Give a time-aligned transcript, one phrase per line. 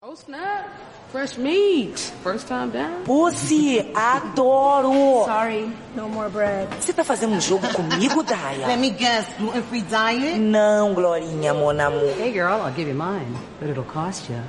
[0.00, 0.64] Oh snap!
[1.10, 1.98] Fresh meat.
[2.22, 3.02] First time down.
[3.02, 5.24] Pussy, adoro!
[5.24, 6.68] Sorry, no more bread.
[6.78, 8.68] Você tá fazendo um jogo comigo, Daya?
[8.68, 10.38] Let me guess, gluten-free diet?
[10.38, 12.14] Não, Glorinha, mon amour.
[12.16, 14.40] Hey girl, I'll give you mine, but it'll cost you.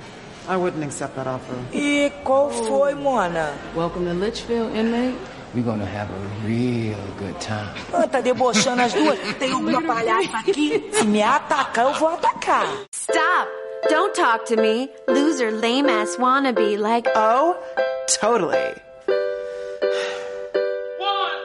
[0.47, 1.55] I wouldn't accept that offer.
[1.73, 3.51] E qual foi, Mona?
[3.75, 5.17] Welcome to Litchfield, inmate.
[5.55, 7.73] We're gonna have a real good time.
[7.91, 9.17] Ah, tá debochando as duas?
[9.39, 10.91] Tem uma palhaça aqui.
[10.93, 12.67] Se me atacar, eu vou atacar.
[12.93, 13.49] Stop!
[13.87, 17.07] Don't talk to me, loser, lame ass wannabe like.
[17.15, 17.57] Oh,
[18.07, 18.73] totally.
[20.97, 21.39] One,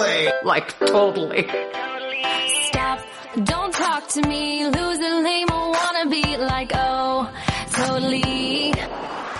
[0.00, 0.32] Totally.
[0.44, 1.48] Like totally.
[2.68, 3.00] Stop!
[3.44, 6.72] Don't talk to me, loser, lame wannabe like.
[6.74, 7.30] Oh,
[7.70, 8.72] totally.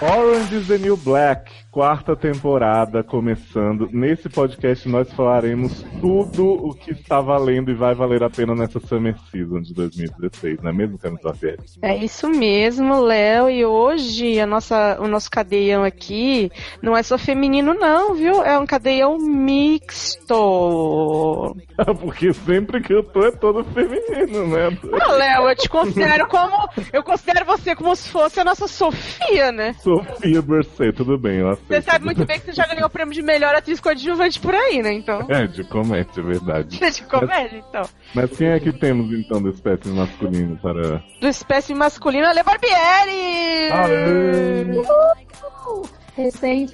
[0.03, 3.89] Orange is the New Black, quarta temporada começando.
[3.93, 8.81] Nesse podcast nós falaremos tudo o que está valendo e vai valer a pena nessa
[8.81, 11.63] Summer Season de 2016, não é mesmo, Camis Barbieri?
[11.83, 13.49] É isso mesmo, Léo.
[13.49, 16.51] E hoje a nossa, o nosso cadeião aqui
[16.83, 18.43] não é só feminino, não, viu?
[18.43, 20.27] É um cadeião mixto.
[22.01, 24.77] Porque sempre que eu tô é todo feminino, né?
[25.01, 26.69] Ah, Léo, eu te considero como.
[26.93, 29.75] Eu considero você como se fosse a nossa Sofia, né?
[29.75, 31.41] Sofia Berset, tudo bem.
[31.67, 34.55] Você sabe muito bem que você já ganhou o prêmio de melhor atriz coadjuvante por
[34.55, 34.93] aí, né?
[34.93, 35.27] Então.
[35.29, 36.79] É, de comédia, é verdade.
[36.91, 37.83] De comédia, então.
[38.15, 41.03] Mas quem é que temos então do espécie masculino para.
[41.21, 43.71] Do espécie masculino, Ale Barbieri!
[43.71, 44.65] Aê!
[44.65, 46.00] Recente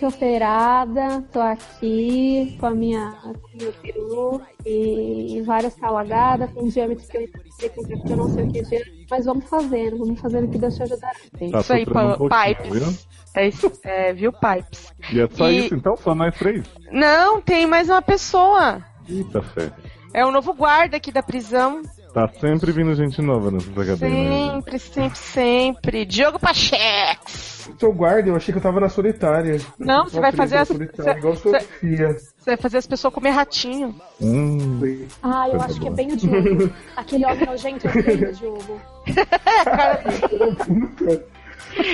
[0.07, 7.17] operada, tô aqui com a minha com meu peru e várias calagadas com diâmetro que
[7.17, 10.21] eu não sei quanto porque eu não sei o que é mas vamos fazendo, vamos
[10.21, 11.13] fazendo que Deus te ajudará.
[11.41, 13.09] É Tá isso aí, um pa- pouquinho, Pipes.
[13.35, 14.93] É isso, é, viu, Pipes?
[15.13, 15.97] E é só E- isso então?
[15.97, 16.65] Só nós três?
[16.91, 18.85] Não, tem mais uma pessoa.
[19.09, 19.71] Eita fé.
[20.13, 21.83] É o novo guarda aqui da prisão.
[22.17, 24.09] Tá sempre vindo gente nova nessa cadeia.
[24.09, 24.53] né?
[24.55, 26.05] Sempre, sempre, sempre.
[26.07, 27.69] Diogo Pachex.
[27.79, 29.61] Sou guarda, eu achei que eu tava na solitária.
[29.79, 30.69] Não, você vai fazer as.
[30.69, 32.13] Você igual você- Sofia.
[32.15, 33.95] você vai fazer as pessoas comer ratinho.
[34.19, 34.81] Hum,
[35.23, 36.73] Ah, eu acho que é bem o Diogo.
[36.97, 38.81] Aquele homem nojento é bem o Diogo.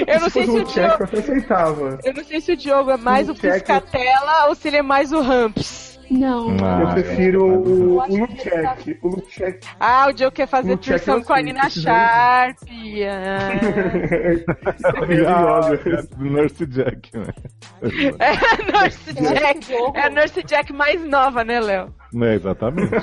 [0.07, 1.99] Eu não Se sei se fosse o um cheque, eu Diogo.
[2.05, 3.59] Eu não sei se o Diogo é mais o Um cheque.
[3.59, 5.92] Piscatela ou se ele é mais o Ramps.
[6.13, 6.57] Não.
[6.63, 6.93] Ah, eu é.
[6.93, 8.99] prefiro o, o tá- Luchek.
[9.03, 9.67] O Luchek.
[9.81, 10.77] Ah, o Diogo quer fazer eu
[11.25, 11.71] com a Nina.
[11.71, 12.59] Sharp.
[15.27, 15.61] Ah.
[15.61, 17.27] Ah, é Nurse Jack, né?
[18.19, 19.73] É a Nurse Jack.
[19.95, 21.95] É a Nurse Jack mais nova, né, Léo?
[22.23, 22.95] É, exatamente.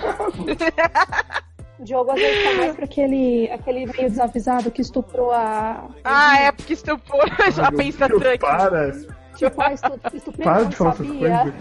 [1.80, 5.88] o Diogo às vezes tá mais pra aquele, aquele meio desavisado que estuprou a.
[6.03, 7.26] Ah, é porque estupor
[7.64, 8.40] a pensa truck.
[8.40, 8.91] Para.
[9.36, 11.20] Tipo, ah, estu, estuprei, Para não de falar essas sabia.
[11.40, 11.53] coisas.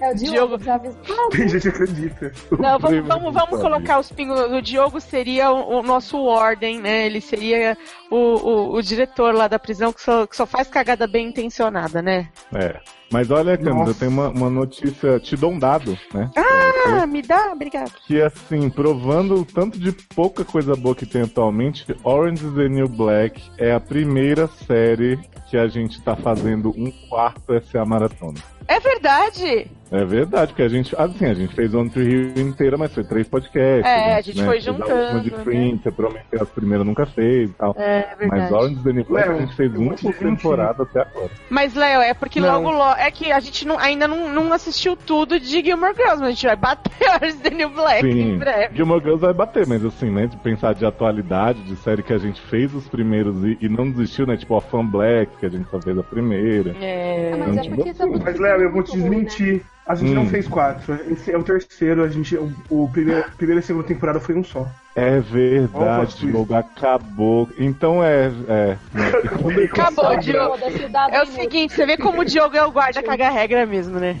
[0.00, 0.94] É o Diogo, Diogo.
[1.30, 2.32] Tem gente que acredita.
[2.58, 4.38] Não, vamos, vamos, vamos colocar os pingos.
[4.40, 7.06] O Diogo seria o, o nosso Warden, né?
[7.06, 7.76] Ele seria
[8.10, 12.02] o, o, o diretor lá da prisão que só, que só faz cagada bem intencionada,
[12.02, 12.28] né?
[12.54, 12.80] É.
[13.10, 13.90] Mas olha, Camis, Nossa.
[13.90, 16.28] eu tenho uma, uma notícia, te dou um dado, né?
[16.36, 17.92] Ah, me dá, obrigado.
[18.06, 22.68] Que assim, provando o tanto de pouca coisa boa que tem atualmente, Orange is the
[22.68, 28.38] New Black é a primeira série que a gente tá fazendo um quarto SA maratona.
[28.68, 29.70] É verdade!
[29.90, 33.04] É verdade, porque a gente, assim, a gente fez One Tree Hill inteira, mas foi
[33.04, 33.84] três podcasts.
[33.90, 34.14] É, né?
[34.16, 35.44] a gente foi Fez a juntando, última de né?
[35.44, 37.74] Cream, você prometeu, a primeira nunca fez e tal.
[37.78, 38.54] É Mas verdade.
[38.54, 40.26] Orange is the New Black Léo, a gente fez uma por desmentir.
[40.26, 41.30] temporada até agora.
[41.48, 42.48] Mas, Léo, é porque Não.
[42.62, 42.96] logo, logo.
[42.98, 46.30] É que a gente não, ainda não, não assistiu tudo de Gilmore Girls, mas a
[46.30, 48.76] gente vai bater Orange New Black em Sim, breve.
[48.76, 52.18] Gilmore Girls vai bater, mas assim, né, de pensar de atualidade, de série que a
[52.18, 55.48] gente fez os primeiros e, e não desistiu, né, tipo a Fan Black, que a
[55.48, 56.74] gente só fez a primeira.
[56.80, 57.32] É.
[57.34, 59.08] Ah, mas é porque estamos Mas, Léo, eu vou te muito
[59.42, 59.60] ruim, né?
[59.86, 60.14] A gente Hum.
[60.14, 60.98] não fez quatro.
[61.10, 62.02] Esse é o terceiro.
[62.02, 64.66] A gente, o, o primeiro, primeira e segunda temporada foi um só.
[64.96, 67.48] É verdade, o o jogo acabou.
[67.56, 68.32] Então é.
[68.48, 69.12] é né,
[69.70, 70.58] Acabou, Diogo.
[71.10, 74.18] É o seguinte, você vê como o Diogo é o guarda caga regra mesmo, né?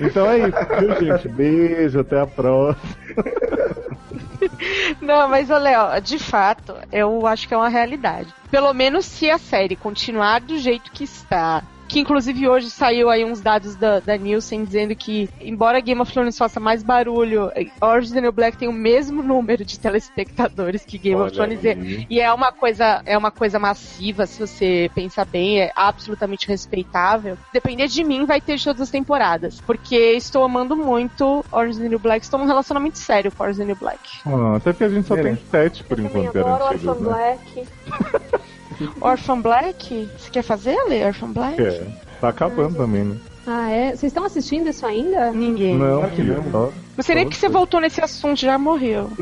[0.00, 1.28] Então é isso, viu, gente?
[1.28, 2.94] Beijo, até a próxima.
[5.00, 8.32] Não, mas, ô Léo, de fato, eu acho que é uma realidade.
[8.50, 11.62] Pelo menos se a série continuar do jeito que está,
[11.94, 16.12] que inclusive hoje saiu aí uns dados da, da Nielsen dizendo que, embora Game of
[16.12, 20.84] Thrones faça mais barulho, Orange is the New Black tem o mesmo número de telespectadores
[20.84, 21.64] que Game Olha of Thrones.
[21.64, 22.04] aí.
[22.10, 27.38] E é uma coisa, é uma coisa massiva, se você pensar bem, é absolutamente respeitável.
[27.52, 29.60] Depender de mim, vai ter de todas as temporadas.
[29.60, 32.24] Porque estou amando muito Orange is the New Black.
[32.24, 34.00] Estou num relacionamento sério com Orange is the New Black.
[34.26, 35.36] Ah, até porque a gente só Beleza.
[35.36, 37.38] tem sete por Também enquanto adoro garantidos, Orphan né?
[37.54, 38.44] Black.
[39.00, 40.08] Orphan Black?
[40.18, 41.04] Você quer fazer, Ale?
[41.04, 41.60] Orphan Black?
[41.62, 41.86] É,
[42.20, 43.16] tá acabando também, né?
[43.46, 43.88] Ah, é?
[43.90, 45.30] Vocês estão assistindo isso ainda?
[45.30, 45.76] Ninguém.
[45.76, 46.42] Não, que não.
[46.50, 49.10] só- Não sei nem porque você voltou nesse assunto, já morreu.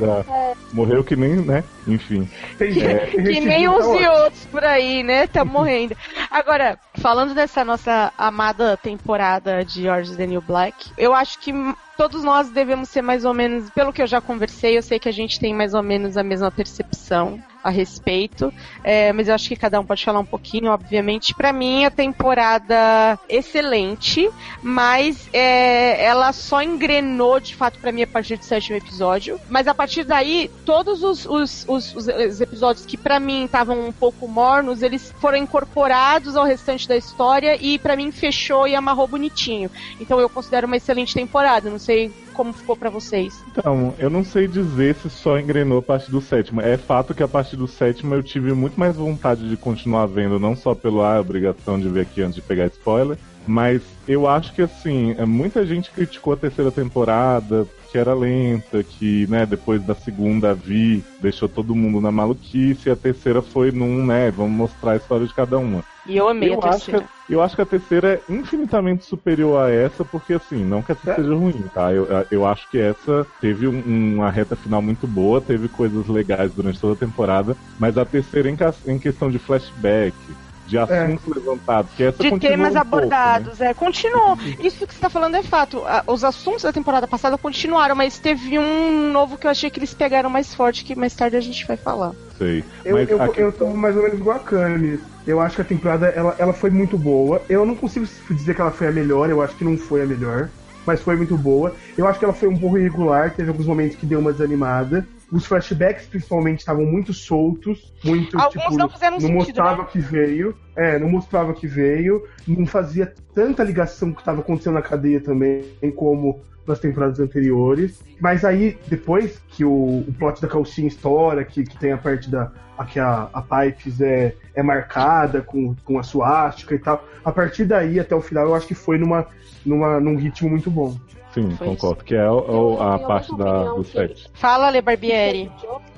[0.00, 0.24] já
[0.72, 1.62] morreu que nem, né?
[1.86, 2.28] Enfim.
[2.58, 5.28] Tem gente Que nem uns e outros por aí, né?
[5.28, 5.96] Tá morrendo.
[6.28, 11.52] Agora, falando dessa nossa amada temporada de Orange is the New Black, eu acho que
[11.96, 15.08] todos nós devemos ser mais ou menos, pelo que eu já conversei, eu sei que
[15.08, 19.48] a gente tem mais ou menos a mesma percepção a respeito, é, mas eu acho
[19.48, 21.34] que cada um pode falar um pouquinho, obviamente.
[21.34, 24.28] Pra mim, a temporada excelente,
[24.62, 29.40] mas é, ela só engrenou de fato pra mim a partir do sétimo episódio.
[29.48, 33.92] Mas a partir daí, todos os, os, os, os episódios que pra mim estavam um
[33.92, 39.06] pouco mornos, eles foram incorporados ao restante da história e pra mim fechou e amarrou
[39.06, 39.70] bonitinho.
[40.00, 41.70] Então eu considero uma excelente temporada.
[41.70, 43.42] Não sei como ficou pra vocês.
[43.48, 46.60] Então, eu não sei dizer se só engrenou a partir do sétimo.
[46.60, 50.38] É fato que a partir do sétimo eu tive muito mais vontade de continuar vendo,
[50.38, 54.62] não só pela obrigação de ver aqui antes de pegar spoiler, mas eu acho que
[54.62, 59.94] assim, é, muita gente criticou a terceira temporada, que era lenta, que, né, depois da
[59.94, 64.92] segunda vi, deixou todo mundo na maluquice, e a terceira foi num, né, vamos mostrar
[64.92, 65.84] a história de cada uma.
[66.04, 67.08] E eu amei eu a acho, que, terceira.
[67.28, 71.08] eu acho que a terceira é infinitamente superior a essa, porque assim, não que essa
[71.10, 71.14] É.
[71.14, 71.92] seja ruim, tá?
[71.92, 76.52] Eu, eu acho que essa teve um- uma reta final muito boa, teve coisas legais
[76.54, 78.56] durante toda a temporada, mas a terceira em,
[78.86, 80.36] em questão de flashback,
[80.72, 82.80] de assuntos levantados, que essa de temas um pouco, né?
[82.80, 84.38] abordados, é, continuou.
[84.58, 85.82] Isso que você tá falando é fato.
[86.06, 89.92] Os assuntos da temporada passada continuaram, mas teve um novo que eu achei que eles
[89.92, 92.12] pegaram mais forte, que mais tarde a gente vai falar.
[92.38, 92.64] Sei.
[92.84, 95.00] Eu, Mas eu, aqui- eu tô mais ou menos igual a Camis.
[95.26, 97.40] Eu acho que a temporada ela, ela foi muito boa.
[97.48, 100.06] Eu não consigo dizer que ela foi a melhor, eu acho que não foi a
[100.06, 100.48] melhor.
[100.84, 101.76] Mas foi muito boa.
[101.96, 105.06] Eu acho que ela foi um pouco irregular, teve alguns momentos que deu uma desanimada.
[105.32, 109.88] Os flashbacks, principalmente, estavam muito soltos, muito Alguns tipo, não fizeram sentido, mostrava né?
[109.90, 110.54] que veio.
[110.76, 114.82] É, não mostrava que veio, não fazia tanta ligação com o que estava acontecendo na
[114.82, 115.64] cadeia também,
[115.96, 118.02] como nas temporadas anteriores.
[118.20, 122.30] Mas aí, depois que o, o plot da calcinha estoura, que, que tem a parte
[122.30, 122.52] da.
[122.76, 127.04] A que a, a Pipes é, é marcada com, com a suástica e tal.
[127.24, 129.26] A partir daí, até o final, eu acho que foi numa,
[129.64, 130.96] numa, num ritmo muito bom.
[131.32, 134.28] Sim, Foi concordo, que é o- o- a parte da, do set.
[134.34, 135.50] Fala, Le Barbieri.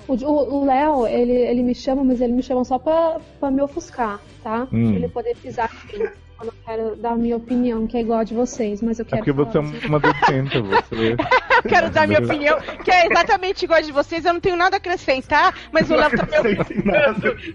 [0.07, 4.21] O Léo, ele, ele me chama, mas ele me chama só pra, pra me ofuscar,
[4.43, 4.69] tá?
[4.73, 4.89] Hum.
[4.91, 6.09] Pra ele poder pisar em mim.
[6.45, 9.05] Quando eu quero dar a minha opinião, que é igual a de vocês, mas eu
[9.05, 9.25] É quero.
[9.25, 11.13] porque você é falar uma decenta, você.
[11.13, 11.17] Eu
[11.69, 14.25] quero dar minha opinião, que é exatamente igual a de vocês.
[14.25, 16.55] Eu não tenho nada a acrescentar, mas o Léo tá me.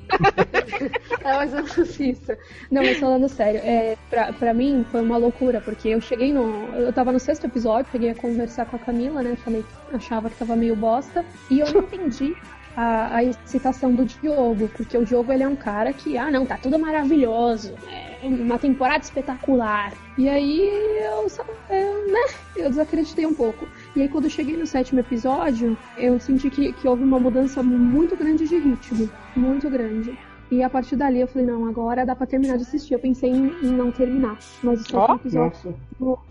[1.22, 2.32] É, mas eu não isso.
[2.72, 6.68] Não, mas falando sério, é, pra, pra mim foi uma loucura, porque eu cheguei no.
[6.76, 9.36] Eu tava no sexto episódio, peguei a conversar com a Camila, né?
[9.44, 9.64] Falei,
[9.94, 11.24] achava que tava meio bosta.
[11.50, 12.36] E eu não entendi
[12.76, 16.46] a, a excitação do Diogo, porque o Diogo ele é um cara que, ah, não,
[16.46, 17.74] tá tudo maravilhoso.
[17.92, 19.94] É uma temporada espetacular.
[20.18, 20.60] E aí
[20.98, 21.28] eu,
[21.70, 22.26] eu, né,
[22.56, 23.68] eu desacreditei um pouco.
[23.96, 27.64] E aí quando eu cheguei no sétimo episódio, eu senti que, que houve uma mudança
[27.64, 29.10] muito grande de ritmo.
[29.36, 30.18] Muito grande.
[30.52, 32.96] E a partir dali eu falei, não, agora dá pra terminar de assistir.
[32.96, 34.38] Eu pensei em, em não terminar.
[34.64, 35.76] Mas o sétimo Ó, episódio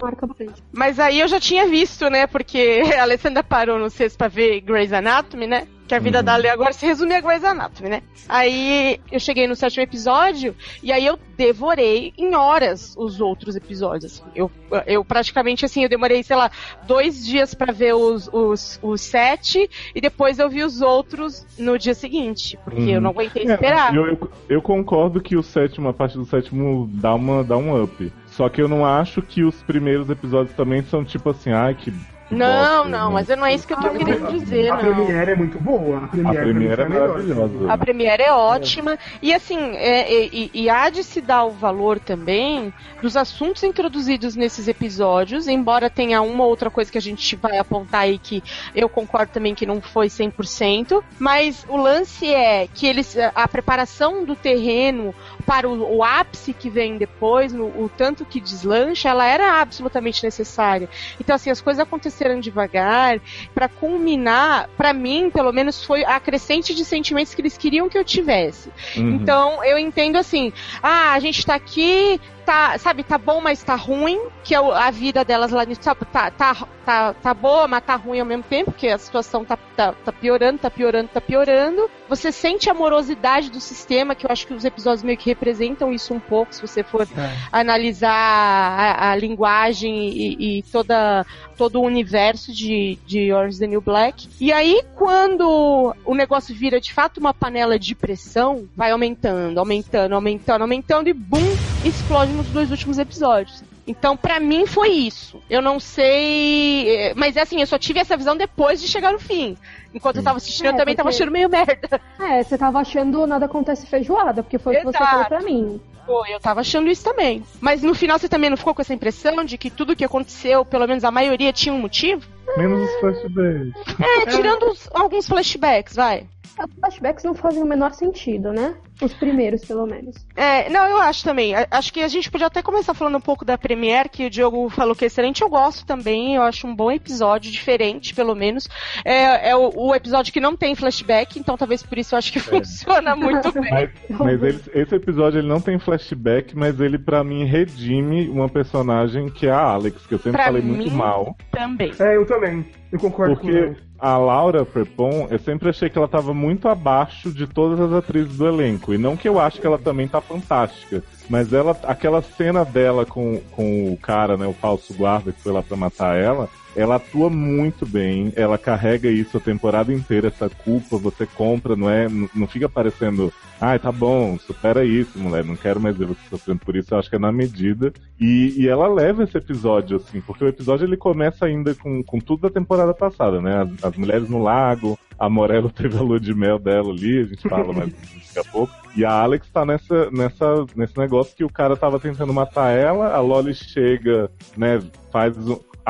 [0.01, 0.63] marca pra frente.
[0.73, 2.27] Mas aí eu já tinha visto, né?
[2.27, 5.69] Porque a Alessandra parou no sexto pra ver Grey's Anatomy, né?
[5.89, 6.25] Que a vida Uhum.
[6.25, 8.03] da Ale agora se resume a Grey's Anatomy, né?
[8.29, 14.21] Aí eu cheguei no sétimo episódio e aí eu devorei em horas os outros episódios.
[14.21, 14.31] assim.
[14.35, 14.51] Eu,
[14.87, 16.51] eu praticamente, assim, eu demorei, sei lá,
[16.87, 21.79] dois dias pra ver os, os, os sete e depois eu vi os outros no
[21.79, 23.01] dia seguinte, porque eu Uhum.
[23.01, 23.95] não aguentei É, esperar.
[23.95, 27.83] eu, eu, eu concordo que o sétimo, a parte do sétimo dá, uma, dá um
[27.83, 28.13] up.
[28.27, 31.91] Só que eu não acho que os primeiros episódios também são tipo assim, ai que.
[32.31, 33.15] Não, não, né?
[33.15, 34.95] mas não é isso que eu tô querendo dizer, A não.
[34.95, 35.99] Premiere é muito boa.
[35.99, 37.09] A A Premiere, primeira foi é a melhor.
[37.09, 37.73] maravilhosa.
[37.73, 38.99] A Premiere é ótima.
[39.23, 43.63] E assim, é, é, e, e há de se dar o valor também dos assuntos
[43.63, 48.19] introduzidos nesses episódios, embora tenha uma ou outra coisa que a gente vai apontar aí
[48.19, 48.43] que
[48.75, 54.25] eu concordo também que não foi 100%, mas o lance é que eles a preparação
[54.25, 55.15] do terreno
[55.47, 60.23] para o, o ápice que vem depois, no- o tanto que deslancha, ela era absolutamente
[60.23, 60.89] necessária.
[61.21, 61.81] Então assim, as coisas
[62.19, 63.21] cresceram devagar,
[63.55, 67.97] pra culminar, pra mim, pelo menos, foi a crescente de sentimentos que eles queriam que
[67.97, 68.71] eu tivesse.
[68.97, 69.15] Uhum.
[69.15, 73.75] Então, eu entendo assim, ah, a gente tá aqui, tá, sabe, tá bom, mas tá
[73.75, 77.85] ruim, que é a vida delas lá nisso, sabe, tá, tá, tá, tá boa, mas
[77.85, 81.21] tá ruim ao mesmo tempo, porque a situação tá, tá, tá piorando, tá piorando, tá
[81.21, 81.91] piorando.
[82.09, 85.93] Você sente a morosidade do sistema, que eu acho que os episódios meio que representam
[85.93, 87.07] isso um pouco, se você for
[87.53, 93.67] analisar a, a linguagem e, e toda, todo o universo de, de Orange is the
[93.67, 94.27] New Black.
[94.41, 100.15] E aí, quando o negócio vira de fato uma panela de pressão, vai aumentando, aumentando,
[100.15, 101.45] aumentando, aumentando e bum,
[101.85, 103.63] explode nos dois últimos episódios.
[103.87, 105.41] Então, pra mim, foi isso.
[105.49, 106.89] Eu não sei.
[106.89, 109.57] eh, Mas é assim, eu só tive essa visão depois de chegar no fim.
[109.95, 112.01] Enquanto eu tava assistindo, eu É, também tava porque- achando meio merda.
[112.21, 115.81] É, você tava achando nada acontece feijoada, porque foi o que você falou pra mim.
[116.05, 117.43] Pô, eu tava achando isso também.
[117.61, 120.65] Mas no final você também não ficou com essa impressão de que tudo que aconteceu,
[120.65, 122.27] pelo menos a maioria, tinha um motivo?
[122.57, 123.73] Menos os flashbacks.
[124.01, 126.27] É, tirando os- alguns flashbacks, vai.
[126.65, 128.75] Os flashbacks não fazem o menor sentido, né?
[129.01, 130.17] Os primeiros, pelo menos.
[130.35, 131.53] É, não, eu acho também.
[131.71, 134.69] Acho que a gente podia até começar falando um pouco da Premiere, que o Diogo
[134.71, 135.41] falou que é excelente.
[135.43, 138.69] Eu gosto também, eu acho um bom episódio, diferente, pelo menos.
[139.05, 142.33] É, é o, o episódio que não tem flashback, então talvez por isso eu acho
[142.33, 143.71] que funciona muito bem.
[143.71, 148.49] Mas, mas ele- esse episódio ele não tem flashback, mas ele pra mim redime uma
[148.49, 151.37] personagem que é a Alex, que eu sempre Pra falei mim, muito mal.
[151.53, 151.93] Também.
[152.01, 152.67] É, eu também.
[152.91, 153.77] Eu concordo com Porque ele.
[153.99, 158.37] A Laura Prepon, eu sempre achei que ela tava muito abaixo de todas as atrizes
[158.37, 158.95] do elenco.
[158.95, 161.03] E não que eu acho que ela também tá fantástica.
[161.29, 165.53] Mas ela, aquela cena dela com, com o cara, né, o falso guarda que foi
[165.53, 166.49] lá pra matar ela,
[166.79, 171.91] ela atua muito bem, ela carrega isso a temporada inteira, essa culpa, você compra, não
[171.91, 172.07] é?
[172.09, 176.61] Não, fica parecendo, ai, tá bom, supera isso, mulher, não quero mais ver você sofrendo
[176.61, 177.93] por isso, eu acho que é na medida.
[178.21, 182.21] E, e ela leva esse episódio, assim, porque o episódio ele começa ainda com, com
[182.21, 183.63] tudo da temporada passada, né?
[183.63, 187.25] As, as mulheres no lago, a Morello teve a lua de mel dela ali, a
[187.25, 188.73] gente fala mais daqui a pouco.
[188.97, 193.13] E a Alex tá nessa, nessa, nesse negócio que o cara tava tentando matar ela,
[193.13, 194.81] a Loli chega, né,
[195.11, 195.37] faz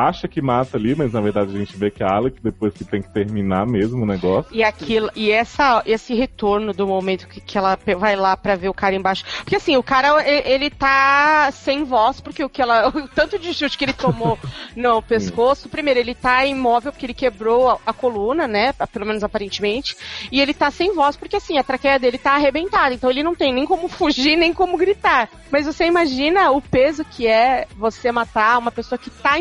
[0.06, 2.84] acha que mata ali, mas na verdade a gente vê que a Alex depois que
[2.84, 4.54] tem que terminar mesmo o negócio.
[4.54, 8.68] E aquilo, e essa, esse retorno do momento que, que ela vai lá pra ver
[8.68, 9.24] o cara embaixo.
[9.38, 12.88] Porque assim, o cara, ele, tá sem voz, porque o que ela.
[12.98, 14.38] O tanto de chute que ele tomou
[14.74, 15.68] no pescoço.
[15.68, 18.72] Primeiro, ele tá imóvel porque ele quebrou a, a coluna, né?
[18.92, 19.96] Pelo menos aparentemente.
[20.32, 22.94] E ele tá sem voz, porque assim, a traqueia dele tá arrebentada.
[22.94, 25.28] Então ele não tem nem como fugir, nem como gritar.
[25.50, 29.38] Mas você imagina o peso que é você matar uma pessoa que tá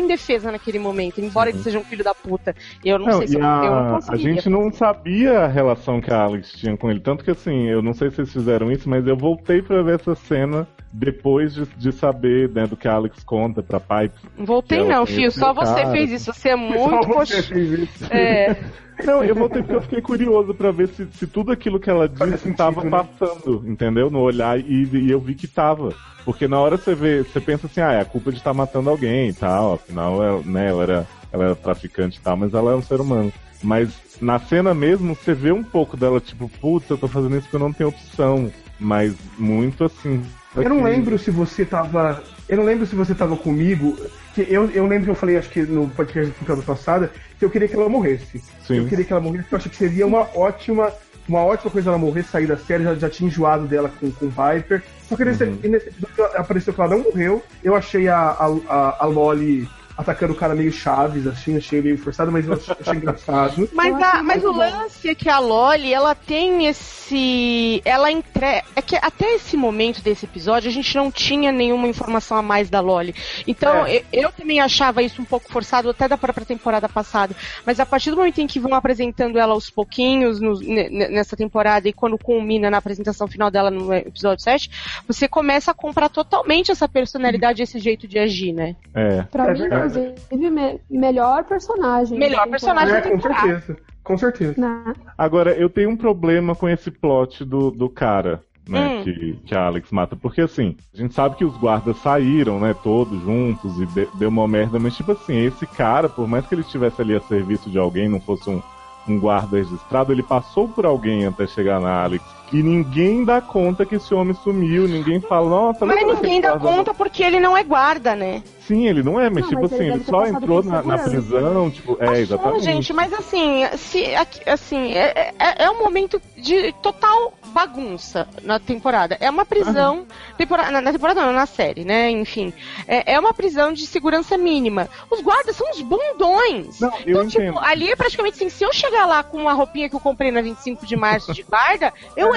[0.48, 2.54] indefesa naquele momento, embora ele seja um filho da puta.
[2.84, 6.12] Eu não, sei se eu, a, eu não a gente não sabia a relação que
[6.12, 7.00] a Alex tinha com ele.
[7.00, 10.00] Tanto que assim, eu não sei se vocês fizeram isso, mas eu voltei pra ver
[10.00, 14.18] essa cena depois de, de saber né, do que a Alex conta pra Pipe.
[14.38, 15.90] Voltei não, Fio, só você cara.
[15.90, 16.32] fez isso.
[16.32, 16.88] Você é muito.
[16.88, 18.04] Só você fez isso.
[18.12, 18.56] É.
[19.04, 22.08] Não, eu voltei porque eu fiquei curioso pra ver se, se tudo aquilo que ela
[22.08, 22.90] disse tava né?
[22.90, 24.10] passando, entendeu?
[24.10, 25.94] No olhar, e, e eu vi que tava.
[26.24, 28.90] Porque na hora você vê, você pensa assim, ah, é a culpa de estar matando
[28.90, 32.72] alguém e tal, afinal, ela, né, ela era, ela era traficante e tal, mas ela
[32.72, 33.32] é um ser humano.
[33.62, 33.88] Mas
[34.20, 37.56] na cena mesmo, você vê um pouco dela, tipo, putz, eu tô fazendo isso porque
[37.56, 38.50] eu não tenho opção.
[38.78, 40.22] Mas muito assim.
[40.62, 42.22] Eu não lembro se você tava.
[42.48, 43.96] Eu não lembro se você tava comigo.
[44.34, 47.44] Que eu, eu lembro que eu falei, acho que no podcast da temporada passada, que
[47.44, 48.42] eu queria que ela morresse.
[48.66, 48.78] Sim.
[48.78, 50.92] Eu queria que ela morresse, porque eu acho que seria uma ótima.
[51.28, 54.26] Uma ótima coisa ela morrer, sair da série, já, já tinha enjoado dela com, com
[54.26, 54.82] o Viper.
[55.06, 55.58] Só que nesse, Uhum.
[55.62, 57.42] nesse episódio apareceu que ela não morreu.
[57.62, 61.98] Eu achei a, a, a, a Loli atacando o cara meio chaves, assim, achei meio
[61.98, 63.68] forçado, mas eu achei, achei engraçado.
[63.74, 67.82] Mas, a, mas o lance é que a Loli, ela tem esse.
[67.84, 68.46] Ela entre.
[68.76, 72.70] É que até esse momento desse episódio a gente não tinha nenhuma informação a mais
[72.70, 73.14] da Loli.
[73.46, 73.96] Então É.
[73.96, 77.34] eu, eu também achava isso um pouco forçado, até da própria temporada passada.
[77.66, 81.08] Mas a partir do momento em que vão apresentando ela aos pouquinhos no- ne- ne-
[81.08, 84.70] nessa temporada e quando culmina na apresentação final dela no episódio 7,
[85.06, 88.76] você começa a comprar totalmente essa personalidade, esse jeito de agir, né?
[88.94, 89.22] É.
[89.22, 89.87] Pra É mim, verdade.
[89.96, 92.18] Inclusive, me- melhor personagem.
[92.18, 93.76] Melhor da personagem É, com certeza.
[94.04, 94.54] Com certeza.
[94.60, 94.94] Né?
[95.16, 99.04] Agora, eu tenho um problema com esse plot do, do cara, né, Hum.
[99.04, 100.16] que, que a Alex mata.
[100.16, 104.28] Porque, assim, a gente sabe que os guardas saíram, né, todos juntos e de- deu
[104.30, 107.68] uma merda, mas, tipo assim, esse cara, por mais que ele estivesse ali a serviço
[107.70, 108.62] de alguém, não fosse um,
[109.06, 112.24] um guarda registrado, ele passou por alguém até chegar na Alex.
[112.52, 116.94] E ninguém dá conta que esse homem sumiu, ninguém fala, nossa, Mas ninguém dá conta
[116.94, 118.42] porque ele não é guarda, né?
[118.68, 120.82] Sim, ele não é, mas Não, tipo mas ele assim, ele ter só entrou na,
[120.82, 122.64] na prisão, tipo, é, Não, exatamente.
[122.64, 124.04] gente, mas assim, se,
[124.46, 129.16] assim é, é, é um momento de total bagunça na temporada.
[129.20, 130.06] É uma prisão.
[130.36, 132.10] Temporada, na, na temporada não, na série, né?
[132.10, 132.52] Enfim.
[132.86, 134.88] É, é uma prisão de segurança mínima.
[135.10, 136.78] Os guardas são uns bundões.
[136.78, 137.58] Não, eu então, tipo, entendo.
[137.60, 140.40] ali é praticamente assim, se eu chegar lá com uma roupinha que eu comprei na
[140.40, 142.34] 25 de março de guarda, eu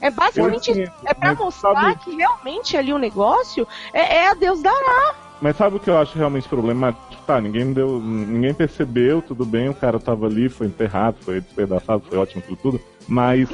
[0.00, 0.92] É basicamente isso.
[1.04, 5.14] É pra mas mostrar sabe- que realmente ali o negócio é, é a Deus dará.
[5.40, 7.04] Mas sabe o que eu acho realmente problemático?
[7.26, 8.00] Tá, ninguém deu.
[8.00, 12.56] Ninguém percebeu, tudo bem, o cara tava ali, foi enterrado, foi despedaçado, foi ótimo aquilo
[12.56, 12.80] tudo.
[13.06, 13.48] Mas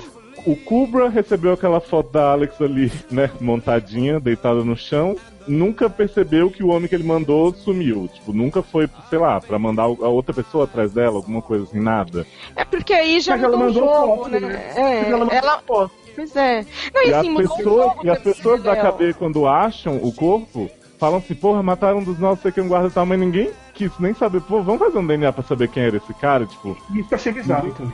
[0.46, 5.16] o Kubra recebeu aquela foto da Alex ali, né, montadinha, deitada no chão.
[5.46, 8.08] Nunca percebeu que o homem que ele mandou sumiu.
[8.12, 11.80] Tipo, nunca foi, sei lá, pra mandar a outra pessoa atrás dela, alguma coisa assim,
[11.80, 12.26] nada.
[12.54, 14.40] É porque aí já Mas ela mudou o mandou jogo, foto, né?
[14.40, 14.72] né?
[14.76, 15.62] É, Porque ela mandou ela...
[15.66, 15.92] foto.
[16.14, 16.66] Pois é.
[16.94, 19.96] Não, e, E as assim, o pessoas, jogo e as pessoas da cadeia, quando acham
[19.96, 22.90] o corpo, falam assim, porra, mataram um dos nossos, sei que é um guarda e
[22.90, 25.96] tal, mas ninguém quis nem saber, pô, vamos fazer um DNA pra saber quem era
[25.96, 26.76] esse cara, tipo.
[26.94, 27.92] Isso eu achei bizarro também.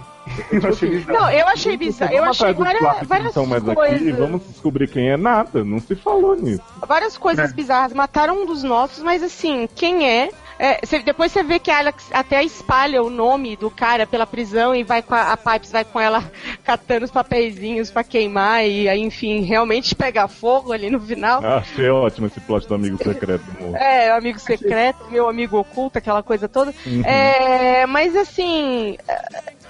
[0.52, 1.18] Eu achei bizarro.
[1.18, 2.12] Não, eu achei bizarro.
[2.12, 3.96] Eu achei várias, várias mais coisas.
[3.96, 6.62] aqui, vamos descobrir quem é nada, não se falou nisso.
[6.86, 7.54] Várias coisas É.
[7.54, 7.92] bizarras.
[7.94, 10.30] Mataram um dos nossos, mas assim, quem é?
[10.58, 14.26] É, cê- depois você vê que a Alex até espalha o nome do cara pela
[14.26, 16.22] prisão e vai com a, a Pipes vai com ela
[16.64, 21.40] catando os papeizinhos pra queimar e aí, enfim, realmente pega fogo ali no final.
[21.44, 23.76] Ah, Achei ótimo esse plot do amigo secreto do.
[23.76, 26.74] É, amigo secreto, meu amigo oculto, aquela coisa toda.
[26.86, 27.02] Uhum.
[27.04, 28.96] É, mas assim,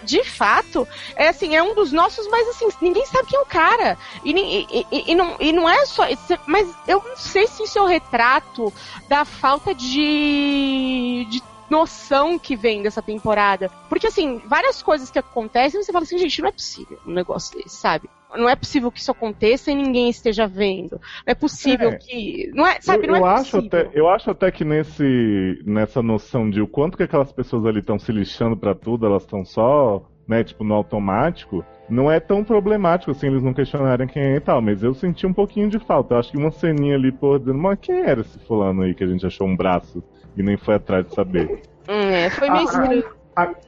[0.08, 3.46] de fato, é assim, é um dos nossos, mas assim, ninguém sabe quem é o
[3.46, 3.98] cara.
[4.24, 6.04] E, e- e- e não, e não é só.
[6.46, 8.72] Mas eu não sei se isso é o retrato
[9.06, 11.26] da falta de.
[11.28, 13.70] de noção que vem dessa temporada.
[13.90, 17.58] Porque, assim, várias coisas que acontecem, você fala assim, gente, não é possível um negócio
[17.58, 18.08] desse, sabe?
[18.36, 20.92] Não é possível que isso aconteça e ninguém esteja vendo.
[20.92, 21.96] Não é possível É.
[21.96, 22.50] que.
[22.54, 26.02] Não é, sabe, eu, não é eu acho até, eu acho até que nesse, nessa
[26.02, 29.44] noção de o quanto que aquelas pessoas ali estão se lixando pra tudo, elas estão
[29.44, 34.36] só, né, tipo, no automático, não é tão problemático assim eles não questionarem quem é
[34.36, 36.14] e tal, mas eu senti um pouquinho de falta.
[36.14, 39.04] Eu acho que uma ceninha ali, pô, dizendo, mas quem era esse fulano aí que
[39.04, 40.02] a gente achou um braço
[40.36, 41.62] e nem foi atrás de saber?
[41.88, 43.17] Hum, é, foi meio Ah, estranho.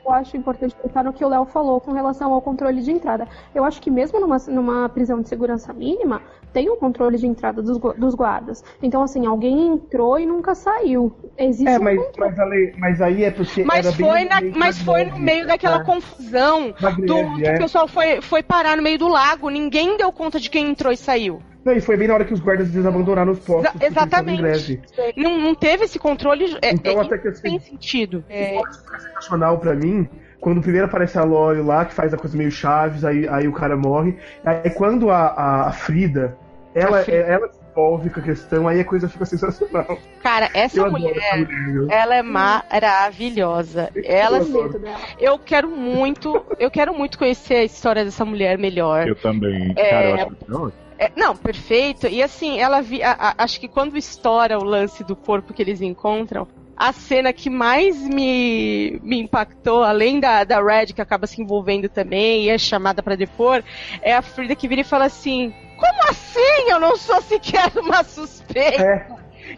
[0.04, 3.28] Eu acho importante pensar no que o Léo falou com relação ao controle de entrada.
[3.54, 6.22] Eu acho que mesmo numa, numa prisão de segurança mínima,
[6.52, 8.62] tem um controle de entrada dos, dos guardas.
[8.83, 11.12] Então, assim, alguém entrou e nunca saiu.
[11.38, 12.30] Existe É, um mas, controle.
[12.30, 13.64] mas, Ale, mas aí é porque.
[13.64, 15.23] Mas era bem foi, no na- meio mas da foi no greve.
[15.25, 15.85] meio daquela É.
[15.85, 17.54] confusão Da do greve, que é.
[17.54, 19.49] o pessoal foi, foi parar no meio do lago.
[19.49, 21.40] Ninguém deu conta de quem entrou e saiu.
[21.62, 23.75] Não, e foi bem na hora que os guardas desabandonaram os postos.
[23.75, 24.40] Exa- exatamente.
[24.40, 24.80] greve.
[25.14, 26.57] Não, não teve esse controle.
[26.62, 28.25] É, Então, é, até que assim- tem sentido.
[28.30, 28.59] É,
[28.99, 30.09] sensacional pra mim
[30.40, 33.52] quando primeiro aparece a Lore lá, que faz a coisa meio Chaves, aí, aí o
[33.52, 34.16] cara morre.
[34.42, 36.35] Aí quando a, a- a Frida,
[36.74, 37.18] ela, Frida.
[37.18, 39.98] ela se envolve com a questão, aí a coisa fica sensacional.
[40.22, 43.90] cara, essa Eu mulher, essa mulher, ela é maravilhosa.
[44.04, 44.83] Ela, Eu adoro.
[45.18, 49.06] eu quero muito, eu quero muito conhecer a história dessa mulher melhor.
[49.09, 49.90] Eu também, É.
[49.90, 50.72] cara, eu acho que não.
[50.98, 52.06] É, não, perfeito.
[52.06, 55.62] E assim, ela vi, a- a- acho que quando estoura o lance do corpo que
[55.62, 61.26] eles encontram, a cena que mais me, me impactou, além da, da Red, que acaba
[61.26, 63.62] se envolvendo também e é chamada pra depor,
[64.02, 66.71] é a Frida que vira e fala assim: Como assim?
[66.71, 68.83] Eu não sou sequer uma suspeita.
[68.83, 69.07] É,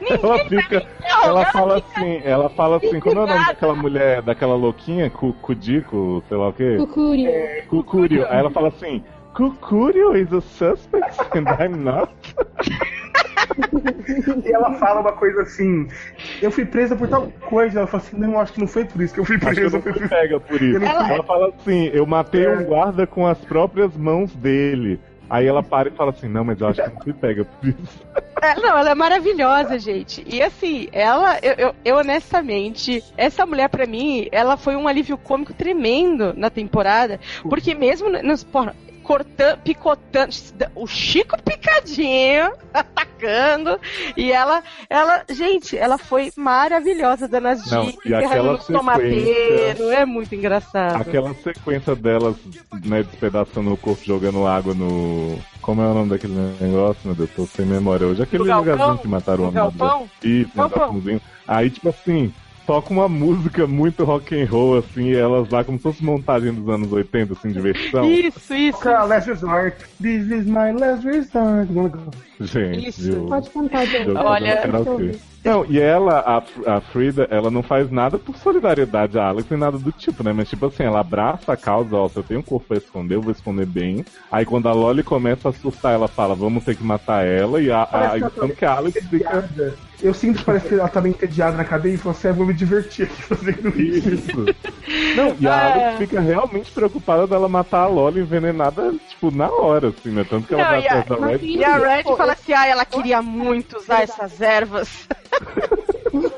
[0.09, 4.23] Ela fica, ela ela fala assim, ela fala assim, como é o nome daquela mulher,
[4.23, 6.77] daquela louquinha, Cu- Cudico, sei lá o quê?
[6.79, 7.31] Cucúrio.
[7.69, 8.27] Cucúrio.
[8.31, 9.05] Aí ela fala assim,
[9.35, 12.13] Cucúrio is a suspect and I'm not.
[14.45, 15.89] e ela fala uma coisa assim:
[16.41, 17.81] Eu fui presa por tal coisa.
[17.81, 19.49] Ela fala assim: Não, acho que não foi por isso que eu fui Acho que
[19.61, 19.77] eu presa.
[19.77, 20.77] não fui pega por isso.
[20.79, 22.51] Eu Ela, fui- fala assim, eu matei É.
[22.51, 25.01] um guarda com as próprias mãos dele.
[25.33, 27.66] Aí ela para e fala assim, não, mas eu acho que não fui pega por
[27.66, 28.07] isso.
[28.42, 30.23] É, não, ela é maravilhosa, gente.
[30.27, 35.16] E assim, ela, eu, eu, eu, honestamente, essa mulher pra mim, ela foi um alívio
[35.16, 37.18] cômico tremendo na temporada,
[37.49, 40.33] porque mesmo nos, porra, cortando, picotando,
[40.75, 43.79] o Chico picadinho, atacando,
[44.17, 48.15] e ela, ela, gente, ela foi maravilhosa, dando as dicas, e
[48.73, 51.01] tomateiros, sequência- é muito engraçado.
[51.01, 52.37] Aquela sequência delas,
[52.85, 55.38] né, despedaçando o corpo, jogando água no...
[55.61, 57.31] Como é o nome daquele negócio, meu Deus?
[57.37, 58.21] Tô sem memória hoje.
[58.23, 60.11] Aquele No lugarzinho que mataram o No galpão?
[60.21, 61.21] Isso, no galpãozinho.
[61.47, 62.35] Aí, tipo assim,
[62.66, 66.53] toca uma música muito rock and roll, assim, e elas lá como se fosse montagem
[66.53, 68.05] dos anos 80, assim, diversão.
[68.05, 68.79] Isso, isso.
[68.79, 69.77] Cara, last resort.
[70.01, 71.68] This is my last resort.
[72.52, 73.02] Gente, Isso.
[73.02, 73.26] viu?
[73.26, 74.09] Pode cantar, gente.
[74.09, 75.12] Eu Olha, eu.
[75.44, 76.20] Não, e ela,
[76.66, 80.22] a, a Frida, ela não faz nada por solidariedade a Alex nem nada do tipo,
[80.22, 80.33] né?
[80.33, 83.16] Mas tipo assim, ela abraça a causa, ó, se eu tenho um corpo pra esconder,
[83.16, 84.05] eu vou esconder bem.
[84.31, 87.72] Aí quando a Loli começa a assustar, ela fala, vamos ter que matar ela, e
[87.72, 89.48] a, a, ela tanto que a Alex fica.
[90.00, 92.33] Eu sinto que parece que ela tá meio entediada na cadeia e falou assim: "Ah,
[92.33, 94.09] vou me divertir aqui fazendo isso.
[94.14, 94.44] Isso.
[95.16, 95.72] Não, e a Ah.
[95.72, 100.26] Alex fica realmente preocupada dela matar a Loli envenenada, tipo, na hora, assim, né?
[100.28, 101.38] Tanto que ela Não, vai a- atrás da Red.
[101.42, 104.88] E a Red fala assim, ah, ela queria muito usar essas ervas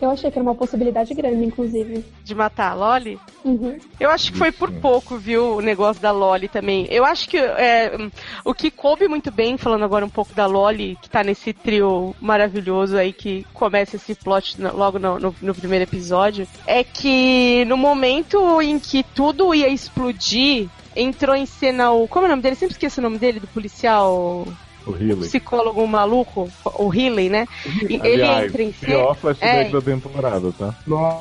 [0.00, 2.04] Eu achei que era uma possibilidade grande, inclusive.
[2.22, 3.18] de matar a Loli.
[3.42, 3.78] Uhum.
[3.98, 6.86] Eu acho que foi por pouco, viu, o negócio da Loli também.
[6.90, 7.96] Eu acho que é,
[8.44, 12.14] o que coube muito bem, falando agora um pouco da Loli, que tá nesse trio
[12.20, 17.78] maravilhoso aí que começa esse plot logo no, no- no primeiro episódio, é que no
[17.78, 22.06] momento em que tudo ia explodir, entrou em cena o.
[22.06, 22.54] Como é o nome dele?
[22.54, 24.46] Sempre esqueço o nome dele, do policial.
[24.86, 25.26] O Healy.
[25.26, 27.46] Psicólogo maluco, o Healy, né?
[27.88, 29.14] E ele Aliás, entra em pior cena.
[29.14, 30.74] flashback É, da temporada, tá?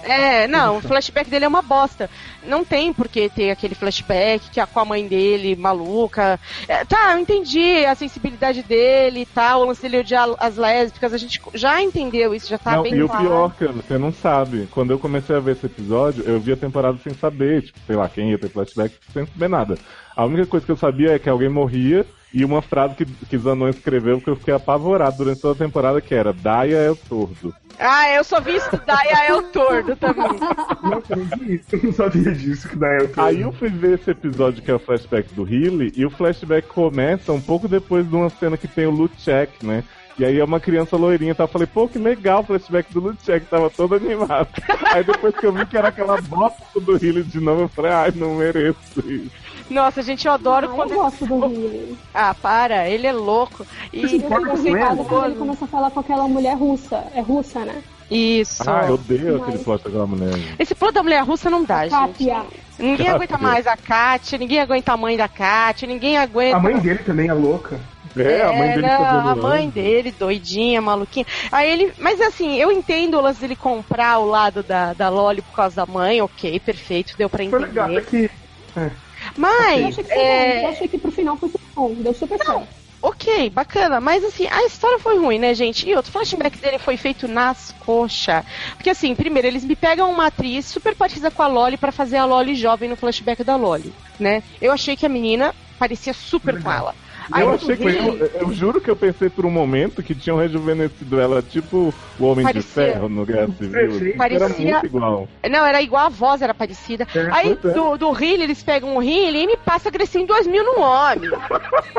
[0.03, 2.09] é, não, o flashback dele é uma bosta.
[2.45, 6.39] Não tem por que ter aquele flashback que é com a mãe dele, maluca.
[6.67, 11.11] É, tá, eu entendi a sensibilidade dele e tal, o lance dele odiar as lésbicas,
[11.13, 13.23] a gente já entendeu isso, já tá não, bem e o claro.
[13.23, 14.67] pior, cara, você não sabe.
[14.71, 17.95] Quando eu comecei a ver esse episódio, eu vi a temporada sem saber, tipo, sei
[17.95, 19.75] lá, quem ia ter flashback sem saber nada.
[20.15, 23.37] A única coisa que eu sabia é que alguém morria e uma frase que, que
[23.37, 26.95] Zanon escreveu que eu fiquei apavorado durante toda a temporada, que era Daia é o
[26.95, 27.55] tordo.
[27.79, 30.25] Ah, eu só vi e aí é o tordo também.
[31.71, 33.21] Eu não sabia disso que daí eu tô...
[33.21, 36.67] Aí eu fui ver esse episódio que é o flashback do Healy, e o flashback
[36.67, 39.83] começa um pouco depois de uma cena que tem o Luchek, né?
[40.17, 41.43] E aí é uma criança loirinha, tá?
[41.43, 44.49] Eu falei, pô, que legal o flashback do Luchek, tava todo animado.
[44.93, 47.91] aí depois que eu vi que era aquela bosta do Healy de novo, eu falei,
[47.91, 49.44] ai, não mereço isso.
[49.69, 50.91] Nossa, gente, eu adoro Ah, quando.
[50.91, 51.97] eu gosto do Healy.
[52.13, 53.65] Ah, para, ele é louco.
[53.91, 57.03] E Eu fico irritada quando ele começa a falar com aquela mulher russa.
[57.13, 57.81] É russa, né?
[58.09, 58.63] Isso.
[58.69, 60.33] Ah, eu odeio Mas- aquele plot daquela mulher.
[60.59, 61.91] Esse plano da mulher russa não dá, gente.
[61.91, 62.43] Kátia.
[62.77, 63.13] Ninguém Kátia.
[63.15, 66.57] aguenta mais a Kátia, ninguém aguenta a mãe da Kátia, ninguém aguenta.
[66.57, 67.79] A mãe dele também é louca.
[68.17, 71.25] É, a mãe dele não, fazendo a mãe dele, doidinha, maluquinha.
[71.51, 71.91] Aí ele.
[71.99, 75.75] Mas assim, eu entendo o lance dele comprar o lado da, da Loli por causa
[75.77, 78.05] da mãe, ok, perfeito, deu pra Foi legal, é entender.
[78.29, 78.31] que.
[78.77, 78.91] Eu
[79.37, 79.85] Mas.
[79.85, 80.21] achei que foi bom.
[80.21, 81.93] é, Eu achei que pro final foi bom.
[81.95, 82.67] Deu super certo.
[83.01, 85.87] Ok, bacana, mas assim, a história foi ruim, né, gente?
[85.87, 88.43] E outro flashback dele foi feito nas coxas.
[88.75, 92.17] Porque assim, primeiro, eles me pegam uma atriz super parecida com a Loli pra fazer
[92.17, 94.41] a Loli jovem no flashback da Loli, né?
[94.59, 96.95] Eu achei que a menina parecia super com ela.
[97.31, 100.13] Aí Eu achei que Rio- eu, eu juro que eu pensei por um momento que
[100.13, 103.71] tinham rejuvenescido ela tipo o Homem Parecia- de Ferro no Guerra Civil.
[103.71, 104.05] Perfeito.
[104.05, 105.27] Era Parecia- muito igual.
[105.49, 107.07] Não, era igual a voz, era parecida.
[107.15, 107.55] É, Aí é.
[107.71, 110.79] do, do Healy, eles pegam o Healy e me passa a crescer em 2000 no
[110.81, 111.29] homem.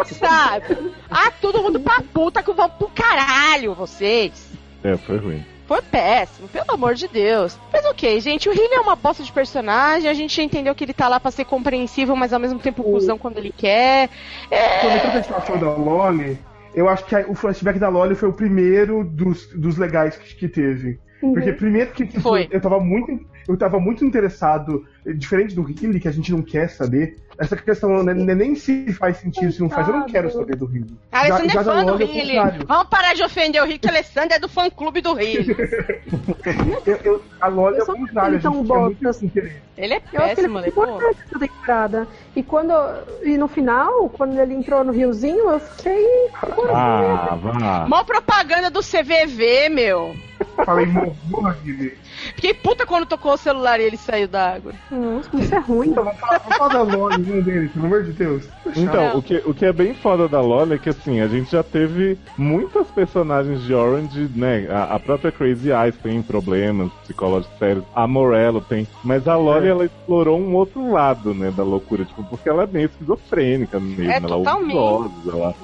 [0.05, 0.93] Sabe?
[1.11, 4.51] Ah, todo mundo pra puta que vão pro caralho, vocês.
[4.85, 5.45] É, foi ruim.
[5.67, 7.59] Foi péssimo, pelo amor de Deus.
[7.73, 10.95] Mas ok, gente, o Healy é uma bosta de personagem, a gente entendeu que ele
[10.95, 14.09] tá lá pra ser compreensível, mas ao mesmo tempo cuzão quando ele quer.
[14.51, 14.81] É...
[14.81, 16.39] Que a falando da Loli,
[16.73, 20.49] eu acho que o flashback da Loli foi o primeiro dos, dos legais que, que
[20.49, 21.01] teve.
[21.21, 22.47] Porque primeiro que tipo, Foi.
[22.51, 23.19] eu tava muito.
[23.49, 27.17] Eu tava muito interessado, eh, diferente do Healy, que a gente não quer saber.
[27.39, 30.57] Essa questão né, né, nem se faz sentido, se não faz, eu não quero saber
[30.57, 30.97] do Healy.
[31.13, 32.67] A Alessandra Já- é fã do contrário.
[32.67, 33.87] Vamos parar de ofender o Rick.
[33.87, 35.55] A Alessandra é do fã clube do Healy.
[36.87, 39.25] Eu, eu, a Loli é o não contrário, a achei gente tão bosta.
[39.25, 39.57] interesse.
[39.77, 40.71] Ele é Eu acho que ele péssimo, né?
[40.71, 41.39] Pô.
[41.39, 42.09] temporada.
[42.35, 42.73] E quando.
[43.23, 46.07] E no final, quando ele entrou no riozinho, eu fiquei.
[46.73, 47.87] Ah, vá.
[47.89, 50.15] Mó propaganda do CVV, meu.
[50.65, 51.99] Falei, morra, Healy.
[52.37, 54.73] Fiquei puta quando tocou o celular e ele saiu da água.
[54.91, 55.89] Nossa, isso é ruim.
[55.89, 58.45] Então, vamos falar, vamos falar da Loli, um dele, pelo amor de Deus.
[58.77, 61.51] Então, o que, o que é bem foda da Loli é que assim, a gente
[61.51, 64.69] já teve muitas personagens de Orange, né?
[64.71, 69.67] A, a própria Crazy Eyes tem problemas psicológicos sérios, a Morello tem, mas a Loli
[69.69, 69.71] É.
[69.71, 74.11] ela explorou um outro lado, né, da loucura, tipo, porque ela é meio esquizofrênica mesmo,
[74.11, 74.75] É, ela totalmente.
[74.75, 75.55] vozes, ela...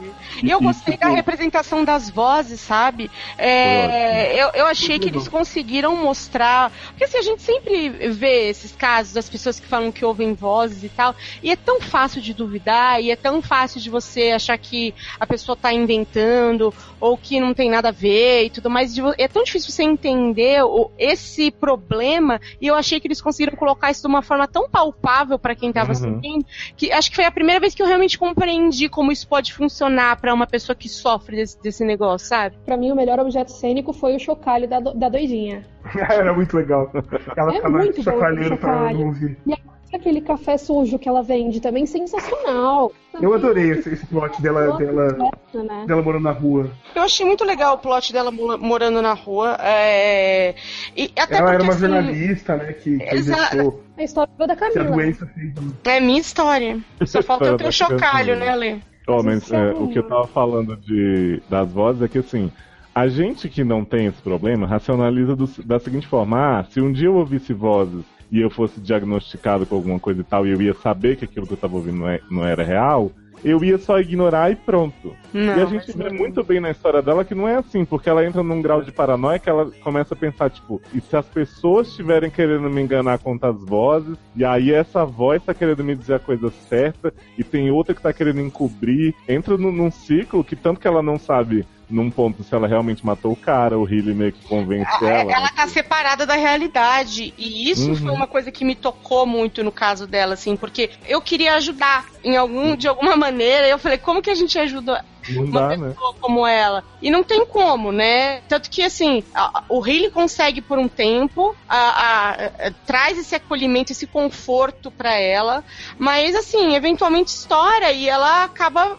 [0.42, 3.10] E eu gostei tipo, da representação das vozes, sabe?
[3.36, 6.61] É, eu, eu achei que eles conseguiram mostrar.
[6.70, 10.82] Porque assim, a gente sempre vê esses casos das pessoas que falam que ouvem vozes
[10.82, 11.14] e tal.
[11.42, 15.26] E é tão fácil de duvidar, e é tão fácil de você achar que a
[15.26, 18.94] pessoa tá inventando, ou que não tem nada a ver e tudo mais.
[19.18, 20.60] É tão difícil você entender
[20.98, 25.38] esse problema, e eu achei que eles conseguiram colocar isso de uma forma tão palpável
[25.38, 25.98] para quem tava Uhum.
[25.98, 26.46] sentindo,
[26.76, 30.20] que acho que foi a primeira vez que eu realmente compreendi como isso pode funcionar
[30.20, 32.56] para uma pessoa que sofre desse, desse negócio, sabe?
[32.64, 35.66] Pra mim, o melhor objeto cênico foi o chocalho da, do- da doidinha.
[36.10, 36.90] Era muito legal.
[37.36, 39.36] Ela É ficava muito bom chacoalhando aquele pra não ouvir.
[39.46, 42.90] E aquele café sujo que ela vende também, sensacional.
[43.20, 45.84] Eu adorei esse, esse plot dela, dela, né?
[45.86, 46.70] dela morando na rua.
[46.94, 49.54] Eu achei muito legal o plot dela mo- morando na rua.
[49.60, 50.54] é,
[50.96, 52.72] E até ela porque, era uma assim, jornalista, né?
[52.72, 53.80] Que, que Exato.
[53.98, 54.84] A história da Camila.
[54.84, 55.52] doença fez.
[55.84, 56.78] É minha história.
[57.04, 58.76] Só falta eu ter o da chocalho, né, Lê?
[59.06, 62.50] Ó, mas é, o que eu tava falando de, das vozes é que assim,
[62.94, 66.92] a gente que não tem esse problema racionaliza do- da seguinte forma: ah, se um
[66.92, 70.60] dia eu ouvisse vozes e eu fosse diagnosticado com alguma coisa e tal, e eu
[70.62, 73.10] ia saber que aquilo que eu tava ouvindo não, é- não era real,
[73.44, 75.14] eu ia só ignorar e pronto.
[75.34, 76.16] Não, e a gente vê não.
[76.16, 78.92] muito bem na história dela que não é assim, porque ela entra num grau de
[78.92, 83.18] paranoia que ela começa a pensar, tipo, e se as pessoas estiverem querendo me enganar
[83.18, 87.42] quanto às vozes, e aí essa voz tá querendo me dizer a coisa certa, e
[87.42, 91.18] tem outra que tá querendo encobrir, entra num, num ciclo que tanto que ela não
[91.18, 95.20] sabe num ponto se ela realmente matou o cara, o Healy meio que convence É,
[95.20, 95.32] ela.
[95.32, 97.34] ela tá separada da realidade.
[97.36, 97.96] E isso Uhum.
[97.96, 102.06] foi uma coisa que me tocou muito no caso dela, assim, porque eu queria ajudar
[102.24, 103.68] em algum, de alguma maneira.
[103.68, 105.88] Eu falei, como que a gente ajuda Não uma dá, né?
[105.88, 106.82] pessoa como ela?
[107.00, 108.40] E não tem como, né?
[108.48, 112.30] Tanto que, assim, a- o Hayley consegue por um tempo, a- a-
[112.68, 115.64] a- traz esse acolhimento, esse conforto pra ela,
[115.98, 118.96] mas, assim, eventualmente estoura e ela acaba.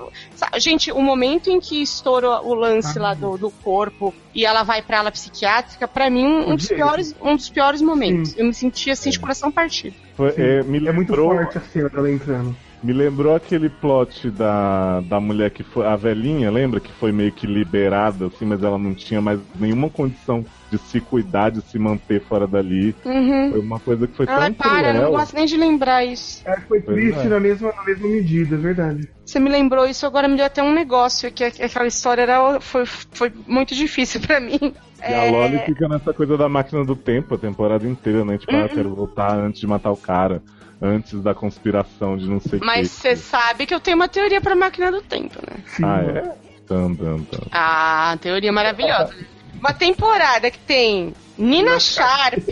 [0.58, 4.82] Gente, o momento em que estoura o lance lá do, do corpo e ela vai
[4.82, 8.36] pra ala psiquiátrica, pra mim, um, dos piores, um dos piores momentos.
[8.38, 9.96] Eu me senti assim de coração partido.
[10.16, 10.42] Foi- Sim.
[10.42, 12.56] é, me É muito lembrou- forte a cena dela entrando.
[12.84, 15.86] Me lembrou aquele plot da, da mulher que foi.
[15.88, 16.82] A velhinha, lembra?
[16.82, 21.00] Que foi meio que liberada, assim, mas ela não tinha mais nenhuma condição de se
[21.00, 22.94] cuidar, de se manter fora dali.
[23.06, 23.52] Uhum.
[23.52, 25.12] Foi uma coisa que foi Ai, tão para, eu não cruel.
[25.20, 26.42] gosto nem de lembrar isso.
[26.46, 27.30] É, foi triste é.
[27.30, 29.10] na, mesma, na mesma medida, é verdade.
[29.26, 32.60] Você me lembrou isso, agora me deu até um negócio, que que aquela história era,
[32.60, 34.74] foi, foi muito difícil pra mim.
[35.08, 38.38] E a Loli fica nessa coisa da máquina do tempo a temporada inteira, né?
[38.38, 38.68] Tipo, ah, eu Uhum.
[38.70, 40.42] quero voltar antes de matar o cara.
[40.86, 43.00] Antes da conspiração de não sei o Mas que.
[43.00, 45.64] você sabe que eu tenho uma teoria pra máquina do tempo, né?
[45.82, 46.22] Ah, é?
[46.68, 47.48] Tam, tam, tam.
[47.54, 49.16] Ah, teoria maravilhosa.
[49.58, 52.44] Uma temporada que tem Nina Sharp.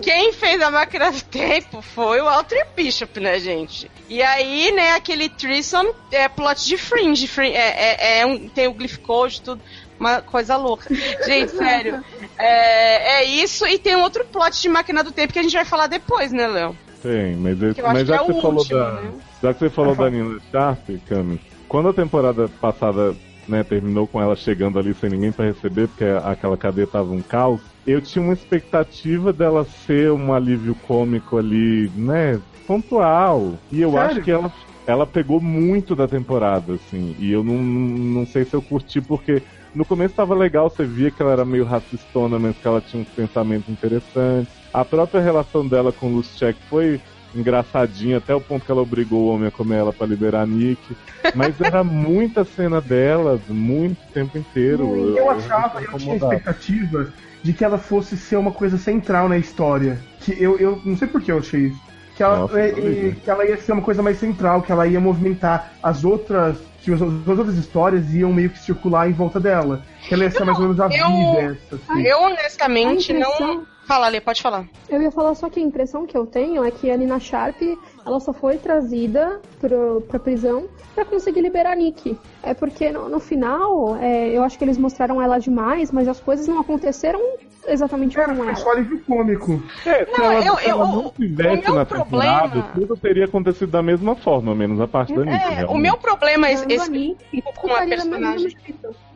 [0.00, 3.90] Quem fez a máquina do tempo foi o Walter Bishop, né, gente?
[4.08, 7.26] E aí, né, aquele threesome é plot de Fringe.
[7.26, 9.60] Fringe é, é, é um, tem o Glyph Code, tudo.
[9.98, 10.92] Uma coisa louca.
[11.24, 12.02] Gente, sério.
[12.38, 13.66] É, é isso.
[13.66, 16.32] E tem um outro plot de máquina do tempo que a gente vai falar depois,
[16.32, 16.76] né, Léo?
[17.02, 18.92] Tem, mas, eu mas já que que é você falou último, da.
[18.92, 19.12] né?
[19.42, 23.14] Já que você falou da Nina Sharp, Cami, quando a temporada passada
[23.46, 27.20] né, terminou com ela chegando ali sem ninguém pra receber, porque aquela cadeia tava um
[27.20, 32.40] caos, eu tinha uma expectativa dela ser um alívio cômico ali, né?
[32.66, 33.58] Pontual.
[33.70, 34.06] E eu Sério?
[34.06, 34.52] acho que ela,
[34.86, 37.14] ela pegou muito da temporada, assim.
[37.18, 39.42] E eu não, não sei se eu curti, porque
[39.74, 43.02] no começo tava legal, você via que ela era meio racistona, mas que ela tinha
[43.02, 44.52] uns pensamentos interessantes.
[44.72, 47.00] A própria relação dela com o Luschek foi
[47.34, 50.46] engraçadinha, até o ponto que ela obrigou o homem a comer ela pra liberar a
[50.46, 50.96] Nick.
[51.34, 55.16] Mas era muita cena delas, muito tempo inteiro.
[55.16, 56.34] Eu achava, fiquei eu tinha incomodado.
[56.34, 59.98] expectativa de que ela fosse ser uma coisa central na história.
[60.20, 61.80] Que eu, eu não sei por que eu achei isso.
[62.16, 63.08] Que ela, Nossa, é, eu também.
[63.08, 66.56] é, que ela ia ser uma coisa mais central, que ela ia movimentar as outras.
[66.84, 69.82] Que as, as outras histórias iam meio que circular em volta dela.
[70.06, 71.76] Que ela ia ser mais ou menos a eu- vida essa.
[71.76, 72.02] Assim.
[72.02, 73.20] Eu, honestamente, A não.
[73.32, 74.64] impressão- Fala, Lê, pode falar.
[74.88, 77.60] Eu ia falar só que a impressão que eu tenho é que a Nina Sharp
[78.06, 82.16] ela só foi trazida pro, pra prisão pra conseguir liberar a Nick.
[82.42, 86.20] É porque no, no final, é, eu acho que eles mostraram ela demais, mas as
[86.20, 87.20] coisas não aconteceram
[87.66, 88.54] exatamente como ela.
[88.56, 89.62] só alívio cômico.
[89.86, 92.96] É, se Não, ela, eu- se ela eu- não o tivesse meu na problema- tudo
[92.96, 95.60] teria acontecido da mesma forma, menos a parte da Nick.
[95.60, 98.56] É, o meu problema é esse, Nick, com a personagem.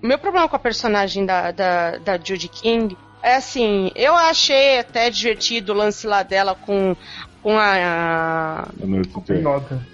[0.03, 4.79] O meu problema com a personagem da, da, da Judy King é assim, eu achei
[4.79, 6.97] até divertido o lance lá dela com,
[7.43, 8.69] com a.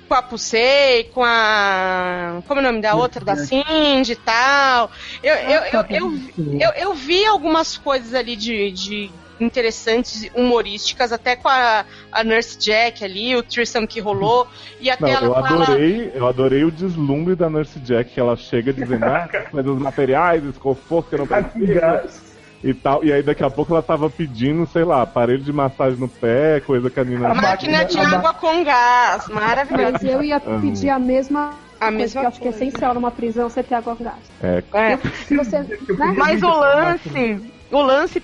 [0.09, 2.43] Com a Pusei, com a.
[2.47, 3.25] Como é o nome da outra?
[3.25, 4.91] Da Cindy e tal.
[5.23, 6.13] Eu, eu, eu, eu,
[6.61, 8.71] eu, eu vi algumas coisas ali de.
[8.71, 14.47] de interessantes, humorísticas, até com a, a Nurse Jack ali, o threesome que rolou,
[14.81, 15.65] e até Não, ela eu fala...
[15.65, 20.45] adorei, eu adorei o deslumbre da Nurse Jack, que ela chega dizendo, ah, coisas materiais,
[20.45, 22.24] esconforto que eu não Ah, que preciso.
[22.65, 25.99] E tal, e aí daqui a pouco ela tava pedindo, sei lá, aparelho de massagem
[25.99, 29.93] no pé, coisa que a Nina Máquina de água com gás, maravilhoso.
[29.93, 32.95] Mas eu ia pedir a mesma A coisa mesma que eu acho que é essencial
[32.95, 34.17] numa prisão você ter água com gás.
[34.43, 34.97] É, É.
[34.97, 36.15] Você, né?
[36.17, 38.23] Mas o lance, o lance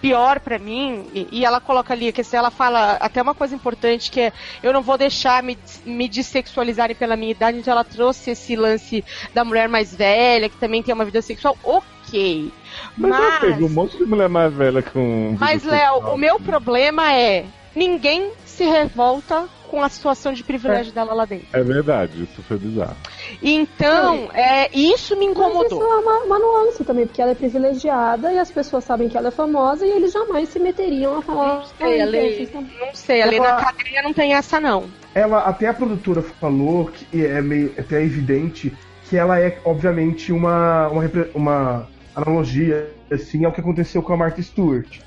[0.00, 3.56] pior pra mim, e, e ela coloca ali, que se ela fala até uma coisa
[3.56, 4.32] importante que é
[4.62, 9.04] eu não vou deixar me, me dessexualizarem pela minha idade, então ela trouxe esse lance
[9.34, 12.52] da mulher mais velha, que também tem uma vida sexual, ok.
[12.96, 15.36] Mas, já Mas, teve um monte de mulher mais velha com.
[15.38, 21.12] mas Léo, o meu problema é ninguém se revolta com a situação de privilégio dela
[21.12, 21.48] lá dentro.
[21.52, 22.96] É verdade, isso foi bizarro.
[23.42, 25.64] Então, é, isso me Mas incomodou.
[25.66, 29.16] isso é uma, uma nuance também, porque ela é privilegiada e as pessoas sabem que
[29.18, 31.56] ela é famosa e eles jamais se meteriam a falar.
[31.56, 34.34] Não sei, "Ah, a lei- gente, então- Não sei, ali Ela- na cadeia não tem
[34.34, 34.84] essa, não.
[35.14, 38.72] Ela, até a produtora falou que é meio até evidente
[39.08, 44.42] que ela é, obviamente, uma, uma, uma analogia assim ao que aconteceu com a Martha
[44.42, 45.00] Stewart.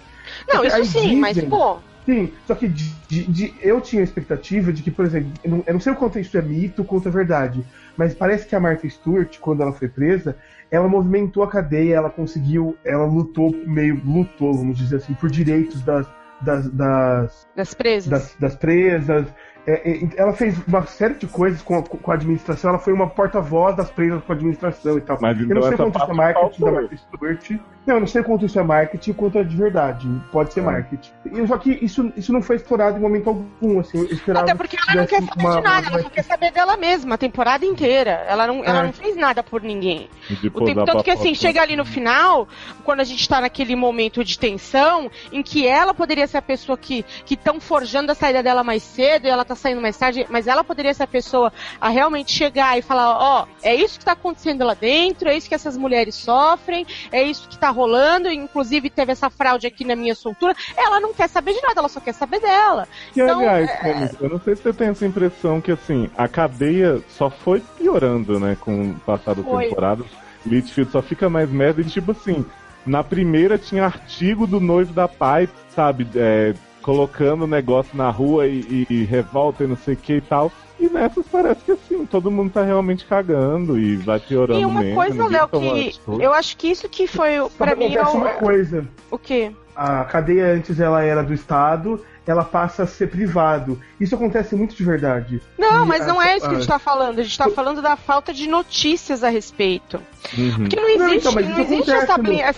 [0.47, 1.79] Não, isso sim, mas pô.
[2.05, 5.51] Sim, só que de- de- de- eu tinha a expectativa de que, por exemplo, eu
[5.51, 7.65] não, eu não sei o quanto isso é mito, quanto é verdade,
[7.97, 10.37] mas parece que a Martha Stewart, quando ela foi presa,
[10.71, 15.81] ela movimentou a cadeia, ela conseguiu, ela lutou, meio lutou, vamos dizer assim, por direitos
[15.81, 16.07] das,
[16.41, 18.09] das, das, Das presas.
[18.09, 19.27] das, das presas.
[19.67, 22.93] É, é, ela fez uma série de coisas com a, com a administração, ela foi
[22.93, 25.17] uma porta-voz das presas com a administração e tal.
[25.21, 26.71] Mas eu então não sei essa quanto é marketing da.
[26.71, 27.60] Martha Stewart.
[27.88, 30.06] Não, eu não sei quanto isso é marketing e quanto é de verdade.
[30.30, 30.63] Pode ser É.
[30.63, 31.10] marketing.
[31.32, 34.54] E, só que isso, isso não foi explorado em momento algum, assim, eu esperava Até
[34.56, 36.76] porque que ela não quer saber uma- de nada, uma- ela só quer saber dela
[36.76, 38.26] mesma, a temporada inteira.
[38.28, 38.84] Ela não, ela É.
[38.84, 40.10] não fez nada por ninguém.
[40.54, 42.45] O tempo, tanto que assim, chega ali no final,
[42.84, 46.78] quando a gente tá naquele momento de tensão, em que ela poderia ser a pessoa
[46.78, 50.45] que estão forjando a saída dela mais cedo e ela tá saindo mais tarde, mas
[50.45, 54.12] ela poderia ser a pessoa a realmente chegar e falar, ó, é isso que tá
[54.12, 58.89] acontecendo lá dentro, é isso que essas mulheres sofrem, é isso que tá rolando, inclusive
[58.89, 60.53] teve essa fraude aqui na minha soltura.
[60.75, 62.87] Ela não quer saber de nada, ela só quer saber dela.
[63.13, 66.27] Que, Então, aliás, é- eu não sei se você tem essa impressão que, assim, a
[66.27, 70.05] cadeia só foi piorando, né, com o passar das temporadas.
[70.45, 72.45] Litfield só fica mais merda e, tipo assim,
[72.85, 76.53] na primeira tinha artigo do noivo da Pai, sabe, é,
[76.88, 80.21] colocando o negócio na rua e, e- e revolta e não sei o que e
[80.21, 80.50] tal.
[80.80, 84.80] E nessas parece que, assim, todo mundo tá realmente cagando e vai piorando E uma
[84.80, 86.23] mesmo, coisa, Léo, que atitude.
[86.23, 88.88] eu acho que isso que foi, Só pra que mim, é acontece o, uma coisa.
[89.12, 89.52] o quê?
[89.76, 93.80] A cadeia antes ela era do Estado, ela passa a ser privado.
[94.00, 95.41] Isso acontece muito de verdade.
[95.58, 97.19] Não, E mas não a- é isso que a gente tá falando.
[97.19, 100.00] A gente tá falando da falta de notícias a respeito.
[100.38, 100.58] Uhum.
[100.60, 102.17] Porque não Não, existe, então, mas não existe acontece essa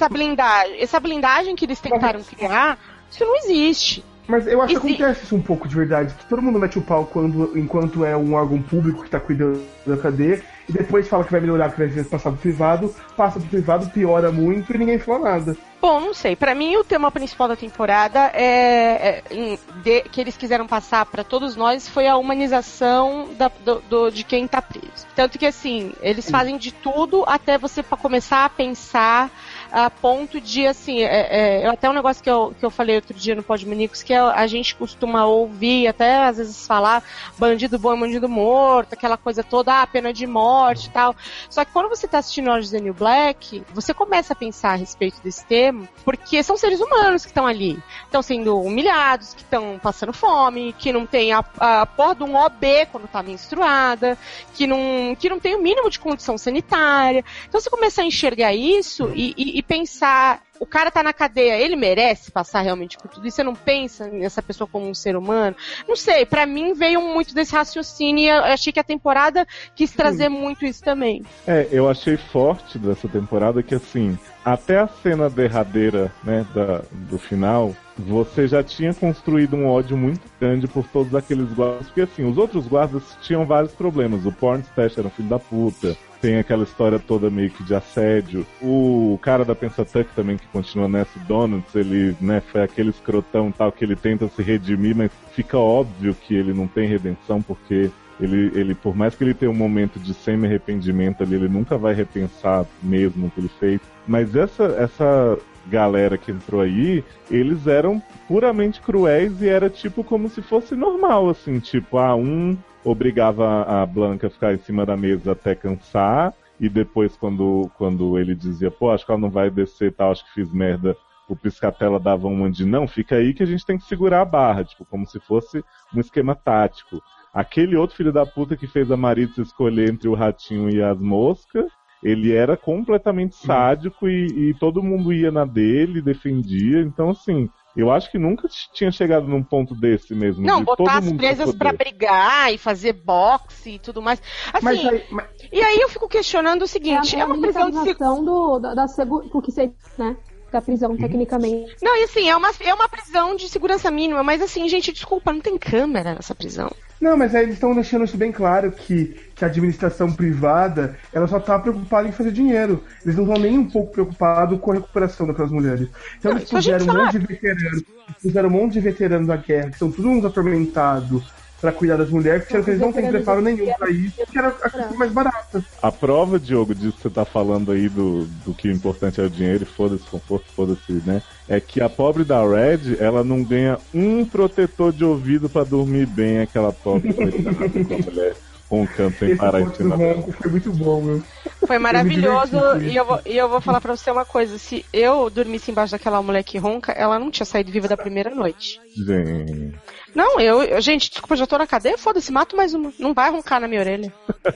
[0.10, 0.80] blindagem.
[0.82, 2.78] Essa blindagem que eles tentaram criar,
[3.12, 4.04] isso não existe.
[4.30, 6.60] Mas eu acho que E se- acontece isso um pouco de verdade, que todo mundo
[6.60, 10.72] mete o pau quando, enquanto é um órgão público que tá cuidando da cadeia, e
[10.72, 14.72] depois fala que vai melhorar, que vai passar pro privado, passa pro privado, piora muito
[14.72, 15.58] e ninguém fala nada.
[15.82, 16.36] Bom, não sei.
[16.36, 21.24] Pra mim, o tema principal da temporada é, é, de- que eles quiseram passar pra
[21.24, 25.08] todos nós foi a humanização da- do- do- de quem tá preso.
[25.16, 29.32] Tanto que assim, eles fazem de tudo até você começar a pensar
[29.72, 33.14] a ponto de assim, é, é, até um negócio que eu, que eu falei outro
[33.14, 37.04] dia no Podmanicos, que é, a gente costuma ouvir, até às vezes falar
[37.38, 41.16] bandido bom e bandido morto, aquela coisa toda, ah, pena de morte e tal.
[41.50, 44.76] Só que quando você tá assistindo Orange the New Black, você começa a pensar a
[44.76, 47.78] respeito desse tema, porque são seres humanos que estão ali.
[48.06, 52.36] Estão sendo humilhados, que estão passando fome, que não tem a, a porra de um
[52.36, 54.18] OB quando tá menstruada,
[54.56, 57.24] que não, que não tem o mínimo de condição sanitária.
[57.48, 60.42] Então você começa a enxergar isso e, e- e pensar.
[60.60, 63.38] O cara tá na cadeia, ele merece passar realmente por tudo isso?
[63.38, 65.56] Você não pensa nessa pessoa como um ser humano?
[65.88, 69.92] Não sei, pra mim veio muito desse raciocínio e eu achei que a temporada quis
[69.92, 71.24] trazer muito isso também.
[71.48, 77.18] É, eu achei forte dessa temporada que assim, até a cena derradeira, né, da, do
[77.18, 82.26] final, você já tinha construído um ódio muito grande por todos aqueles guardas, porque assim,
[82.26, 84.26] os outros guardas tinham vários problemas.
[84.26, 88.46] O Pornstash era um filho da puta, tem aquela história toda meio que de assédio.
[88.62, 93.72] O cara da Pensatuck também, que continua nessa, Donuts, ele, né, foi aquele escrotão tal
[93.72, 98.52] que ele tenta se redimir, mas fica óbvio que ele não tem redenção porque ele,
[98.54, 102.66] ele, por mais que ele tenha um momento de semi-arrependimento ali, ele nunca vai repensar
[102.84, 103.80] mesmo o que ele fez.
[104.06, 105.38] Mas essa, essa
[105.70, 111.30] galera que entrou aí, eles eram puramente cruéis e era tipo como se fosse normal,
[111.30, 116.34] assim, tipo, ah, um obrigava a Blanca a ficar em cima da mesa até cansar,
[116.60, 120.26] e depois quando, quando ele dizia, pô, acho que ela não vai descer tal, acho
[120.26, 120.96] que fiz merda,
[121.28, 124.26] o Piscatela dava uma de não, fica aí que a gente tem que segurar a
[124.26, 127.02] barra, tipo, como se fosse um esquema tático.
[127.32, 131.00] Aquele outro filho da puta que fez a Maritza escolher entre o ratinho e as
[131.00, 131.72] moscas,
[132.04, 136.82] ele era completamente sádico e, e todo mundo ia na dele, defendia.
[136.82, 140.46] Então, assim, eu acho que nunca tinha chegado num ponto desse mesmo.
[140.46, 144.22] Não, de botar todo as mundo presas pra brigar e fazer boxe e tudo mais.
[144.54, 147.70] Assim, Mas aí- mas- e aí eu fico questionando o seguinte, é é uma prisão
[147.70, 150.18] de do, da, da segura, porque você, né?
[150.52, 151.76] Da prisão, tecnicamente.
[151.82, 155.32] Não, e assim, é uma, é uma prisão de segurança mínima, mas assim, gente, desculpa,
[155.32, 156.72] não tem câmera nessa prisão.
[157.00, 161.28] Não, mas aí eles estão deixando isso bem claro que, que a administração privada ela
[161.28, 162.84] só tá preocupada em fazer dinheiro.
[163.06, 165.88] Eles não estão nem um pouco preocupados com a recuperação daquelas mulheres.
[166.18, 167.84] Então Não, eles puseram um monte de veteranos,
[168.22, 171.24] puseram um monte de veteranos da guerra, que são todos uns atormentados
[171.60, 174.70] pra cuidar das mulheres, porque eles não têm preparo nenhum pra isso, que era a
[174.70, 175.64] coisa mais barata.
[175.82, 179.24] A prova, Diogo, disso que você tá falando aí do, do que o importante é
[179.24, 181.22] o dinheiro e foda-se conforto, foda-se, né?
[181.48, 186.06] É que a pobre da Red, ela não ganha um protetor de ouvido pra dormir
[186.06, 188.36] bem, aquela pobre coitada com a mulher
[188.70, 191.24] roncando sem Esse parar em ronco foi muito bom, meu.
[191.66, 194.86] Foi maravilhoso com e eu, vou, e eu vou falar pra você uma coisa: se
[194.94, 198.80] eu dormisse embaixo daquela mulher que ronca, ela não tinha saído viva da primeira noite.
[198.96, 199.74] Gente.
[200.14, 202.92] Não, eu, eu- gente, desculpa, já tô na cadeia, foda-se, mato mais uma.
[203.00, 204.14] Não vai roncar na minha orelha.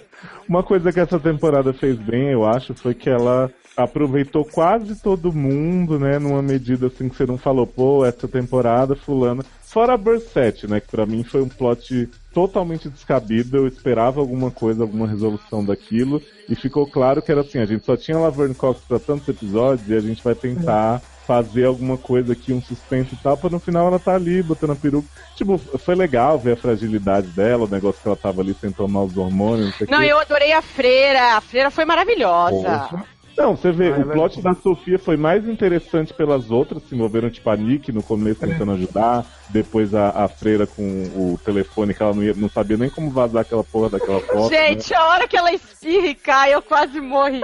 [0.47, 5.31] Uma coisa que essa temporada fez bem, eu acho, foi que ela aproveitou quase todo
[5.33, 6.19] mundo, né?
[6.19, 9.43] Numa medida assim que você não falou, pô, essa temporada, fulana.
[9.73, 10.79] Fora a Burset, né?
[10.79, 13.57] Que pra mim foi um plot totalmente descabido.
[13.57, 16.21] Eu esperava alguma coisa, alguma resolução daquilo.
[16.47, 19.89] E ficou claro que era assim, a gente só tinha Laverne Cox pra tantos episódios
[19.89, 23.57] e a gente vai tentar fazer alguma coisa aqui, um suspense e tal, pra no
[23.57, 25.07] final ela tá ali, botando a peruca.
[25.35, 29.03] Tipo, foi legal ver a fragilidade dela, o negócio que ela tava ali sem tomar
[29.03, 31.37] os hormônios, não sei o Não, eu adorei a freira.
[31.37, 32.87] A freira foi maravilhosa.
[32.91, 33.13] Poxa.
[33.37, 36.93] Não, você vê, Ah, é o plot da Sofia foi mais interessante pelas outras, se
[36.93, 40.83] envolveram tipo a Nick no começo tentando ajudar, depois a, a freira com
[41.15, 44.49] o telefone que ela não, ia, não sabia nem como vazar aquela porra daquela foto.
[44.51, 44.57] né?
[44.69, 47.41] Gente, a hora que ela espirra e cai, eu quase morri.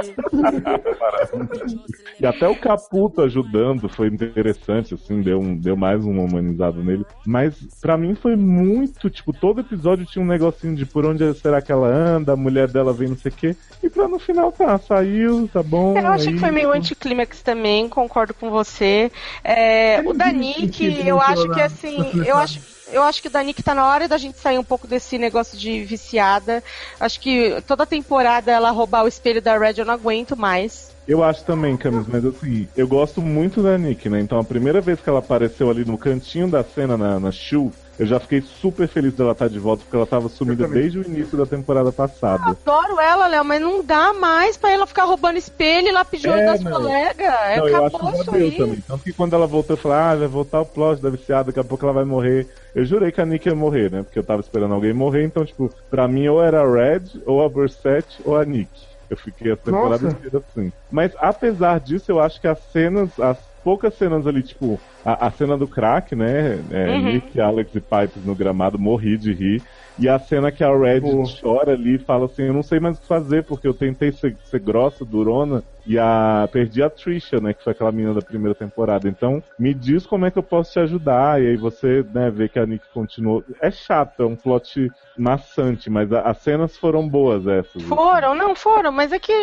[2.20, 7.06] E até o Caputo ajudando foi interessante, assim, deu, um, deu mais um humanizado nele.
[7.26, 11.62] Mas pra mim foi muito, tipo, todo episódio tinha um negocinho de por onde será
[11.62, 13.56] que ela anda, a mulher dela vem não sei o quê.
[13.82, 15.98] E pra no final tá, saiu, tá bom.
[15.98, 19.12] Eu achei aí- que foi meio anticlímax também, concordo com você.
[19.44, 22.60] É, o Danik, eu acho que assim, eu acho.
[22.92, 25.56] Eu acho que o Danik tá na hora da gente sair um pouco desse negócio
[25.56, 26.64] de viciada.
[27.00, 30.90] Acho que toda temporada ela roubar o espelho da Red eu não aguento mais.
[31.08, 34.20] Eu acho também, Camis, mas assim, eu gosto muito da Nick, né?
[34.20, 37.72] Então a primeira vez que ela apareceu ali no cantinho da cena na, na Shu,
[38.00, 41.06] eu já fiquei super feliz dela estar de volta, porque ela tava sumida desde o
[41.06, 42.44] início da temporada passada.
[42.46, 46.46] Adoro ela, Léo, mas não dá mais pra ela ficar roubando espelho e olho É,
[46.46, 47.20] das colegas.
[47.20, 48.84] É, Não, eu acho acabou que já deu também.
[48.88, 51.60] Tanto que quando ela voltou, eu falei, ah, vai voltar o plot da viciada, daqui
[51.60, 52.48] a pouco ela vai morrer.
[52.74, 54.02] Eu jurei que a Nick ia morrer, né?
[54.02, 57.44] Porque eu tava esperando alguém morrer, então, tipo, pra mim ou era a Red, ou
[57.44, 58.70] a Burset, ou a Nick.
[59.10, 60.18] Eu fiquei a temporada Nossa.
[60.18, 60.72] inteira assim.
[60.90, 64.80] Mas apesar disso, eu acho que as cenas, as poucas cenas ali, tipo,
[65.14, 66.66] a, a cena do crack, né?
[66.70, 67.04] É, Uhum.
[67.04, 69.64] Nick, Alex e Pipes no gramado, morri de rir.
[70.00, 71.24] E a cena que a Red Pô.
[71.42, 74.12] chora ali e fala assim, eu não sei mais o que fazer, porque eu tentei
[74.14, 78.22] ser, ser grossa, durona, e a perdi a Trisha, né, que foi aquela menina da
[78.22, 79.10] primeira temporada.
[79.10, 81.42] Então, me diz como é que eu posso te ajudar.
[81.42, 83.44] E aí você, né, vê que a Nick continuou.
[83.62, 87.84] É chato, é um plot maçante, mas a- as cenas foram boas essas.
[87.84, 89.34] Foram, não foram, mas é que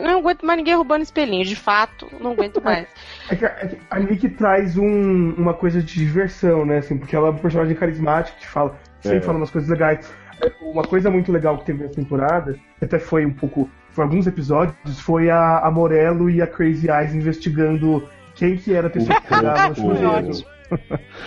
[0.00, 1.44] não aguento mais ninguém roubando espelhinho.
[1.44, 2.88] De fato, não aguento mais.
[3.28, 6.78] É que a, é a Nick traz um- uma coisa de diversão, né?
[6.78, 9.20] Assim, porque ela é um personagem carismático que fala, sempre É.
[9.20, 10.12] fala umas coisas legais.
[10.42, 13.68] É, Uma coisa muito legal que teve nessa temporada, que até foi um pouco.
[13.90, 18.88] Foi alguns episódios, foi a, a Morello e a Crazy Eyes investigando quem que era
[18.88, 20.30] a pessoa que pegava no chuveiro.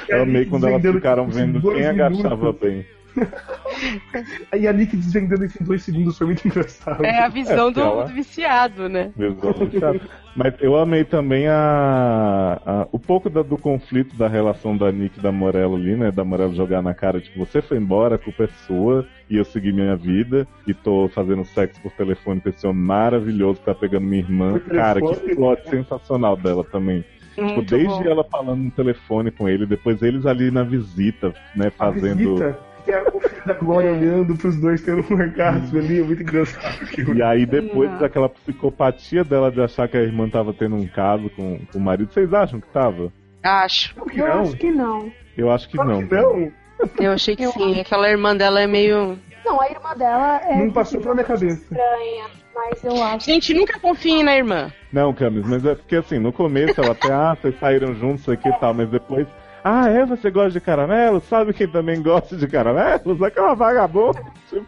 [0.07, 2.61] Eu amei quando elas Desvendando ficaram isso em vendo quem agachava minutos.
[2.61, 2.86] bem.
[4.57, 7.03] E a Nick desvendando isso em dois segundos foi muito engraçado.
[7.05, 9.12] É a visão É, do, ela- do viciado, né?
[10.36, 15.20] Mas eu amei também a, a- o pouco da- do conflito da relação da Nick
[15.20, 16.12] e da Morello ali, né?
[16.12, 19.45] Da Morello jogar na cara, tipo, você foi embora, a culpa é sua, e eu
[19.45, 23.76] segui minha vida, e tô fazendo sexo por telefone com esse homem maravilhoso que tá
[23.76, 24.60] pegando minha irmã.
[24.60, 27.03] Cara, que plot sensacional dela também.
[27.36, 28.03] Tipo, desde bom.
[28.03, 32.18] ela falando no telefone com ele, depois eles ali na visita, né, A fazendo.
[32.36, 36.03] visita, que é o filho da Glória olhando pros dois tendo um orgasmo ali, é
[36.03, 36.79] muito engraçado.
[37.15, 37.99] E aí, depois Não.
[37.99, 41.81] daquela psicopatia dela de achar que a irmã tava tendo um caso com, com o
[41.81, 43.11] marido, vocês acham que tava?
[43.43, 43.95] Acho.
[44.13, 44.41] Eu não?
[44.41, 45.11] acho que não.
[45.37, 46.05] Eu acho que não.
[46.07, 46.51] que não.
[46.99, 47.79] Eu achei que Eu sim.
[47.79, 49.17] Aquela irmã dela é meio.
[49.45, 51.61] Não, a irmã dela é Não passou pela minha cabeça.
[51.61, 52.25] estranha,
[52.55, 53.25] mas eu acho.
[53.25, 54.71] Gente, nunca confiem na irmã.
[54.91, 58.49] Não, Camis, mas é porque assim, no começo ela até, ah, vocês saíram juntos aqui
[58.49, 59.27] e tal, mas depois,
[59.64, 61.20] ah, é, você gosta de caramelo?
[61.22, 63.22] Sabe quem também gosta de caramelos?
[63.22, 64.22] Aquela vagabunda.
[64.49, 64.66] Tipo,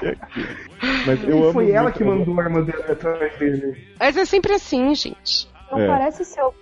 [0.00, 0.48] que é aquilo?
[1.06, 3.76] mas eu E amo foi ela que mandou a arma dela atrás dele.
[3.98, 5.48] Mas é sempre assim, gente.
[5.70, 5.86] Não É.
[5.86, 6.52] parece ser o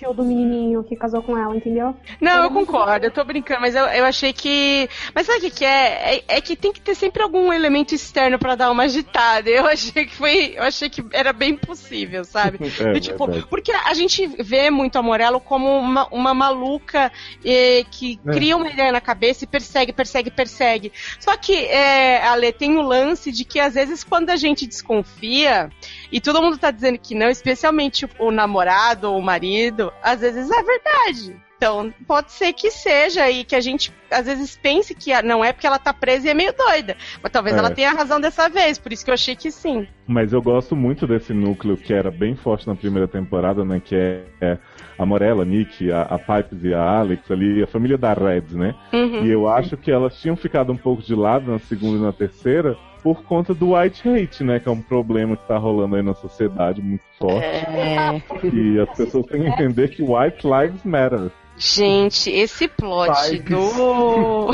[0.00, 1.94] perfil do menininho que casou com ela, entendeu?
[2.20, 4.88] Não, eu concordo, eu tô brincando, mas eu, eu achei que.
[5.14, 6.16] Mas sabe o que, que é?
[6.16, 6.24] é?
[6.28, 9.48] é que tem que ter sempre algum elemento externo pra dar uma agitada.
[9.50, 10.54] Eu achei que foi.
[10.56, 12.58] Eu achei que era bem possível, sabe?
[12.80, 13.46] É, Do tipo, verdade.
[13.50, 17.12] porque a gente vê muito a Morello como uma, uma maluca
[17.44, 18.32] eh, que É.
[18.32, 20.92] cria uma ideia na cabeça e persegue, persegue, persegue.
[21.18, 25.68] Só que, é, Ale, tem o lance de que às vezes quando a gente desconfia,
[26.12, 30.50] e todo mundo tá dizendo que não, especialmente o namorado ou o marido, às vezes
[30.50, 31.40] é verdade.
[31.60, 35.52] Então, pode ser que seja e que a gente às vezes pense que não é
[35.52, 36.96] porque ela tá presa e é meio doida.
[37.22, 37.58] Mas talvez É.
[37.58, 39.86] ela tenha razão dessa vez, por isso que eu achei que sim.
[40.06, 43.78] Mas eu gosto muito desse núcleo que era bem forte na primeira temporada, né?
[43.78, 44.58] Que é, é
[44.98, 48.54] a Morella, a Nick, a, a Pipes e a Alex ali, a família da Reds,
[48.54, 48.74] né?
[48.90, 49.26] Uhum.
[49.26, 52.12] E eu acho que elas tinham ficado um pouco de lado na segunda e na
[52.12, 54.60] terceira por conta do white hate, né?
[54.60, 57.44] Que é um problema que tá rolando aí na sociedade muito forte.
[57.44, 58.22] É.
[58.52, 61.30] E as pessoas têm que entender que white lives matter.
[61.56, 63.50] Gente, esse plot Pipes.
[63.50, 64.48] do.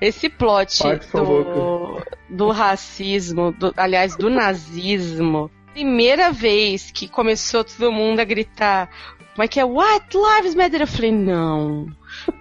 [0.00, 0.82] Esse plot
[1.12, 5.50] do, do racismo, do- aliás, do nazismo.
[5.74, 8.88] Primeira vez que começou todo mundo a gritar.
[9.34, 9.64] Como é que é?
[9.66, 10.80] What lives matter?
[10.80, 11.88] Eu falei, não.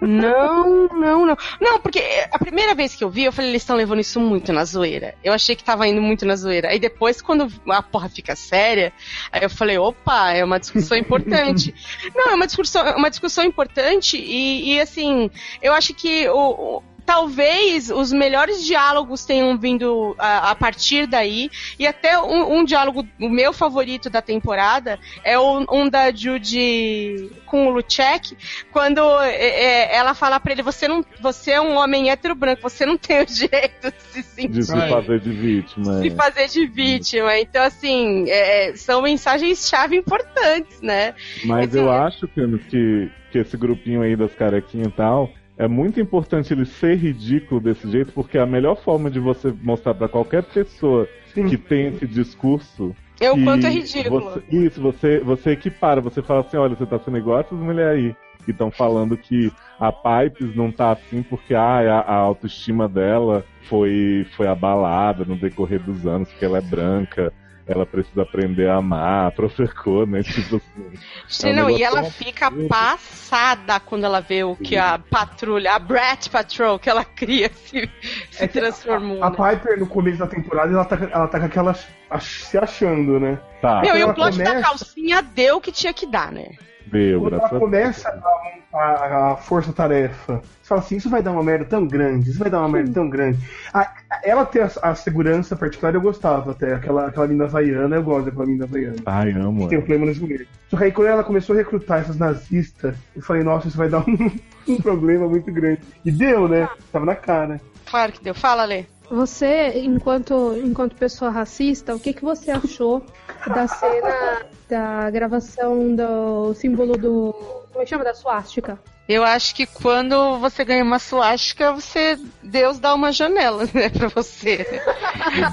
[0.01, 1.37] Não, não, não.
[1.59, 1.99] Não, porque
[2.31, 5.15] a primeira vez que eu vi, eu falei, eles estão levando isso muito na zoeira.
[5.23, 6.69] Eu achei que tava indo muito na zoeira.
[6.69, 8.93] Aí depois, quando a porra fica séria,
[9.31, 11.73] aí eu falei, opa, é uma discussão importante.
[12.15, 15.29] Não, é uma discussão, uma discussão importante e, e, assim,
[15.61, 21.49] eu acho que o, o- talvez os melhores diálogos tenham vindo a, a partir daí
[21.77, 27.29] e até um, um diálogo, o meu favorito da temporada é o- um da Judy
[27.45, 28.35] com o Luchek,
[28.71, 32.61] quando é, é, ela fala pra ele, você não, você é um homem hétero branco,
[32.61, 36.01] você não tem o direito de se sentir De se fazer de vítima.
[36.01, 36.11] se é.
[36.11, 37.37] fazer de vítima.
[37.39, 41.13] Então, assim, é, são mensagens-chave importantes, né?
[41.45, 45.29] Mas Assim, eu é- acho, Cano, que, que esse grupinho aí das carequinhas e tal,
[45.57, 49.93] é muito importante ele ser ridículo desse jeito, porque a melhor forma de você mostrar
[49.93, 51.07] pra qualquer pessoa
[51.49, 52.95] que tem esse discurso.
[53.19, 54.21] É o quanto é ridículo.
[54.21, 58.05] você- isso, você, você equipara, você fala assim, olha, você tá sendo igual essas mulheres
[58.05, 58.15] aí.
[58.43, 63.43] Que estão falando que a Pipes não tá assim porque ah, a, a autoestima dela
[63.63, 67.33] foi, foi abalada no decorrer dos anos, porque ela é branca,
[67.67, 70.21] ela precisa aprender a amar, profecou, né?
[70.23, 70.93] Tipo assim.
[71.27, 72.67] Sim, é um não, e ela fica absurdo.
[72.69, 77.89] passada quando ela vê o que a patrulha, a Brat Patrol que ela cria se,
[78.31, 79.23] se transformou.
[79.23, 79.35] A né?
[79.55, 81.75] Piper, no começo da temporada, ela tá, ela tá com aquela
[82.09, 83.39] ach- se achando, né?
[83.61, 86.51] Tá, Meu, e o plot da começa- calcinha deu o que tinha que dar, né?
[86.89, 91.43] Quando ela a começa a montar a força-tarefa, você fala assim, isso vai dar uma
[91.43, 93.39] merda tão grande, isso vai dar uma merda tão grande.
[93.73, 97.95] A- a- ela ter a, a segurança particular eu gostava até, aquela, aquela mina havaiana,
[97.95, 98.95] eu gosto daquela mina havaiana.
[99.05, 99.63] Ai, amo.
[99.63, 100.47] Que tem um problema no joelho.
[100.69, 103.89] Só que aí quando ela começou a recrutar essas nazistas, eu falei, nossa, isso vai
[103.89, 104.31] dar um,
[104.67, 105.81] um problema muito grande.
[106.03, 106.67] E deu, né?
[106.91, 107.61] Tava na cara.
[107.89, 108.33] Claro que deu.
[108.35, 108.85] Fala, Lê.
[109.09, 113.05] Você, enquanto, enquanto pessoa racista, o que, que você achou
[113.47, 117.33] da cena da gravação do símbolo do.
[117.71, 118.03] Como é que chama?
[118.03, 118.79] Da suástica?
[119.07, 124.07] Eu acho que quando você ganha uma suástica, você Deus dá uma janela, né, pra
[124.07, 124.65] você.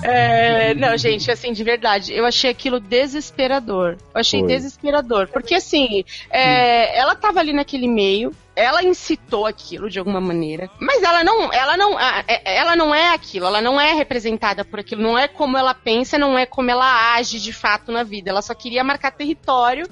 [0.03, 3.99] É, não, gente, assim, de verdade, eu achei aquilo desesperador.
[4.15, 4.49] Eu achei Foi.
[4.49, 5.29] desesperador.
[5.29, 11.03] Porque, assim, é, ela tava ali naquele meio, ela incitou aquilo de alguma maneira, mas
[11.03, 15.03] ela não, ela não, é- ela não é aquilo, ela não é representada por aquilo,
[15.03, 18.31] não é como ela pensa, não é como ela age de fato na vida.
[18.31, 19.89] Ela só queria marcar território,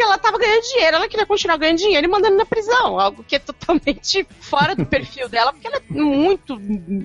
[0.00, 3.22] porque ela tava ganhando dinheiro, ela queria continuar ganhando dinheiro e mandando na prisão, algo
[3.22, 6.58] que é totalmente fora do perfil dela, porque ela é muito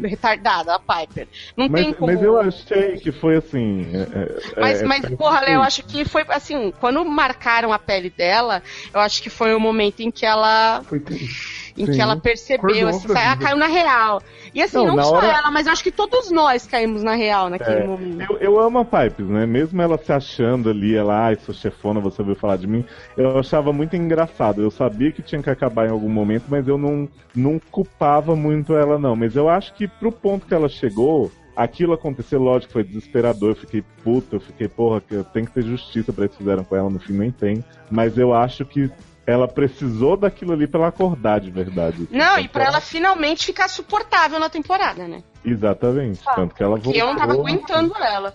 [0.03, 1.27] retardada, a Piper.
[1.57, 2.11] Não tem Mas, como.
[2.13, 3.85] mas eu achei que foi assim.
[3.93, 7.79] é- é- Mas, é- mas porra, Léo, eu acho que foi assim, quando marcaram a
[7.79, 10.81] pele dela, eu acho que foi o momento em que ela.
[10.85, 11.64] Foi triste.
[11.77, 11.91] Em Sim.
[11.91, 14.21] que ela percebeu, assim, ela caiu na real.
[14.53, 17.15] E assim, Não, não, só hora- ela, mas eu acho que todos nós caímos na
[17.15, 18.21] real naquele É, momento.
[18.31, 19.45] eu, eu amo a Pipes, né?
[19.45, 22.85] Mesmo ela se achando ali, ela, ai, sou chefona, você ouviu falar de mim,
[23.17, 24.61] eu achava muito engraçado.
[24.61, 28.73] Eu sabia que tinha que acabar em algum momento, mas eu não, não culpava muito
[28.73, 29.15] ela, não.
[29.15, 33.49] Mas eu acho que pro ponto que ela chegou, aquilo aconteceu, lógico, foi desesperador.
[33.49, 36.75] Eu fiquei puta, eu fiquei, porra, que tem que ter justiça pra que fizeram com
[36.75, 37.61] ela, no fim nem tem.
[37.91, 38.89] Mas eu acho que
[39.27, 42.07] ela precisou daquilo ali pra ela acordar de verdade.
[42.11, 45.23] Não, e Tanto pra ela finalmente ficar suportável na temporada, né?
[45.43, 46.21] Exatamente.
[46.35, 48.33] Tanto que ela Porque eu não tava voltou, aguentando ela.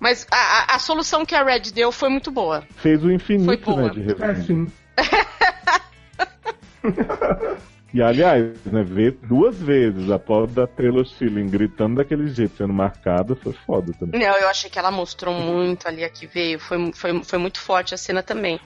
[0.00, 2.62] Mas a, a- a solução que a Red deu foi muito boa.
[2.76, 3.82] Fez o Foi infinito, boa.
[3.82, 4.66] né, de É, resumo.
[4.66, 4.72] sim.
[7.92, 12.72] E aliás, né, ver duas vezes a pobre da Taylor Schilling gritando daquele jeito, sendo
[12.72, 14.20] marcada, foi foda também.
[14.20, 16.60] Não, eu achei que ela mostrou muito ali a que veio.
[16.60, 18.60] Foi, foi, foi muito forte a cena também.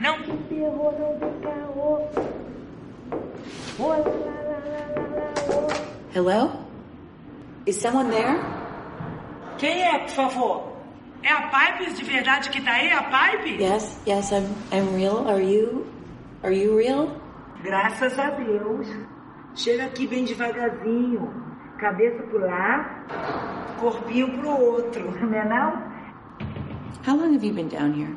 [0.00, 2.00] Não tem terror, não tem caô.
[6.14, 6.50] Hello?
[7.66, 8.38] Is someone there?
[9.58, 10.72] Quem é, por favor?
[11.22, 12.92] É a Pipes de verdade que tá aí?
[12.92, 13.60] A Pipe?
[13.62, 15.26] Yes, yes, I'm I'm real.
[15.28, 15.86] Are you
[16.44, 17.08] are you real?
[17.62, 18.86] Graças a Deus.
[19.54, 21.28] Chega aqui bem devagarzinho.
[21.78, 23.04] Cabeça pro lá,
[23.80, 25.88] corpinho pro outro, não é não?
[27.06, 28.16] How long have you been down here?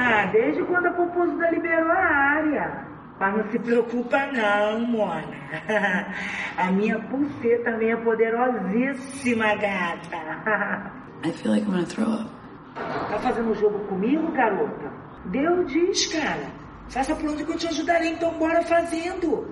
[0.00, 2.86] Ah, desde quando a Popozuda liberou a área.
[3.18, 5.24] Mas não se preocupa não, Mona.
[6.56, 10.92] A minha pulseira também é poderosíssima, gata.
[11.26, 12.30] I feel like I'm gonna throw up.
[12.76, 14.92] Tá fazendo um jogo comigo, garota?
[15.24, 16.46] Deus diz, cara.
[16.88, 19.48] Faça por onde que eu te ajudarei, então bora fazendo.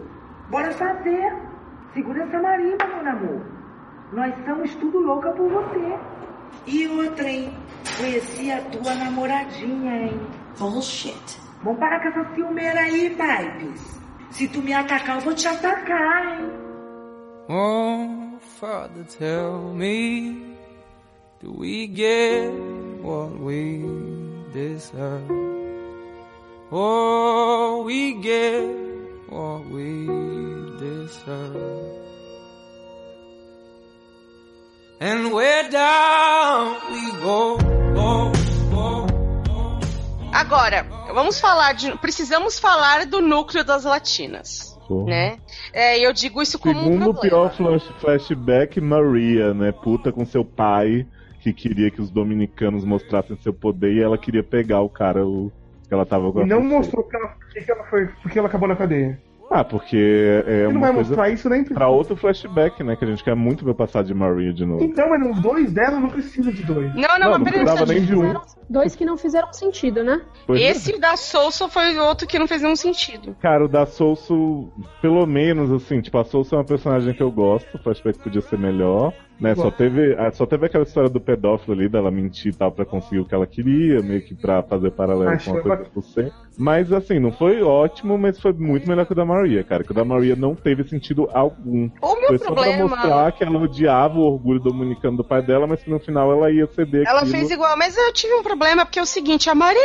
[0.49, 1.35] Bora fazer.
[1.93, 3.43] Segura essa marimba, meu amor.
[4.13, 5.99] Nós somos tudo louca por você.
[6.67, 7.53] E outra, hein?
[7.97, 10.21] Conheci a tua namoradinha, hein?
[10.59, 11.39] Bullshit.
[11.63, 14.01] Vamos parar com essa ciumeira aí, Pipes.
[14.31, 16.51] Se tu me atacar, eu vou te atacar, hein?
[17.49, 20.57] Oh, Father, tell me,
[21.41, 22.51] do we get
[23.03, 23.85] what we
[24.53, 25.31] deserve?
[26.73, 28.65] Oh, we get
[29.31, 30.07] what we
[30.79, 31.97] deserve.
[35.01, 37.59] And where down we go,
[37.95, 38.36] go.
[40.41, 40.84] Agora,
[41.14, 41.97] vamos falar de.
[41.99, 44.76] Precisamos falar do núcleo das latinas.
[44.87, 45.07] Porra.
[45.07, 45.37] Né?
[45.72, 47.51] É, eu digo isso como um Segundo o problema.
[47.51, 49.72] pior flash- flashback, Maria, né?
[49.72, 51.07] Puta com seu pai,
[51.41, 55.51] que queria que os dominicanos mostrassem seu poder e ela queria pegar o cara o,
[55.89, 58.39] que ela tava com a E não mostrou que ela, que que ela foi, porque
[58.39, 59.20] ela acabou na cadeia.
[59.51, 62.97] Ah, porque é Você não uma vai coisa mostrar isso nem pra outro flashback, né?
[62.97, 64.83] Que a gente quer muito ver passar de Maria de novo.
[64.83, 66.95] Então, mas nos dois dela não precisa de dois.
[66.95, 68.35] Não, não, Não, mas não precisava nem de um.
[68.69, 70.21] Dois que não fizeram sentido, né?
[70.47, 70.65] Pois é.
[70.65, 73.37] Esse da Sousa foi outro que não fez nenhum sentido.
[73.41, 74.69] Cara, o da Souso,
[75.01, 78.41] pelo menos, assim, tipo, a Souso é uma personagem que eu gosto, o flashback podia
[78.41, 79.55] ser melhor, né?
[79.55, 82.84] Só teve, ah, só teve aquela história do pedófilo ali, dela mentir e tal pra
[82.84, 85.84] conseguir o que ela queria, meio que pra fazer paralelo Acho com a que coisa
[85.93, 86.34] por cento.
[86.59, 89.84] Mas, assim, não foi ótimo, mas foi muito melhor que o da Maria, cara.
[89.84, 91.91] Que o da Maria não teve sentido algum.
[92.01, 95.43] O meu foi só pra problema- mostrar que ela odiava o orgulho dominicano do pai
[95.43, 97.32] dela, mas que no final ela ia ceder Ela aquilo.
[97.32, 99.80] fez igual, mas eu tive um problema, porque é o seguinte, a Maria!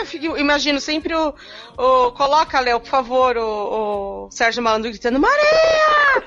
[0.00, 1.34] Eu fico- imagino sempre o.
[1.76, 6.22] o coloca, Léo, por favor, o, o Sérgio Malandro gritando, Maria!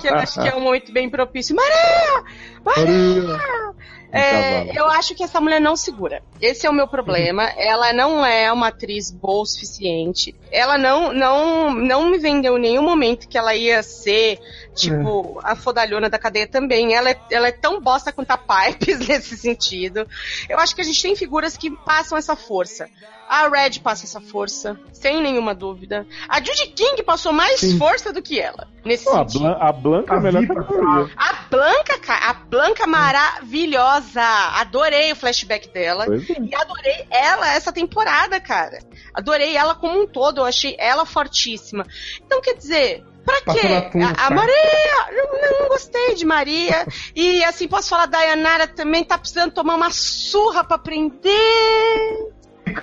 [0.00, 1.56] Que eu acho que é um momento bem propício.
[1.56, 2.24] Maria!
[2.64, 3.72] Maria!
[4.14, 4.78] É, cavalo.
[4.78, 6.22] eu acho que essa mulher não segura.
[6.38, 7.44] Esse é o meu problema.
[7.56, 10.34] Ela não é uma atriz boa o suficiente.
[10.50, 14.38] Ela não, não, não me vendeu em nenhum momento que ela ia ser,
[14.74, 16.92] tipo, a fodalhona da cadeia também.
[16.92, 20.06] Ela é, ela é tão bosta quanto a Pipes nesse sentido.
[20.46, 22.90] Eu acho que a gente tem figuras que passam essa força.
[23.32, 26.06] A Red passa essa força, sem nenhuma dúvida.
[26.28, 27.78] A Judy King passou mais Sim.
[27.78, 29.24] força do que ela, nesse Pô, a.
[29.24, 31.10] Blan- a Blanca é A melhor que a Viva, Maria.
[31.16, 34.20] A Blanca, cara, a Blanca maravilhosa.
[34.20, 36.04] Adorei o flashback dela.
[36.04, 36.18] É.
[36.42, 38.80] E adorei ela essa temporada, cara.
[39.14, 40.42] Adorei ela como um todo.
[40.42, 41.86] Eu achei ela fortíssima.
[42.22, 43.02] Então, quer dizer.
[43.24, 43.66] Pra Passou quê?
[44.02, 44.34] A, a tá?
[44.34, 45.06] Maria!
[45.12, 46.84] Não, não gostei de Maria.
[47.14, 52.31] E assim, posso falar, da Dayanara também tá precisando tomar uma surra pra aprender.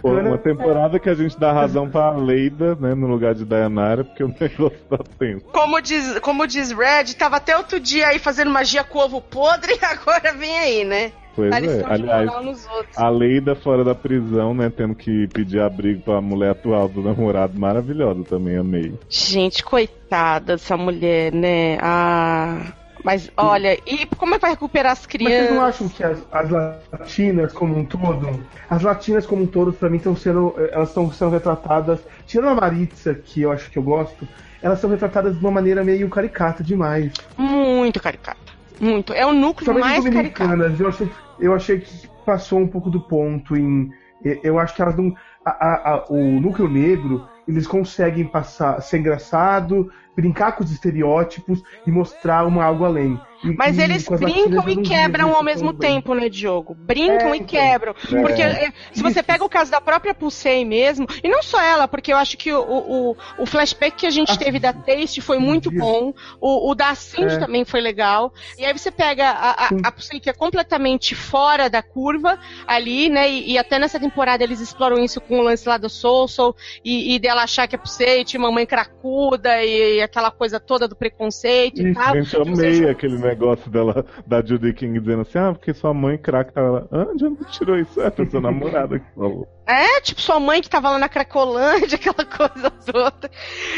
[0.04, 4.24] Uma temporada que a gente dá razão pra Leida, né, no lugar de Dayanara, porque
[4.24, 5.46] o negócio tá tenso.
[5.46, 9.78] Como diz, como diz Red, tava até outro dia aí fazendo magia com ovo podre,
[9.84, 11.12] agora vem aí, né?
[11.36, 11.86] Pois é.
[11.86, 12.98] Aliás, moral nos outros.
[12.98, 17.58] a Leida fora da prisão, né, tendo que pedir abrigo pra mulher atual do namorado,
[17.58, 18.94] maravilhosa também, amei.
[19.08, 21.78] Gente, coitada dessa mulher, né?
[21.82, 22.74] Ah.
[23.04, 25.64] Mas olha, e como é que vai recuperar as Mas vocês não crianças?
[25.76, 26.50] acham que as, as
[26.92, 31.12] latinas como um todo, as latinas como um todo, pra mim, estão sendo, elas estão
[31.12, 34.28] sendo retratadas, tirando a Maritza, que eu acho que eu gosto,
[34.62, 37.14] elas são retratadas de uma maneira meio caricata demais.
[37.38, 38.38] Muito caricata.
[38.80, 39.14] Muito.
[39.14, 40.76] É o núcleo Principalmente mais caricata.
[40.80, 43.92] eu achei, eu achei que passou um pouco do ponto em.
[44.24, 45.16] eu- Eu acho que elas não.
[45.46, 49.90] a- a- a- o núcleo negro, eles conseguem passar, ser engraçado,
[50.20, 53.20] brincar com os estereótipos e mostrar uma algo além.
[53.44, 55.96] E- Mas e eles brincam e quebram isso ao mesmo tão bem.
[55.96, 56.76] tempo, né, Diogo?
[56.76, 57.48] Brincam É, e então.
[57.48, 57.92] quebram.
[58.12, 58.22] É.
[58.22, 61.88] Porque é, se você pega o caso da própria Pulsei mesmo, e não só ela,
[61.88, 65.40] porque eu acho que o, o, o flashback que a gente teve da Taste foi
[65.40, 67.40] muito bom, o, o da Cindy É.
[67.40, 68.32] também foi legal.
[68.58, 72.38] E aí você pega a, a, a Pulsei que é completamente fora da curva
[72.68, 73.30] ali, né?
[73.30, 76.56] E, e até nessa temporada eles exploram isso com o lance lá do Soul Soul
[76.84, 80.60] e, e dela ela achar que é e tinha mamãe cracuda e, e aquela coisa
[80.60, 82.16] toda do preconceito e tal.
[82.16, 86.52] Eu amei aquele negócio dela, da Judy King dizendo assim, ah, porque sua mãe crack
[86.54, 86.84] tava lá.
[86.92, 88.00] Ah, de onde tirou isso?
[88.02, 89.48] É, sua namorada que falou.
[89.68, 93.30] É, tipo, sua mãe que tava lá na Cracolândia, aquela coisa toda.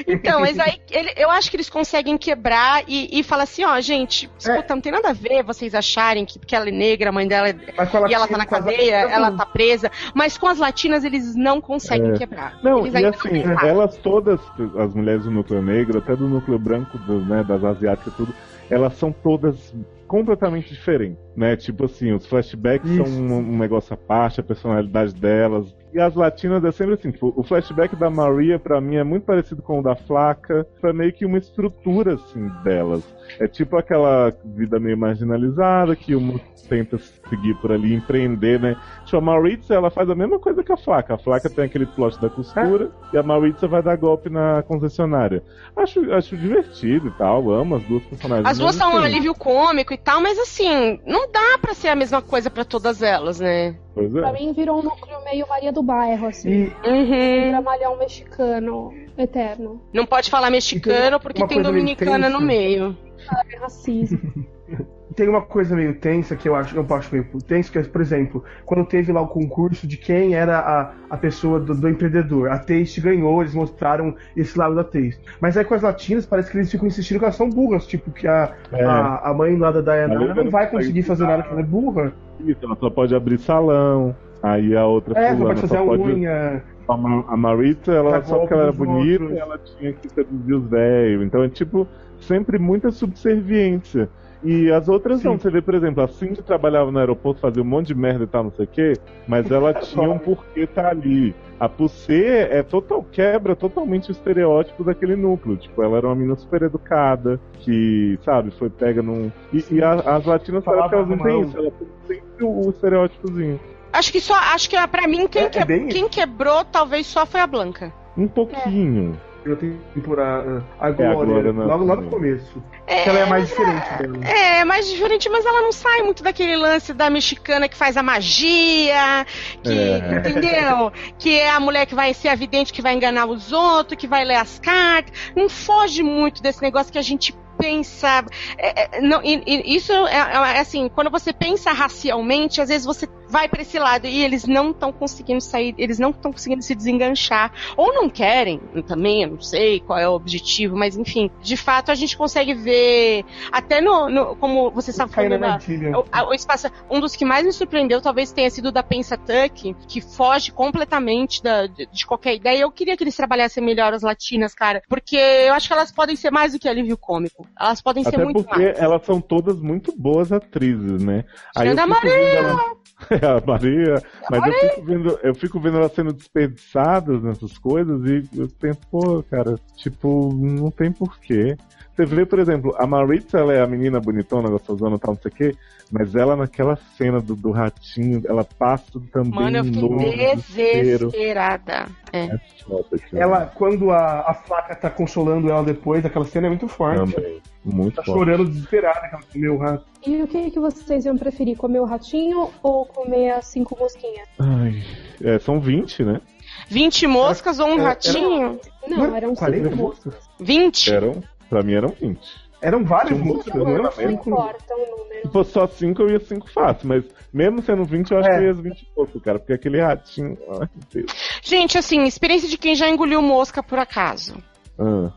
[0.07, 3.79] Então, mas aí ele- eu acho que eles conseguem quebrar e, e falar assim, ó,
[3.81, 7.11] gente, escuta, não tem nada a ver vocês acharem que porque ela é negra, a
[7.11, 9.91] mãe dela é, Mas com a e ela tá na cadeia, ela tá presa.
[10.15, 12.17] Mas com as latinas eles não conseguem É.
[12.17, 12.57] quebrar.
[12.63, 14.39] Não, eles e assim, elas todas,
[14.77, 18.33] as mulheres do núcleo negro, até do núcleo branco, do, né, das asiáticas e tudo,
[18.71, 19.73] elas são todas
[20.07, 21.55] completamente diferentes, né?
[21.55, 25.75] Tipo assim, os flashbacks são um, um negócio à parte, a personalidade delas.
[25.93, 29.25] E as latinas é sempre assim, tipo, o flashback da Maria, pra mim, é muito
[29.25, 33.03] parecido com o da Flaca, é meio que uma estrutura, assim, delas.
[33.39, 36.39] É tipo aquela vida meio marginalizada, que uma
[36.71, 36.97] tenta
[37.29, 38.77] seguir por ali, empreender, né?
[39.03, 41.15] Tipo, a Maritza, ela faz a mesma coisa que a Flaca.
[41.15, 45.43] A Flaca tem aquele plot da costura, e a Maritza vai dar golpe na concessionária.
[45.75, 48.47] Acho, acho divertido e tal, amo as duas personagens.
[48.47, 51.95] As duas são um alívio cômico e tal, mas assim, não dá pra ser a
[51.95, 53.75] mesma coisa pra todas elas, né?
[53.93, 54.33] Pois Pra é.
[54.33, 56.71] mim virou um núcleo meio Maria do Bairro, assim.
[56.83, 57.49] E Uhum.
[57.49, 59.81] Dramalhão mexicano eterno.
[59.93, 62.97] Não pode falar mexicano porque tem dominicana no meio.
[63.29, 64.19] Ah, é racismo.
[65.15, 68.01] tem uma coisa meio tensa que eu acho, eu acho meio tenso, que é, por
[68.01, 72.49] exemplo, quando teve lá o concurso de quem era a, a pessoa do, do empreendedor.
[72.49, 75.19] A Taste ganhou, eles mostraram esse lado da Taste.
[75.39, 78.11] Mas aí com as latinas parece que eles ficam insistindo que elas são burras, tipo,
[78.11, 78.83] que a, É.
[78.83, 82.13] a, a mãe lá da Diana não vai conseguir fazer nada que ela é burra.
[82.39, 84.15] Isso, ela só pode abrir salão.
[84.43, 86.63] Aí a outra É, só fulana pode fazer só a pode unha.
[86.87, 89.39] A, Ma- a Maritza, ela, só porque ela era bonita, outros.
[89.39, 91.23] ela tinha que seduzir os velhos.
[91.23, 91.87] Então é tipo,
[92.19, 94.09] sempre muita subserviência.
[94.43, 95.37] E as outras não.
[95.37, 98.27] Você vê, por exemplo, a Cindy trabalhava no aeroporto, fazia um monte de merda e
[98.27, 98.93] tal, não sei o quê,
[99.27, 101.35] mas ela tinha um porquê tá ali.
[101.59, 105.57] A Pussê é total, quebra totalmente o estereótipo daquele núcleo.
[105.57, 109.31] Tipo, ela era uma menina super educada, que, sabe, foi pega num.
[109.53, 112.65] E, e a- as latinas parece que elas não têm isso, ela tem sempre o,
[112.65, 113.59] o estereótipozinho.
[113.93, 117.05] Acho que só, acho que pra mim quem, É- é que- bem- quem quebrou talvez
[117.05, 117.93] só foi a Blanca.
[118.17, 119.11] Um pouquinho.
[119.11, 120.63] Eu tenho temporada.
[120.79, 121.65] A É, Glória, agora não.
[121.67, 122.63] logo lá no começo.
[122.87, 124.25] Que ela é mais diferente dela.
[124.25, 128.03] É, mais diferente, mas ela não sai muito daquele lance da mexicana que faz a
[128.03, 129.25] magia,
[129.63, 130.17] que, É.
[130.19, 130.91] entendeu?
[131.17, 134.07] Que é a mulher que vai ser a vidente que vai enganar os outros, que
[134.07, 135.11] vai ler as cartas.
[135.35, 138.25] Não foge muito desse negócio que a gente pensa.
[138.57, 140.15] é, é, não, e- e isso é,
[140.55, 144.45] é assim, quando você pensa racialmente, às vezes você vai pra esse lado e eles
[144.45, 147.51] não estão conseguindo sair, eles não estão conseguindo se desenganchar.
[147.77, 151.91] Ou não querem, também, eu não sei qual é o objetivo, mas enfim, de fato
[151.91, 155.61] a gente consegue ver, até no, no- como você na falando,
[155.95, 159.17] o, a- o espaço, um dos que mais me surpreendeu talvez tenha sido da Pensa
[159.17, 162.59] Tuck, que foge completamente da, de, de qualquer ideia.
[162.61, 166.15] Eu queria que eles trabalhassem melhor as latinas, cara, porque eu acho que elas podem
[166.15, 167.47] ser mais do que alívio cômico.
[167.59, 168.79] Elas podem ser Até muito porque mais.
[168.79, 171.23] elas são todas muito boas atrizes, né?
[171.55, 172.11] Tirando a Maria!
[172.11, 173.95] ela- É, a Maria.
[174.29, 178.79] Mas eu fico, vendo, eu fico vendo elas sendo desperdiçadas nessas coisas e eu penso,
[178.91, 181.57] pô, cara, tipo, não tem porquê.
[181.95, 185.21] Você vê, por exemplo, a Maritza, ela é a menina bonitona, gostosona e tal, não
[185.21, 185.55] sei o quê,
[185.91, 189.97] mas ela naquela cena do, do ratinho, ela passa também Mano, eu fiquei no
[190.35, 191.87] desesperada.
[192.13, 192.25] É.
[192.25, 192.85] É foda.
[193.13, 197.13] Ela, quando a, a faca tá consolando ela depois, aquela cena é muito forte.
[197.13, 197.41] Também.
[197.63, 198.17] Muito Tá forte.
[198.17, 199.85] chorando desesperada, que ela comeu o rato.
[200.05, 201.55] E o que, que vocês iam preferir?
[201.57, 204.27] Comer o ratinho ou comer as cinco mosquinhas?
[204.39, 204.81] Ai,
[205.23, 206.21] é, são 20, né?
[206.69, 208.59] 20 moscas ou um era- ratinho?
[208.87, 210.05] Não, eram 40 cinco moscas.
[210.05, 210.29] moscas?
[210.39, 210.91] 20?
[210.93, 212.19] Eram, pra mim eram 20.
[212.61, 213.83] Eram várias Tinha um não eram né?
[213.83, 214.29] Não cinco.
[214.29, 215.21] importa o número.
[215.23, 218.31] Se fosse só 5, eu ia 5 fácil, mas mesmo sendo 20, eu acho É.
[218.37, 220.37] que eu ia 20 e pouco, cara, porque aquele ratinho.
[220.47, 221.11] Ai, meu Deus.
[221.43, 224.35] Gente, assim, experiência de quem já engoliu mosca por acaso.
[224.79, 225.11] Ah.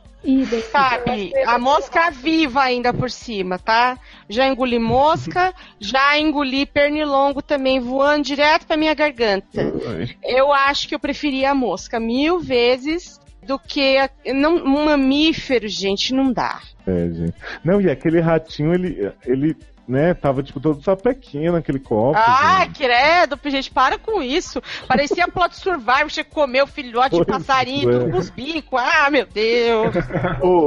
[0.73, 3.99] Sabe, a mosca viva ainda por cima, tá?
[4.27, 9.61] Já engoli mosca, já engoli pernilongo também voando direto pra minha garganta.
[10.23, 16.15] Eu acho que eu preferia a mosca mil vezes do que a, não, mamífero, gente,
[16.15, 16.61] não dá.
[16.87, 17.35] É, gente.
[17.65, 19.57] Não, e aquele ratinho, ele, ele
[19.87, 22.19] né, tava tipo todo sapequinho naquele copo.
[22.19, 22.79] Ah, gente.
[22.79, 24.63] credo, gente, para com isso.
[24.89, 27.99] Parecia plot survival, você comeu filhote de Pois passarinho, é.
[27.99, 28.81] tudo com os bicos.
[28.81, 29.95] Ah, meu Deus.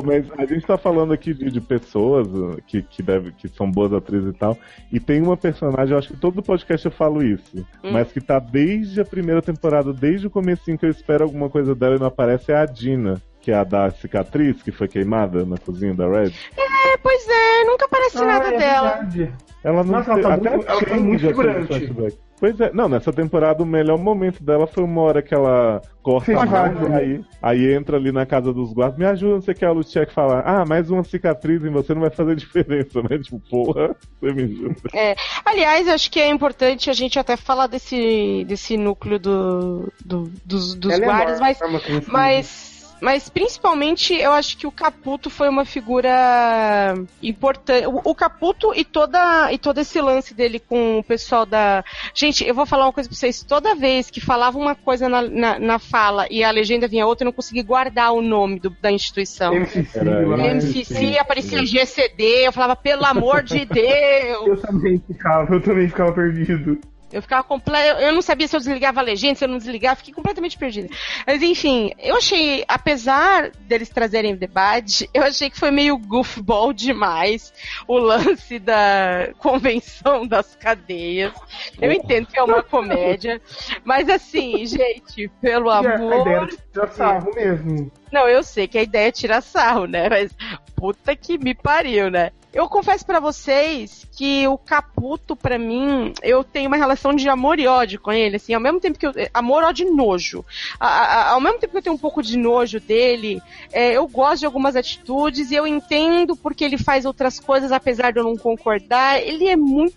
[0.06, 3.70] Mas a gente tá falando aqui de, de pessoas uh, que, que, deve, que são
[3.70, 4.58] boas atrizes e tal.
[4.92, 7.92] E tem uma personagem, eu acho que todo podcast eu falo isso, Hum.
[7.92, 11.74] mas que tá desde a primeira temporada, desde o comecinho que eu espero alguma coisa
[11.74, 13.22] dela e não aparece, é a Dina.
[13.48, 16.34] Que é a da cicatriz que foi queimada na cozinha da Red.
[16.58, 18.90] É, pois é, nunca aparece Ah, nada é dela.
[18.90, 19.34] verdade.
[19.64, 22.18] Ela não Nossa, ela tem- tá até muito- a ela tá muito figurante.
[22.42, 26.26] Pois é, não, nessa temporada o melhor momento dela foi uma hora que ela corta
[26.26, 26.98] Fez a mão, né?
[26.98, 29.72] aí, aí entra ali na casa dos guardas, me ajuda, não sei o que, a
[29.72, 33.18] Luciek fala, ah, mais uma cicatriz em você não vai fazer diferença, né?
[33.18, 34.76] Tipo, porra, você me ajuda.
[34.94, 40.30] É, aliás, acho que é importante a gente até falar desse, desse núcleo do, do-
[40.46, 42.12] dos, dos é guardas, mas, é uma conhecida.
[42.12, 47.86] mas, mas principalmente eu acho que o Caputo foi uma figura importante.
[47.88, 51.84] O, o Caputo e toda e todo esse lance dele com o pessoal da.
[52.14, 53.44] Gente, eu vou falar uma coisa pra vocês.
[53.44, 57.24] Toda vez que falava uma coisa na, na, na fala e a legenda vinha outra,
[57.24, 59.54] eu não conseguia guardar o nome do- da instituição.
[59.54, 60.54] MCC, Era.
[60.56, 64.48] MCC, aparecia GCD, eu falava, pelo amor de Deus!
[64.48, 66.80] Eu também ficava, eu também ficava perdido.
[67.12, 68.02] Eu ficava completo.
[68.02, 70.90] Eu não sabia se eu desligava a legenda, se eu não desligava, fiquei completamente perdida.
[71.26, 76.74] Mas enfim, eu achei, apesar deles trazerem o debate, eu achei que foi meio goofball
[76.74, 77.54] demais
[77.88, 81.34] o lance da convenção das cadeias.
[81.82, 83.42] Eu entendo que é uma comédia,
[83.86, 86.14] mas assim, gente, pelo a- amor.
[86.14, 87.92] a ideia era tirar sarro mesmo.
[88.12, 90.08] Não, eu sei que a ideia é tirar sarro, né?
[90.10, 90.32] Mas
[90.76, 92.32] puta que me pariu, né?
[92.54, 97.60] Eu confesso pra vocês que o Caputo, pra mim, eu tenho uma relação de amor
[97.60, 99.12] e ódio com ele, assim, ao mesmo tempo que eu.
[99.34, 100.44] Amor, ódio e nojo.
[100.80, 103.42] A- a- ao mesmo tempo que eu tenho um pouco de nojo dele,
[103.72, 108.12] é, eu gosto de algumas atitudes e eu entendo porque ele faz outras coisas, apesar
[108.12, 109.22] de eu não concordar.
[109.22, 109.94] Ele é muito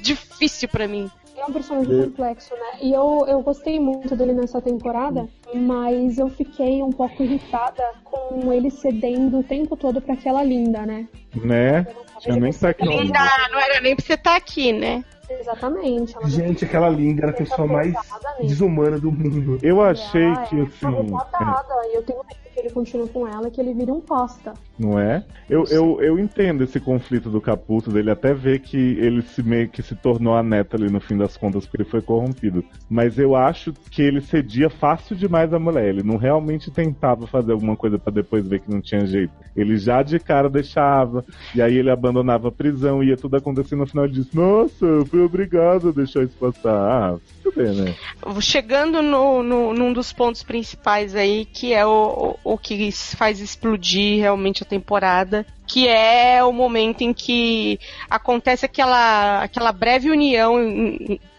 [0.00, 1.10] difícil pra mim.
[1.42, 2.78] É um personagem complexo, né?
[2.80, 8.52] E eu, eu gostei muito dele nessa temporada, mas eu fiquei um pouco irritada com
[8.52, 11.08] ele cedendo o tempo todo pra aquela linda, né?
[11.34, 11.84] Né?
[12.20, 13.02] Tinha nem tecnologia.
[13.02, 13.18] Linda,
[13.50, 15.04] não era nem pra você estar aqui, né?
[15.28, 16.14] Exatamente.
[16.16, 17.92] Ela Gente, aquela linda era a pessoa mais
[18.40, 19.58] desumana do mundo.
[19.62, 22.20] Eu achei Ah, que, é, assim, tá E eu tenho
[22.52, 24.54] que ele continue com ela, que ele vire um posta.
[24.78, 25.24] não é?
[25.48, 29.68] Eu, eu, eu entendo esse conflito do Caputo, dele até ver que ele se meio
[29.68, 32.64] que se tornou a neta ali no fim das contas, porque ele foi corrompido.
[32.88, 35.88] Mas eu acho que ele cedia fácil demais a mulher.
[35.88, 39.32] Ele não realmente tentava fazer alguma coisa pra depois ver que não tinha jeito.
[39.56, 41.24] Ele já de cara deixava,
[41.54, 45.06] e aí ele abandonava a prisão, ia tudo acontecendo no final ele disse, nossa, eu
[45.06, 46.72] fui obrigado a deixar isso passar.
[46.72, 47.94] Ah, tudo bem, né?
[48.40, 54.20] chegando no, no, num dos pontos principais aí, que é o, o, que faz explodir
[54.20, 57.78] realmente a temporada, que é o momento em que
[58.10, 60.56] acontece aquela, aquela breve união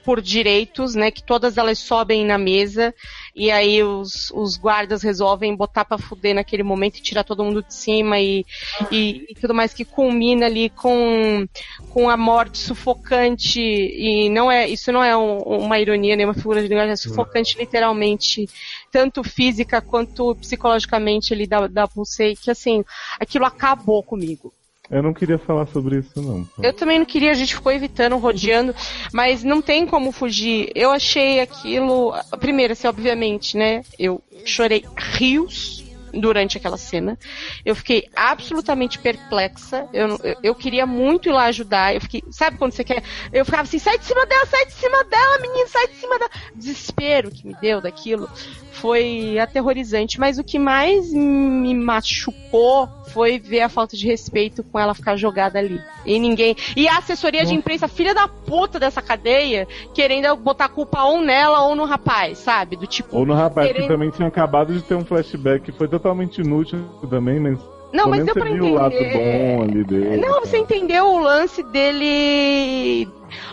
[0.04, 2.94] por direitos, né, que todas elas sobem na mesa,
[3.34, 7.64] e aí os, os guardas resolvem botar pra fuder naquele momento e tirar todo mundo
[7.64, 8.46] de cima e,
[8.92, 11.48] e, e tudo mais que culmina ali com,
[11.90, 16.34] com a morte sufocante e não é isso não é um- uma ironia nem uma
[16.34, 18.48] figura de linguagem é sufocante literalmente
[18.94, 22.86] tanto física quanto psicologicamente ali da, da Pulsei que assim
[23.20, 24.54] aquilo acabou comigo
[24.92, 26.48] Eu não queria falar sobre isso, não.
[26.62, 28.76] eu também não queria, a gente ficou evitando, rodeando,
[29.12, 30.70] mas não tem como fugir.
[30.76, 32.14] Eu achei aquilo.
[32.40, 33.82] Primeiro, assim, obviamente, né?
[33.98, 34.86] Eu chorei
[35.18, 35.84] rios
[36.14, 37.18] durante aquela cena.
[37.66, 39.88] Eu fiquei absolutamente perplexa.
[39.94, 41.94] Eu, eu, eu queria muito ir lá ajudar.
[41.96, 42.24] Eu fiquei.
[42.32, 43.04] Sabe quando você quer?
[43.32, 46.18] Eu ficava assim, sai de cima dela, sai de cima dela, menino, sai de cima
[46.20, 46.32] dela.
[46.56, 48.30] Desespero que me deu daquilo
[48.74, 50.20] foi aterrorizante.
[50.20, 55.16] Mas o que mais me machucou foi ver a falta de respeito com ela ficar
[55.16, 55.80] jogada ali.
[56.06, 56.56] E ninguém.
[56.76, 61.62] E a assessoria de imprensa, filha da puta dessa cadeia, querendo botar culpa ou nela
[61.62, 62.76] ou no rapaz, sabe?
[62.76, 63.16] Do tipo.
[63.16, 66.42] Ou no rapaz que querendo- também tinha acabado de ter um flashback que foi totalmente
[66.42, 66.80] inútil
[67.10, 67.58] também, mas.
[67.94, 69.56] Não, pelo mas menos deu pra viu o lado entender.
[69.58, 70.18] bom ali dele.
[70.18, 73.08] Não, você entendeu o lance dele.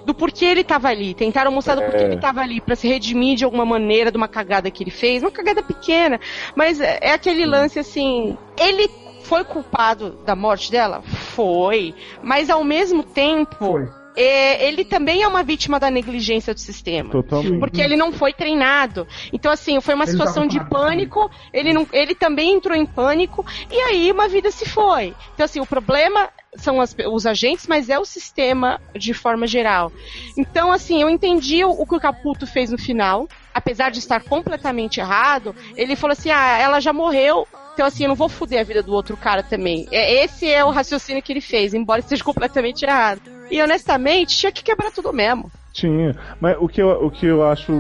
[0.05, 1.12] Do porquê ele tava ali.
[1.14, 2.05] Tentaram mostrar do porquê É.
[2.07, 2.61] ele tava ali.
[2.61, 5.22] Pra se redimir de alguma maneira de uma cagada que ele fez.
[5.22, 6.18] Uma cagada pequena.
[6.57, 8.36] Mas é é aquele lance assim.
[8.59, 8.88] Ele
[9.24, 11.03] foi culpado da morte dela?
[11.03, 11.94] Foi.
[12.22, 13.86] Mas ao mesmo tempo.
[14.16, 17.11] É, ele também é uma vítima da negligência do sistema.
[17.11, 17.58] Totalmente.
[17.61, 19.06] Porque ele não foi treinado.
[19.32, 21.30] Então, assim, foi uma Ele situação de pânico.
[21.52, 23.44] Ele, não, ele também entrou em pânico.
[23.70, 25.14] E aí uma vida se foi.
[25.34, 29.92] Então, assim, o problema são as- os agentes, mas é o sistema de forma geral.
[30.36, 33.28] Então, assim, eu entendi o, o que o Caputo fez no final.
[33.54, 37.46] Apesar de estar completamente errado, ele falou assim: ah, ela já morreu.
[37.74, 39.86] Então, assim, eu não vou foder a vida do outro cara também.
[39.90, 43.39] É, esse é o raciocínio que ele fez, embora esteja completamente errado.
[43.51, 45.51] E honestamente, tinha que quebrar tudo mesmo.
[45.72, 46.16] Tinha.
[46.40, 47.72] Mas o que eu, o que eu acho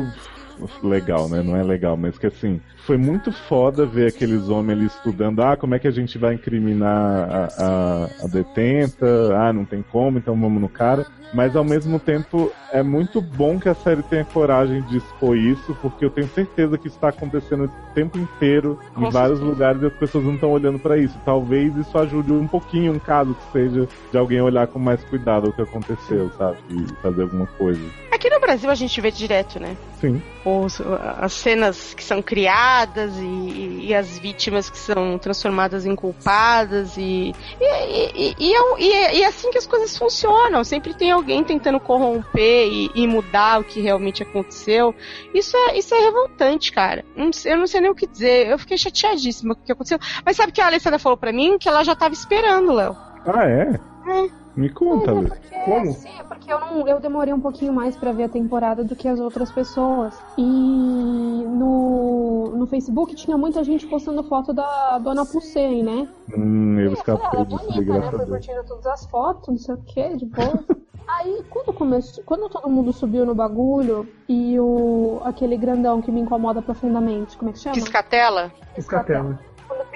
[0.82, 1.42] legal, né?
[1.42, 5.56] Não é legal, mas que assim, foi muito foda ver aqueles homens ali estudando, ah,
[5.56, 9.06] como é que a gente vai incriminar a, a, a detenta,
[9.36, 11.06] ah, não tem como, então vamos no cara.
[11.32, 15.76] Mas ao mesmo tempo é muito bom que a série tenha coragem de expor isso,
[15.80, 19.44] porque eu tenho certeza que isso está acontecendo o tempo inteiro em Com vários certeza.
[19.44, 21.16] lugares e as pessoas não estão olhando para isso.
[21.24, 25.48] Talvez isso ajude um pouquinho, um caso que seja de alguém olhar com mais cuidado
[25.48, 26.58] o que aconteceu, sabe?
[26.68, 27.80] E fazer alguma coisa.
[28.10, 29.76] Aqui no Brasil a gente vê direto, né?
[30.00, 30.22] Sim.
[30.44, 30.80] Os-
[31.18, 37.34] as cenas que são criadas e, e as vítimas que são transformadas em culpadas e
[37.60, 40.64] e, e, e, é, é- é assim que as coisas funcionam.
[40.64, 44.94] Sempre tem alguém tentando corromper e, mudar o que realmente aconteceu.
[45.34, 47.04] Isso é, isso é revoltante, cara.
[47.44, 48.46] Eu não sei nem o que dizer.
[48.48, 49.98] Eu fiquei chateadíssima com o que aconteceu.
[50.24, 51.58] Mas sabe o que a Alessandra falou pra mim?
[51.58, 52.96] Que ela já tava esperando, Léo.
[53.26, 53.78] Ah, é?
[54.08, 54.39] É.
[54.60, 55.30] Me conta, Lê.
[55.64, 55.94] Como?
[55.94, 58.94] Sim, é porque eu, não, eu demorei um pouquinho mais pra ver a temporada do
[58.94, 60.14] que as outras pessoas.
[60.36, 66.06] E no, no Facebook tinha muita gente postando foto da Dona Pulsei, né?
[66.36, 68.00] Hum, eu Ela escapei é disso, bonita, né?
[68.00, 70.62] graças Foi curtindo todas as fotos, não sei o que, de boa.
[71.08, 76.20] Aí, quando começou, quando todo mundo subiu no bagulho e o aquele grandão que me
[76.20, 77.74] incomoda profundamente, como é que chama?
[77.74, 78.52] Piscatela?
[78.74, 79.40] Piscatela.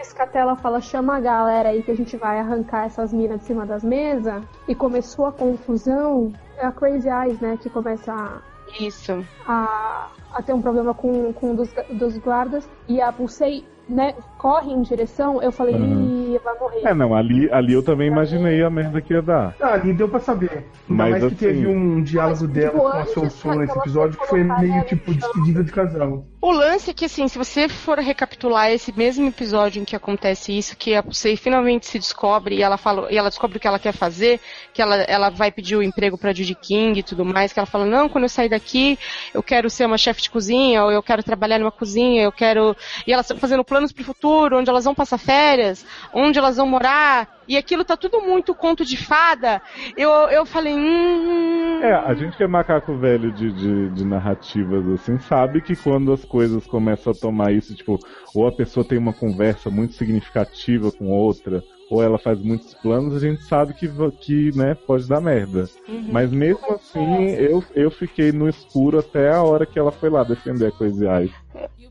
[0.04, 3.64] Piscatela fala, chama a galera aí que a gente vai arrancar essas minas de cima
[3.64, 8.42] das mesas, e começou a confusão, é a Crazy Eyes, né, que começa a,
[8.78, 9.24] Isso.
[9.46, 14.14] a, a ter um problema com, com um dos, dos guardas, e a Pulsei, né,
[14.38, 16.34] corre em direção, eu falei, Uhum.
[16.34, 16.80] ih, vai morrer.
[16.84, 19.54] É, não, ali, ali eu também imaginei a merda que ia dar.
[19.60, 20.50] Ah, ali deu pra saber.
[20.50, 23.78] Ainda Mas, mais que assim, teve um diálogo dela tipo, com a antes Sonsona nesse
[23.78, 26.26] episódio que foi meio tipo despedida de casal.
[26.40, 30.52] O lance é que, assim, se você for recapitular esse mesmo episódio em que acontece
[30.56, 33.66] isso, que a Pulsei finalmente se descobre e ela fala, e ela descobre o que
[33.66, 34.38] ela quer fazer,
[34.74, 37.64] que ela, ela vai pedir o emprego pra Judy King e tudo mais, que ela
[37.64, 38.98] fala, não, quando eu sair daqui,
[39.32, 42.76] eu quero ser uma chefe de cozinha, ou eu quero trabalhar numa cozinha, eu quero.
[43.06, 46.66] E elas estão fazendo planos pro futuro, onde elas vão passar férias, onde elas vão
[46.66, 49.60] morar, e aquilo tá tudo muito conto de fada.
[49.96, 51.80] Eu, eu falei, hum.
[51.82, 56.12] É, a gente que é macaco velho de, de, de narrativas, assim, sabe que quando
[56.12, 57.98] as coisas começam a tomar isso, tipo,
[58.32, 61.60] ou a pessoa tem uma conversa muito significativa com outra,
[61.94, 63.88] ou ela faz muitos planos, a gente sabe que,
[64.20, 65.68] que né, pode dar merda.
[65.88, 66.08] Uhum.
[66.10, 70.24] Mas mesmo assim, eu, eu fiquei no escuro até a hora que ela foi lá
[70.24, 70.72] defender
[71.08, 71.30] a Eyes.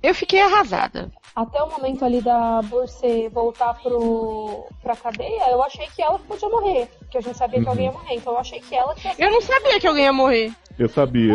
[0.02, 1.10] Eu fiquei arrasada.
[1.34, 6.50] Até o momento ali da Burse voltar pro, pra cadeia, eu achei que ela podia
[6.50, 6.88] morrer.
[7.00, 7.72] Porque a gente sabia que Uhum.
[7.72, 8.16] alguém ia morrer.
[8.16, 10.52] Então eu achei que ela tinha Eu não sabia que alguém ia morrer.
[10.78, 11.34] Eu sabia.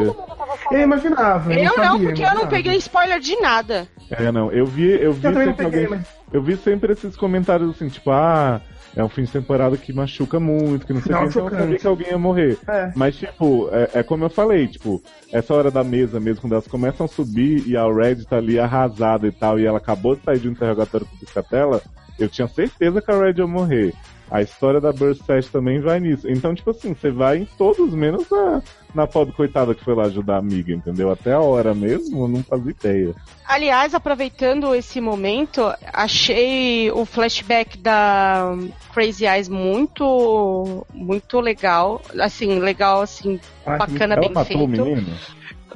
[0.71, 1.53] Eu imaginava.
[1.53, 2.49] Eu, Eu, não, sabia, porque eu não imaginava.
[2.51, 3.89] peguei spoiler de nada.
[4.11, 7.71] É, não, eu vi, eu vi Eu sempre peguei, alguém- eu vi sempre esses comentários
[7.71, 8.61] assim, tipo, ah,
[8.97, 11.51] é um fim de temporada que machuca muito, que não sei o que, então eu
[11.51, 12.59] sabia que alguém ia morrer.
[12.69, 12.93] É.
[12.95, 15.03] Mas, tipo, é, é como eu falei, tipo,
[15.33, 18.59] essa hora da mesa mesmo, quando elas começam a subir e a Red tá ali
[18.59, 21.81] arrasada e tal, e ela acabou de sair de um interrogatório com Piscatela,
[22.19, 23.95] eu tinha certeza que a Red ia morrer.
[24.31, 26.29] A história da Burst Set também vai nisso.
[26.29, 28.63] Então, tipo assim, você vai em todos, menos na,
[28.95, 31.11] na pobre coitada que foi lá ajudar a amiga, entendeu?
[31.11, 33.15] Até a hora mesmo, eu não fazia ideia.
[33.47, 38.55] Aliás, aproveitando esse momento, achei o flashback da
[38.93, 42.03] Crazy Eyes muito, muito legal.
[42.21, 44.85] Assim, legal, assim, Ah, bacana, Ela bem matou o feito.
[44.85, 45.07] menino?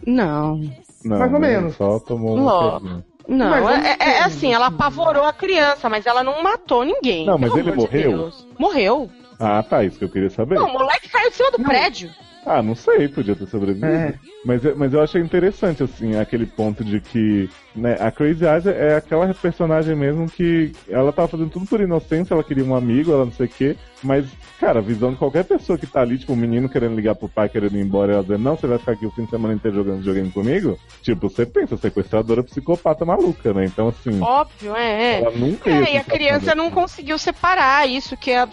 [0.07, 0.61] Não.
[1.05, 1.75] Não, Mais ou menos.
[1.77, 2.81] Só tomou um Ló.
[3.29, 4.19] Não, é, é- é ver.
[4.25, 7.25] assim, ela apavorou a criança, mas ela não matou ninguém.
[7.27, 8.11] Não, mas ele morreu?
[8.13, 8.47] Deus.
[8.59, 9.11] Morreu.
[9.39, 10.57] Ah, tá, isso que eu queria saber.
[10.57, 12.11] Não, o moleque caiu de cima do prédio.
[12.45, 13.87] Ah, não sei, podia ter sobrevivido.
[13.87, 14.15] É.
[14.45, 18.67] Mas, eu- mas eu achei interessante, assim, aquele ponto de que né, a Crazy Eyes
[18.67, 23.13] é aquela personagem mesmo que ela tava fazendo tudo por inocência, ela queria um amigo,
[23.13, 24.27] ela não sei o quê, mas,
[24.59, 27.29] cara, a visão de qualquer pessoa que tá ali, tipo, um menino querendo ligar pro
[27.29, 29.31] pai, querendo ir embora, e ela dizendo, não, você vai ficar aqui o fim de
[29.31, 33.65] semana inteiro jogando videogame comigo, tipo, você pensa, sequestradora psicopata maluca, né?
[33.65, 35.15] Então, assim, Óbvio, é.
[35.15, 35.21] é.
[35.21, 38.49] ela nunca ia É, e a criança não conseguiu separar isso, que é,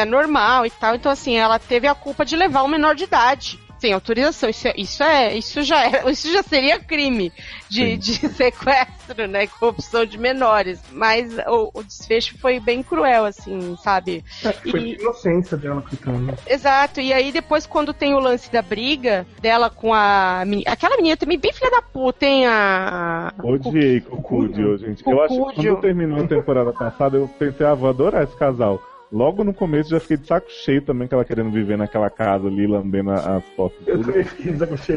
[0.00, 0.94] é, normal e tal.
[0.94, 3.58] Então, assim, ela teve a culpa de levar um menor de idade.
[3.78, 4.48] Sem autorização.
[4.50, 7.32] Isso é, isso é, isso já é, isso já seria crime
[7.68, 9.46] de, de sequestro, né?
[9.46, 10.80] Corrupção de menores.
[10.92, 14.24] Mas o, o desfecho foi bem cruel, assim, sabe?
[14.44, 16.36] É, Foi E- a inocência dela gritando.
[16.46, 21.16] Exato, e aí depois quando tem o lance da briga dela com a aquela menina
[21.16, 25.02] também bem filha da puta, hein, a Odiei Cucudio, gente.
[25.06, 28.80] Eu acho que quando terminou a temporada passada, eu pensei, ah, vou adorar esse casal.
[29.10, 32.46] Logo no começo já fiquei de saco cheio também que ela querendo viver naquela casa
[32.46, 33.78] ali, lambendo as fotos.
[33.86, 34.12] Eu tudo.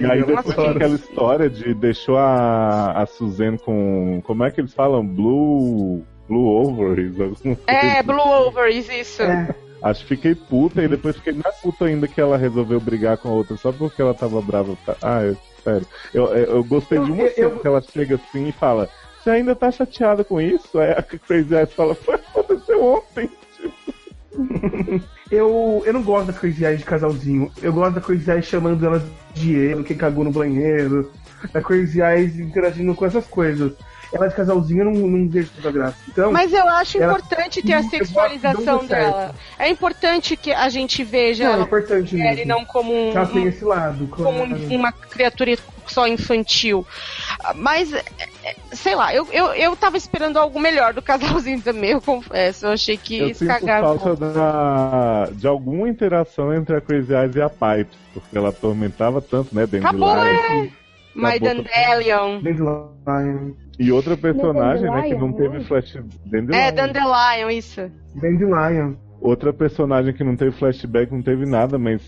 [0.01, 4.21] E aí depois tinha aquela história de deixou a, a Suzanne com.
[4.23, 5.05] Como é que eles falam?
[5.05, 6.03] Blue.
[6.27, 7.15] Blue Ovaries?
[7.67, 9.21] É, Blue Ovaries, isso.
[9.21, 9.53] É.
[9.81, 13.29] Acho que fiquei puta e depois fiquei mais puta ainda que ela resolveu brigar com
[13.29, 14.77] a outra só porque ela tava brava.
[15.01, 15.87] Ah, eu, sério.
[16.13, 18.87] Eu, eu, eu gostei de uma Eu- cena eu- que ela chega assim e fala:
[19.23, 20.77] Você ainda tá chateada com isso?
[20.79, 23.29] Aí a Crazy Eyes fala: Foi, aconteceu ontem.
[25.31, 27.49] Eu, eu não gosto da Crazy Eyes de casalzinho.
[27.61, 29.01] Eu gosto da Crazy Eyes chamando ela
[29.33, 31.09] de erro, quem cagou no banheiro.
[31.53, 33.71] Da Crazy Eyes interagindo com essas coisas.
[34.13, 35.95] Ela de casalzinho eu não, não vejo toda graça.
[36.09, 39.33] Então, Mas eu acho ela- importante ter a sexualização dela.
[39.57, 42.43] É importante que a gente veja Não, é ela importante como mulher mesmo.
[42.43, 44.07] e não como um, que ela tem esse lado.
[44.07, 44.55] como claro.
[44.55, 45.57] um- uma criatura
[45.87, 46.85] só infantil.
[47.55, 48.27] Mas, é, é,
[48.71, 52.65] sei lá, eu, eu, eu tava esperando algo melhor do casalzinho também, eu confesso.
[52.65, 53.97] Eu achei que Eu cagaram.
[53.97, 59.21] falta da, de alguma interação entre a Crazy Eyes e a Pipes, porque ela atormentava
[59.21, 59.65] tanto, né?
[59.65, 60.27] Dentro Acabou, lá.
[60.27, 60.69] é!
[61.13, 62.41] My Dandelion.
[62.41, 63.51] Dandelion.
[63.77, 65.97] E outra personagem, né, que não teve flash.
[66.25, 66.57] Dandelion.
[66.57, 67.91] É, Dandelion, isso.
[68.15, 68.93] Dandelion.
[69.19, 72.01] Outra personagem que não teve flashback, não teve nada, mas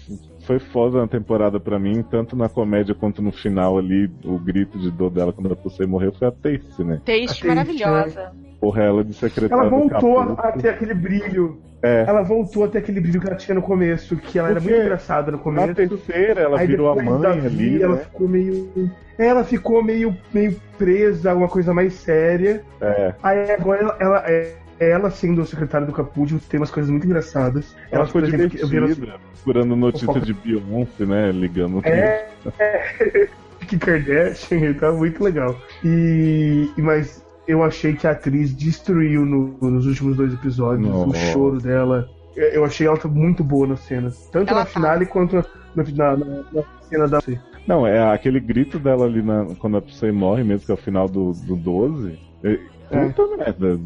[0.43, 4.77] foi foda na temporada pra mim, tanto na comédia quanto no final ali, o grito
[4.77, 7.01] de dor dela quando a Pusey morreu foi a Taste, né?
[7.05, 8.31] Taste A maravilhosa.
[8.59, 11.61] Porra, ela de secretária Ela voltou a ter aquele brilho.
[11.81, 12.05] É.
[12.07, 14.73] Ela voltou a ter aquele brilho que ela tinha no começo, que ela era muito
[14.79, 15.67] engraçada no começo.
[15.67, 18.01] Na terceira, ela Aí virou a mãe ali, Ela né?
[18.03, 18.71] ficou meio.
[19.17, 22.63] Ela ficou meio, meio presa a uma coisa mais séria.
[22.79, 23.13] É.
[23.21, 27.75] Aí agora ela, ela, é- ela sendo secretária do Capúdio, tem umas coisas muito engraçadas.
[27.91, 30.25] Ela Ela, ficou por exemplo, eu vi ela- divertida, procurando notícia Fofoca.
[30.25, 31.31] de Beyoncé, né?
[31.31, 31.81] Ligando.
[31.85, 32.27] É,
[32.59, 33.27] é
[33.67, 35.55] que Kardashian, tá muito legal.
[35.83, 41.19] E, mas eu achei que a atriz destruiu no- nos últimos dois episódios o Nossa.
[41.31, 42.09] choro dela.
[42.35, 44.71] Eu achei ela muito boa nas cenas, tanto Ela na tá.
[44.71, 45.43] finale quanto na,
[45.75, 47.19] na, na- na cena da.
[47.67, 50.77] Não, é aquele grito dela ali na, quando a Psy morre, mesmo que é o
[50.77, 52.17] final do, do 12.
[52.43, 52.57] É,
[52.89, 53.79] puta merda.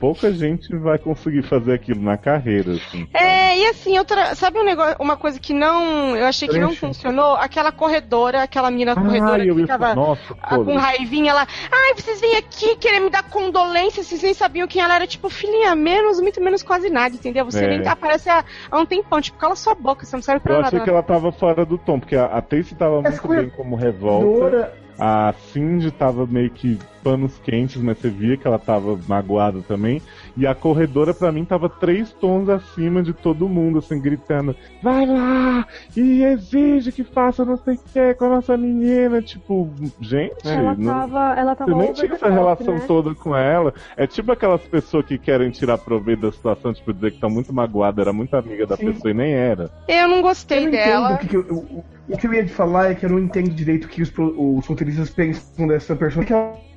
[0.00, 3.06] Pouca gente vai conseguir fazer aquilo na carreira, assim.
[3.12, 4.34] É, e assim, outra.
[4.34, 6.16] Sabe um negócio, uma coisa que não.
[6.16, 7.34] Eu achei que não funcionou?
[7.34, 11.46] Aquela corredora, aquela menina corredora Ah, eu que ficava Nossa, com raivinha lá.
[11.70, 15.06] Ai, vocês vêm aqui querer me dar condolência, vocês nem sabiam quem ela era.
[15.06, 17.44] Tipo, filhinha, menos, muito menos quase nada, entendeu?
[17.44, 17.68] Você É.
[17.68, 19.20] nem aparece há, há um tempão.
[19.20, 20.68] Tipo, cala sua boca, você não serve pra Eu nada.
[20.68, 23.76] achei que ela tava fora do tom, porque a, a Tace tava muito bem como
[23.76, 24.72] revolta.
[25.02, 30.02] A Cindy tava meio que panos quentes, mas você via que ela tava magoada também.
[30.36, 35.06] E a corredora, pra mim, tava três tons acima de todo mundo, assim, gritando: Vai
[35.06, 35.66] lá!
[35.96, 39.20] E exige que faça não sei o que com a nossa menina.
[39.22, 39.70] Tipo,
[40.00, 40.34] gente.
[40.46, 42.84] Ela não- tava, ela tava Você nem tinha essa top, relação né?
[42.86, 43.74] toda com ela.
[43.96, 47.52] É tipo aquelas pessoas que querem tirar proveito da situação, tipo, dizer que tá muito
[47.52, 49.70] magoada, era muito amiga da pessoa e nem era.
[49.88, 51.12] Eu não gostei Eu não dela.
[51.12, 53.10] entendo o que, que eu- o, o que eu ia te falar é que eu
[53.10, 56.26] não entendo direito o que os, os roteiristas pensam dessa personagem.
[56.28, 56.32] Que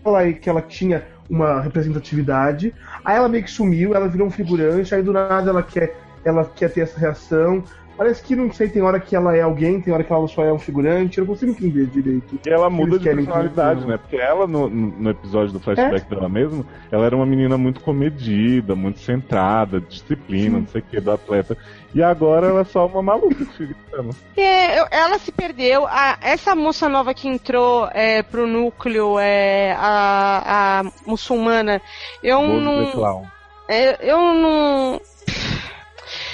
[0.10, 4.94] ela, que ela tinha uma representatividade, aí ela meio que sumiu, ela virou um figurante,
[4.94, 7.64] aí do nada ela quer, ela quer ter essa reação.
[7.98, 10.44] Parece que não sei, tem hora que ela é alguém, tem hora que ela só
[10.44, 12.40] é um figurante, eu não consigo entender direito.
[12.46, 13.98] E ela muda de personalidade, que- né?
[13.98, 18.76] Porque ela, no, no episódio do flashback dela mesmo, ela era uma menina muito comedida,
[18.76, 21.56] muito centrada, disciplina, não sei o que, do atleta.
[21.94, 23.46] E agora ela é só uma maluca.
[24.36, 25.86] É, eu- ela se perdeu.
[25.86, 31.80] A- essa moça nova que entrou é, pro núcleo, é, a, a muçulmana,
[32.24, 32.92] eu não.
[32.92, 33.26] Clown.
[33.70, 35.00] é, eu não.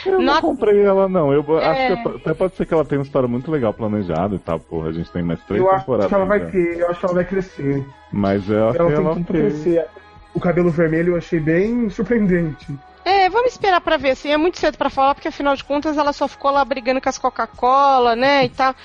[0.06, 1.32] Eu não comprei ela, não.
[1.34, 1.66] Eu É.
[1.66, 4.60] acho que até pode ser que ela tenha uma história muito legal planejada e tal,
[4.60, 4.90] porra.
[4.90, 6.08] A gente tem mais três Eu acho temporadas.
[6.08, 6.52] que ela vai ainda.
[6.52, 7.86] ter, eu acho que ela vai crescer.
[8.12, 9.26] Mas eu achei Ela tem ela pra ok.
[9.42, 9.86] crescer.
[10.34, 12.68] O cabelo vermelho eu achei bem surpreendente.
[13.06, 14.12] É, vamos esperar pra ver.
[14.12, 17.02] Assim, é muito cedo pra falar, porque afinal de contas ela só ficou lá brigando
[17.02, 18.76] com as Coca-Cola, né, e tal.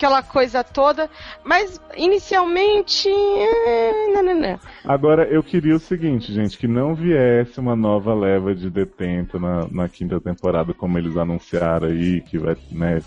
[0.00, 1.10] Aquela coisa toda.
[1.44, 3.06] Mas, inicialmente.
[3.06, 4.60] É, não, não, não.
[4.82, 9.68] Agora, eu queria o seguinte, gente, que não viesse uma nova leva de detento na,
[9.70, 13.02] na quinta temporada, como eles anunciaram aí, que vai, né?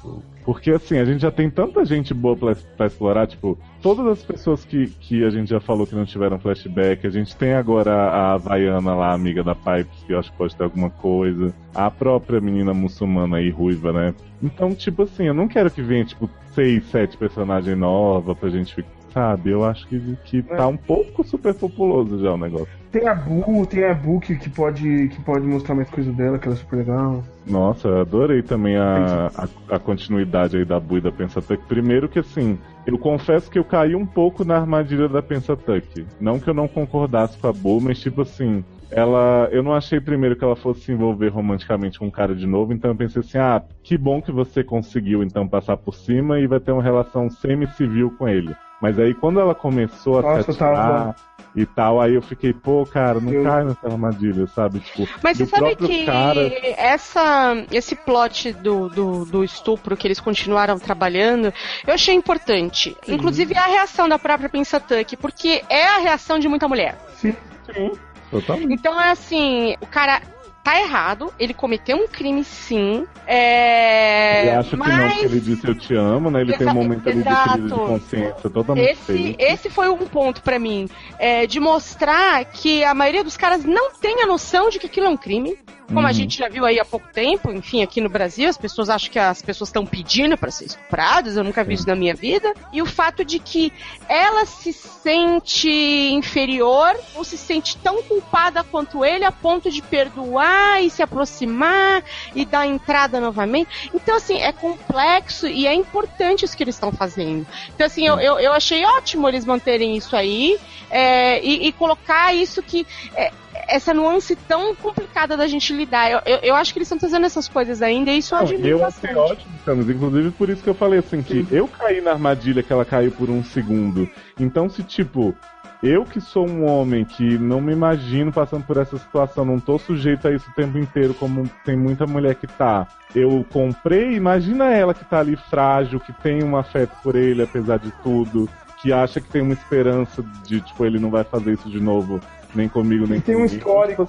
[0.45, 4.23] Porque assim, a gente já tem tanta gente boa pra, pra explorar, tipo, todas as
[4.23, 7.93] pessoas que, que a gente já falou que não tiveram flashback, a gente tem agora
[7.93, 11.89] a Havaiana lá, amiga da Pipes, que eu acho que pode ter alguma coisa, a
[11.89, 14.13] própria menina muçulmana aí, ruiva, né?
[14.41, 18.83] Então, tipo assim, eu não quero que venha, tipo, seis, sete personagens novos pra gente.
[19.13, 22.67] Sabe, eu acho que, que tá um pouco super populoso já o negócio.
[22.91, 26.39] Tem a Bu, tem a Bu que, que, pode, que pode mostrar mais coisa dela,
[26.39, 27.23] que ela é super legal.
[27.45, 31.63] Nossa, eu adorei também a, a, a continuidade aí da Bu e da Pensatuck.
[31.67, 32.57] Primeiro que assim,
[32.87, 36.05] eu confesso que eu caí um pouco na armadilha da Pensatuck.
[36.19, 38.65] Não que eu não concordasse com a Bu, mas tipo assim,
[38.95, 39.47] ela.
[39.51, 42.73] Eu não achei primeiro que ela fosse se envolver romanticamente com um cara de novo,
[42.73, 46.47] então eu pensei assim, ah, que bom que você conseguiu então passar por cima e
[46.47, 48.55] vai ter uma relação semi-civil com ele.
[48.81, 51.15] Mas aí quando ela começou a Nossa, se eu tava- atirar
[51.55, 54.79] e tal, aí eu fiquei, pô, cara, não Eu- cai nessa armadilha, sabe?
[54.79, 56.51] Tipo, Mas você sabe que cara.
[56.77, 61.53] essa, esse plot do, do, do estupro que eles continuaram trabalhando,
[61.87, 62.97] eu achei importante.
[63.07, 66.97] Inclusive a reação da própria Pensatuck, porque é a reação de muita mulher.
[67.15, 67.35] Sim.
[67.71, 67.91] Sim,
[68.33, 68.73] totalmente.
[68.73, 70.21] Então é assim, o cara
[70.63, 73.05] tá errado, ele cometeu um crime sim.
[73.27, 74.41] É...
[74.41, 76.41] Ele acha que não, mas que ele disse eu te amo, né?
[76.41, 77.51] Ele tem um momento ali de exato.
[77.51, 79.35] crise de consciência totalmente esse, feio.
[79.37, 80.87] esse foi um ponto pra mim,
[81.19, 85.07] é, de mostrar que a maioria dos caras não tem a noção de que aquilo
[85.07, 85.57] é um crime.
[85.87, 86.13] Como a Uhum.
[86.13, 89.19] gente já viu aí há pouco tempo, enfim, aqui no Brasil, as pessoas acham que
[89.19, 92.53] as pessoas estão pedindo pra ser estupradas, eu nunca vi isso na minha vida.
[92.71, 93.71] E o fato de que
[94.07, 95.69] ela se sente
[96.13, 102.03] inferior ou se sente tão culpada quanto ele a ponto de perdoar e se aproximar
[102.33, 103.91] e dar entrada novamente.
[103.93, 107.45] Então, assim, é complexo e é importante isso que eles estão fazendo.
[107.75, 110.57] Então, assim, eu, eu, eu achei ótimo eles manterem isso aí
[110.89, 112.85] é, e, e colocar isso que.
[113.15, 113.31] é,
[113.67, 116.11] essa nuance tão complicada da gente lidar.
[116.11, 118.45] Eu, eu, eu acho que eles estão fazendo essas coisas ainda e isso eu Não,
[118.47, 119.11] admiro eu bastante.
[119.11, 119.89] achei ótimo, Camus.
[119.89, 123.11] Inclusive por isso que eu falei assim, que eu caí na armadilha que ela caiu
[123.11, 124.09] por um segundo.
[124.39, 125.35] Então se tipo,
[125.83, 129.77] eu que sou um homem que não me imagino passando por essa situação, não tô
[129.77, 132.87] sujeito a isso o tempo inteiro, como tem muita mulher que tá.
[133.13, 137.79] Eu comprei, imagina ela que tá ali frágil, que tem um afeto por ele, apesar
[137.79, 138.49] de tudo,
[138.81, 142.21] que acha que tem uma esperança de, tipo, ele não vai fazer isso de novo,
[142.55, 144.07] nem comigo, nem E tem um histórico,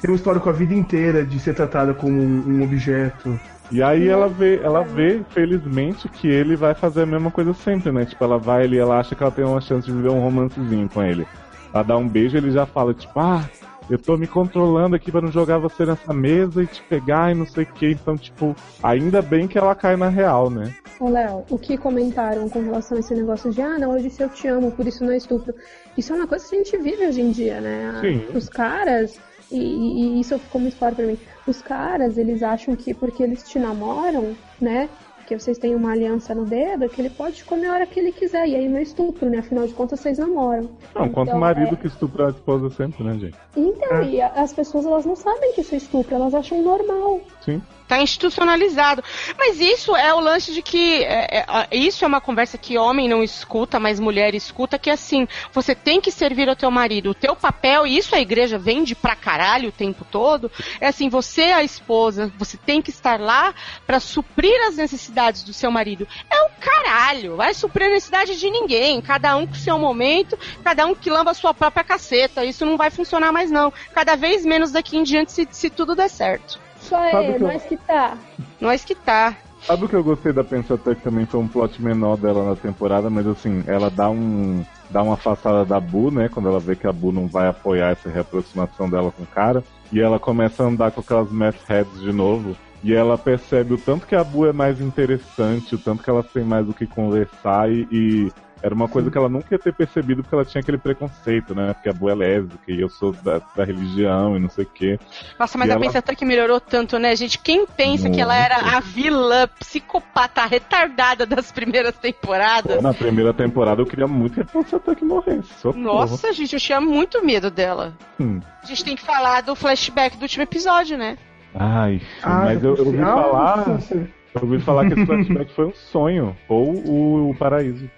[0.00, 3.38] tem um histórico a vida inteira de ser tratada como um, um objeto.
[3.70, 7.90] E aí ela vê, ela vê, felizmente, que ele vai fazer a mesma coisa sempre,
[7.90, 8.04] né?
[8.04, 10.88] Tipo, ela vai ali, ela acha que ela tem uma chance de viver um romancezinho
[10.88, 11.26] com ele.
[11.72, 13.42] Ela dá um beijo ele já fala, tipo, ah,
[13.88, 17.34] eu tô me controlando aqui pra não jogar você nessa mesa e te pegar e
[17.34, 17.90] não sei o que.
[17.90, 20.74] Então, tipo, ainda bem que ela cai na real, né?
[21.00, 24.22] Ô, Léo, o que comentaram com relação a esse negócio de, ah, não, eu disse
[24.22, 25.54] eu te amo, por isso não é estupro.
[25.96, 27.98] Isso é uma coisa que a gente vive hoje em dia, né?
[28.00, 28.24] Sim.
[28.36, 29.18] Os caras,
[29.50, 33.22] e, e- e isso ficou muito claro pra mim, os caras, eles acham que porque
[33.22, 34.88] eles te namoram, né?
[35.26, 37.98] Que vocês têm uma aliança no dedo, que ele pode te comer a hora que
[37.98, 38.46] ele quiser.
[38.46, 39.38] E aí não é estupro, né?
[39.38, 40.68] Afinal de contas, vocês namoram.
[40.94, 43.36] Não, quanto Então, marido é- que estupra a esposa sempre, né, gente?
[43.56, 47.22] Então, e a- as pessoas elas não sabem que isso é estupro, elas acham normal.
[47.40, 47.62] Sim.
[47.86, 49.04] Tá institucionalizado.
[49.38, 51.02] Mas isso é o lance de que.
[51.02, 55.28] é, é, isso é uma conversa que homem não escuta, mas mulher escuta, que assim,
[55.52, 57.10] você tem que servir ao teu marido.
[57.10, 60.50] O teu papel, e isso a igreja vende pra caralho o tempo todo,
[60.80, 63.54] é assim, você é a esposa, você tem que estar lá
[63.86, 66.08] pra suprir as necessidades do seu marido.
[66.30, 69.00] É o caralho, vai suprir a necessidade de ninguém.
[69.02, 72.44] Cada um com seu momento, cada um que lamba a sua própria caceta.
[72.44, 73.72] Isso não vai funcionar mais, não.
[73.92, 76.58] Cada vez menos daqui em diante se, se tudo der certo.
[76.84, 78.18] Só Sabe é, que eu- nós que tá.
[78.60, 79.36] Nós que tá.
[79.62, 83.08] Sabe o que eu gostei da Pensatec também foi um plot menor dela na temporada,
[83.08, 84.62] mas assim, ela dá um.
[84.90, 86.28] dá uma afastada da Bu, né?
[86.28, 89.64] Quando ela vê que a Bu não vai apoiar essa reaproximação dela com o cara.
[89.90, 92.54] E ela começa a andar com aquelas meth heads de novo.
[92.82, 96.26] E ela percebe o tanto que a Bu é mais interessante, o tanto que elas
[96.30, 97.88] têm mais o que conversar e.
[97.90, 98.32] e
[98.64, 101.74] era uma coisa que ela nunca ia ter percebido porque ela tinha aquele preconceito, né?
[101.74, 104.68] Porque a Bu é lésbica e eu sou da, da religião e não sei o
[104.68, 104.98] quê.
[105.38, 107.38] Nossa, mas E a ela- Pensator que melhorou tanto, né, gente?
[107.38, 112.76] Quem pensa que ela era a vilã psicopata retardada das primeiras temporadas?
[112.76, 115.52] Pô, na primeira temporada eu queria muito que a Pensatec morresse.
[115.60, 115.82] Socorro.
[115.84, 117.92] Nossa, gente, eu tinha muito medo dela.
[118.18, 118.40] Hum.
[118.62, 121.18] A gente tem que falar do flashback do último episódio, né?
[121.54, 123.64] Ai, Ah, mas eu, eu ouvi falar.
[124.34, 126.36] Eu ouvi falar que esse flashback foi um sonho.
[126.48, 127.88] Ou o, o paraíso.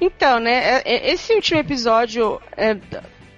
[0.00, 2.76] Então, né, é- é- esse último episódio, é,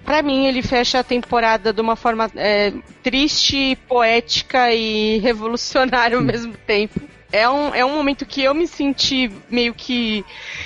[0.04, 2.72] pra mim, ele fecha a temporada de uma forma é,
[3.02, 7.00] triste, poética e revolucionária ao mesmo tempo.
[7.34, 10.22] É um, é um momento que eu me senti meio que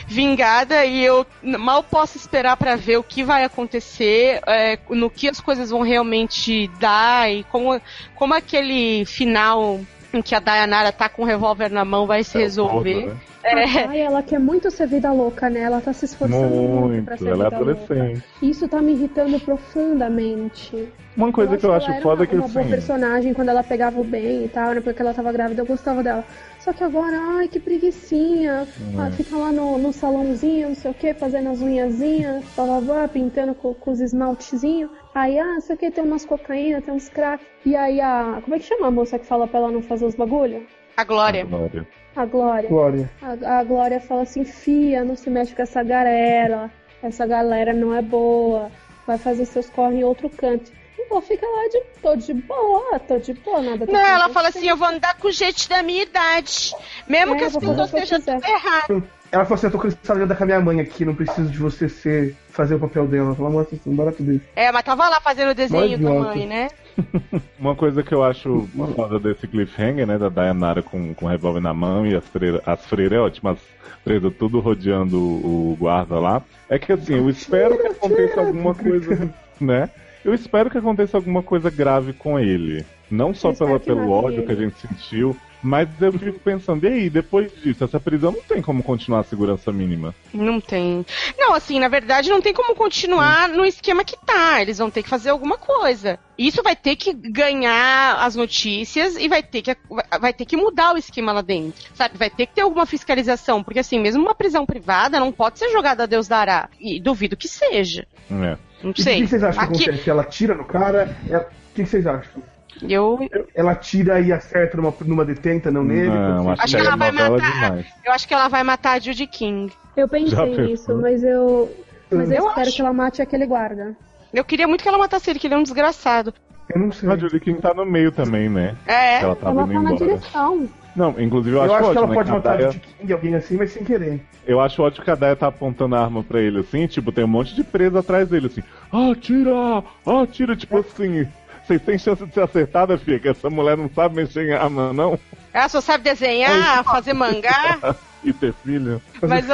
[0.08, 5.28] vingada e eu mal posso esperar pra ver o que vai acontecer, é, no que
[5.28, 7.80] as coisas vão realmente dar e como,
[8.16, 9.80] como aquele final
[10.16, 12.94] em que a Dayanara tá com o revólver na mão vai se resolver.
[13.02, 13.16] Todo, né?
[13.44, 13.84] É.
[13.86, 15.60] Ai, ela quer muito ser vida louca, né?
[15.60, 17.82] Ela tá se esforçando muito, pra Muito, ser ela é vida louca.
[17.84, 18.24] adolescente.
[18.42, 20.88] Isso tá me irritando profundamente.
[21.16, 22.70] Uma coisa que eu acho ela era foda uma, é que uma boa assim.
[22.70, 24.80] personagem quando ela pegava o bem e tal, né?
[24.80, 26.24] Porque ela tava grávida, eu gostava dela.
[26.66, 28.66] Só que agora, ai, que preguicinha.
[28.80, 29.00] Hum.
[29.00, 33.54] Ah, fica lá no, no salãozinho, não sei o que, fazendo as unhazinhas, blá, pintando
[33.54, 34.90] com, com os esmaltezinhos.
[35.14, 37.44] Aí, ah, não sei o que, tem umas cocaína, tem uns crack.
[37.64, 38.40] E aí a.
[38.42, 40.66] Como é que chama a moça que fala pra ela não fazer os bagulho?
[40.96, 41.44] A Glória.
[41.44, 41.86] Glória.
[42.16, 42.68] A Glória.
[42.68, 43.10] Glória.
[43.22, 46.68] A, a Glória fala assim, fia, não se mexe com essa galera.
[47.00, 48.72] Essa galera não é boa.
[49.06, 50.72] Vai fazer seus corre em outro canto.
[51.08, 51.82] Pô, fica lá de.
[52.02, 55.16] tô de boa, tô de boa, nada tá Não, ela fala assim, eu vou andar
[55.18, 56.74] com gente da minha idade.
[57.08, 59.08] Mesmo É, que as pessoas estejam tudo errado.
[59.30, 61.50] Ela falou assim: eu tô cansada de andar com a minha mãe aqui, não preciso
[61.50, 63.34] de você ser, fazer o papel dela.
[63.34, 64.40] Pelo amor de Deus, barato dele.
[64.54, 66.68] É, mas tava lá fazendo o desenho da mãe, né?
[67.58, 71.60] Uma coisa que eu acho foda desse cliffhanger, né, da Dayanara com, com o revólver
[71.60, 73.58] na mão e as freiras, as freiras é ótimas,
[74.02, 79.30] freiras tudo rodeando o guarda lá, é que assim, eu espero que aconteça alguma coisa,
[79.60, 79.90] né?
[80.26, 82.84] Eu espero que aconteça alguma coisa grave com ele.
[83.08, 84.46] Não só pela, pelo ódio ele.
[84.46, 88.42] que a gente sentiu, mas eu fico pensando, e aí, depois disso, essa prisão não
[88.42, 90.12] tem como continuar a segurança mínima.
[90.34, 91.06] Não tem.
[91.38, 94.60] Não, assim, na verdade, não tem como continuar no esquema que tá.
[94.60, 96.18] Eles vão ter que fazer alguma coisa.
[96.36, 99.76] Isso vai ter que ganhar as notícias e vai ter que,
[100.20, 101.88] vai ter que mudar o esquema lá dentro.
[101.94, 102.18] Sabe?
[102.18, 103.62] Vai ter que ter alguma fiscalização.
[103.62, 106.68] Porque, assim, mesmo uma prisão privada não pode ser jogada a Deus dará.
[106.80, 108.08] E duvido que seja.
[108.28, 108.58] É.
[108.82, 109.20] Não E o sei.
[109.22, 110.10] que vocês acham que Aqui, acontece?
[110.10, 111.16] Ela tira no cara?
[111.28, 112.42] ela- O que vocês acham?
[112.88, 113.18] eu,
[113.54, 116.10] Ela tira e acerta numa, numa detenta, não nele?
[116.10, 116.62] Não, Pode ser?
[116.62, 117.52] acho que que é ela vai matar.
[117.52, 117.86] demais.
[118.04, 119.72] eu acho que ela vai matar a Judy King.
[119.96, 121.70] Eu pensei nisso, mas eu.
[122.10, 122.76] Mas eu, Eu espero acho.
[122.76, 123.96] que ela mate aquele guarda.
[124.32, 126.32] Eu queria muito que ela matasse ele, que ele é um desgraçado.
[126.68, 127.08] Eu não sei.
[127.10, 128.76] A Julie King tá no meio também, né?
[128.86, 129.20] É.
[129.22, 129.96] Ela tá ela tá na embora.
[129.96, 130.68] direção.
[130.96, 133.34] Não, inclusive eu Eu, acho, acho que ela né, pode matar Daya- de King, alguém
[133.34, 134.20] assim, mas sem querer.
[134.46, 137.24] Eu acho ótimo que a Daya tá apontando a arma pra ele, assim, tipo, tem
[137.24, 141.26] um monte de presa atrás dele, assim, atira, atira, tipo assim,
[141.64, 144.92] vocês têm chance de ser acertada, filha, que essa mulher não sabe mexer em arma,
[144.92, 145.18] não,
[145.52, 147.78] Ela só sabe desenhar, fazer mangá.
[148.26, 149.00] e ter filho.
[149.22, 149.46] Mas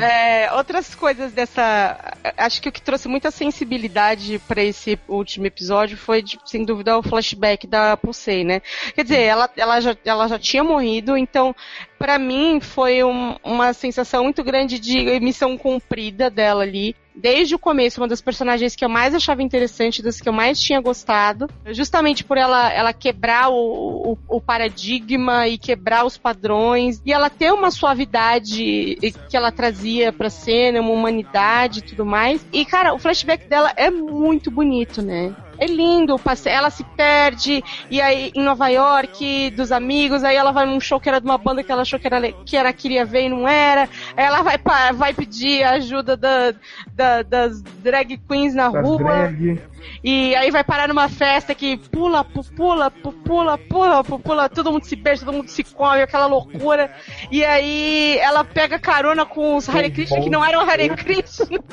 [0.00, 1.98] é, outras coisas dessa.
[2.36, 6.98] Acho que o que trouxe muita sensibilidade pra esse último episódio foi, de- sem dúvida,
[6.98, 8.60] o flashback da Pulsei, né?
[8.94, 11.54] Quer dizer, ela, ela, já, ela já tinha morrido, então,
[11.98, 16.96] pra mim, foi um- uma sensação muito grande de missão cumprida dela ali.
[17.14, 20.60] Desde o começo, uma das personagens que eu mais achava interessante, das que eu mais
[20.60, 27.00] tinha gostado, justamente por ela, ela quebrar o, o, o paradigma e quebrar os padrões,
[27.04, 28.96] e ela ter uma suavidade
[29.28, 32.44] que ela trazia pra cena, uma humanidade e tudo mais.
[32.52, 35.34] E, cara, o flashback dela é muito bonito, né?
[35.58, 36.16] É lindo,
[36.46, 40.98] ela se perde, e aí em Nova York, dos amigos, aí ela vai num show
[40.98, 43.28] que era de uma banda que ela achou que era que era queria ver e
[43.28, 43.88] não era.
[44.16, 44.58] Aí ela vai,
[44.92, 46.52] vai pedir a ajuda da,
[46.94, 48.98] da- das drag queens na Das rua.
[48.98, 49.60] drag.
[50.02, 54.48] E aí vai parar numa festa que pula, pu- pula, pu- pula, pula, pu- pula,
[54.48, 56.92] todo mundo se beija, todo mundo se come, aquela loucura.
[57.30, 61.58] E aí ela pega carona com os Hare Krishna que não eram Hare Krishna.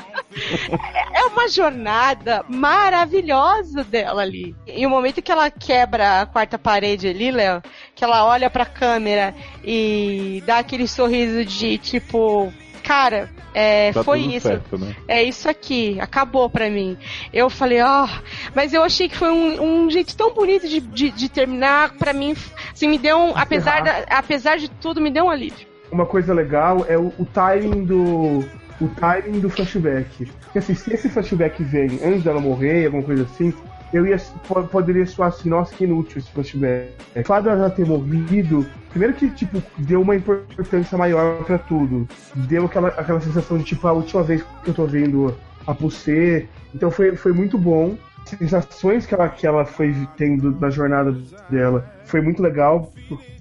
[1.13, 4.55] É uma jornada maravilhosa dela ali.
[4.67, 7.61] E o momento que ela quebra a quarta parede ali, Léo,
[7.95, 9.33] que ela olha pra câmera
[9.63, 12.51] e dá aquele sorriso de tipo,
[12.83, 14.47] cara, é, Tá foi isso.
[14.47, 14.95] certo, né?
[15.07, 16.97] É isso aqui, acabou pra mim.
[17.33, 18.07] Eu falei, ó,
[18.53, 22.13] mas eu achei que foi um, um jeito tão bonito de, de, de terminar, pra
[22.13, 22.35] mim,
[22.71, 25.67] assim, me deu um, apesar, da, apesar de tudo, me deu um alívio.
[25.91, 28.45] Uma coisa legal é o, o timing do.
[28.81, 30.25] O timing do flashback.
[30.43, 33.53] Porque assim, se esse flashback vem antes dela morrer, alguma coisa assim,
[33.91, 36.93] eu ia po- poderia soar assim, nossa, que inútil esse flashback.
[37.15, 42.07] O fato dela ter morrido, primeiro que, tipo, deu uma importância maior pra tudo.
[42.35, 45.35] Deu aquela, aquela sensação de, tipo, a última vez que eu tô vendo
[45.67, 46.47] a Pulse.
[46.73, 47.97] Então foi, foi muito bom.
[48.25, 51.15] Sensações que ela, que ela foi tendo na jornada
[51.49, 52.91] dela foi muito legal,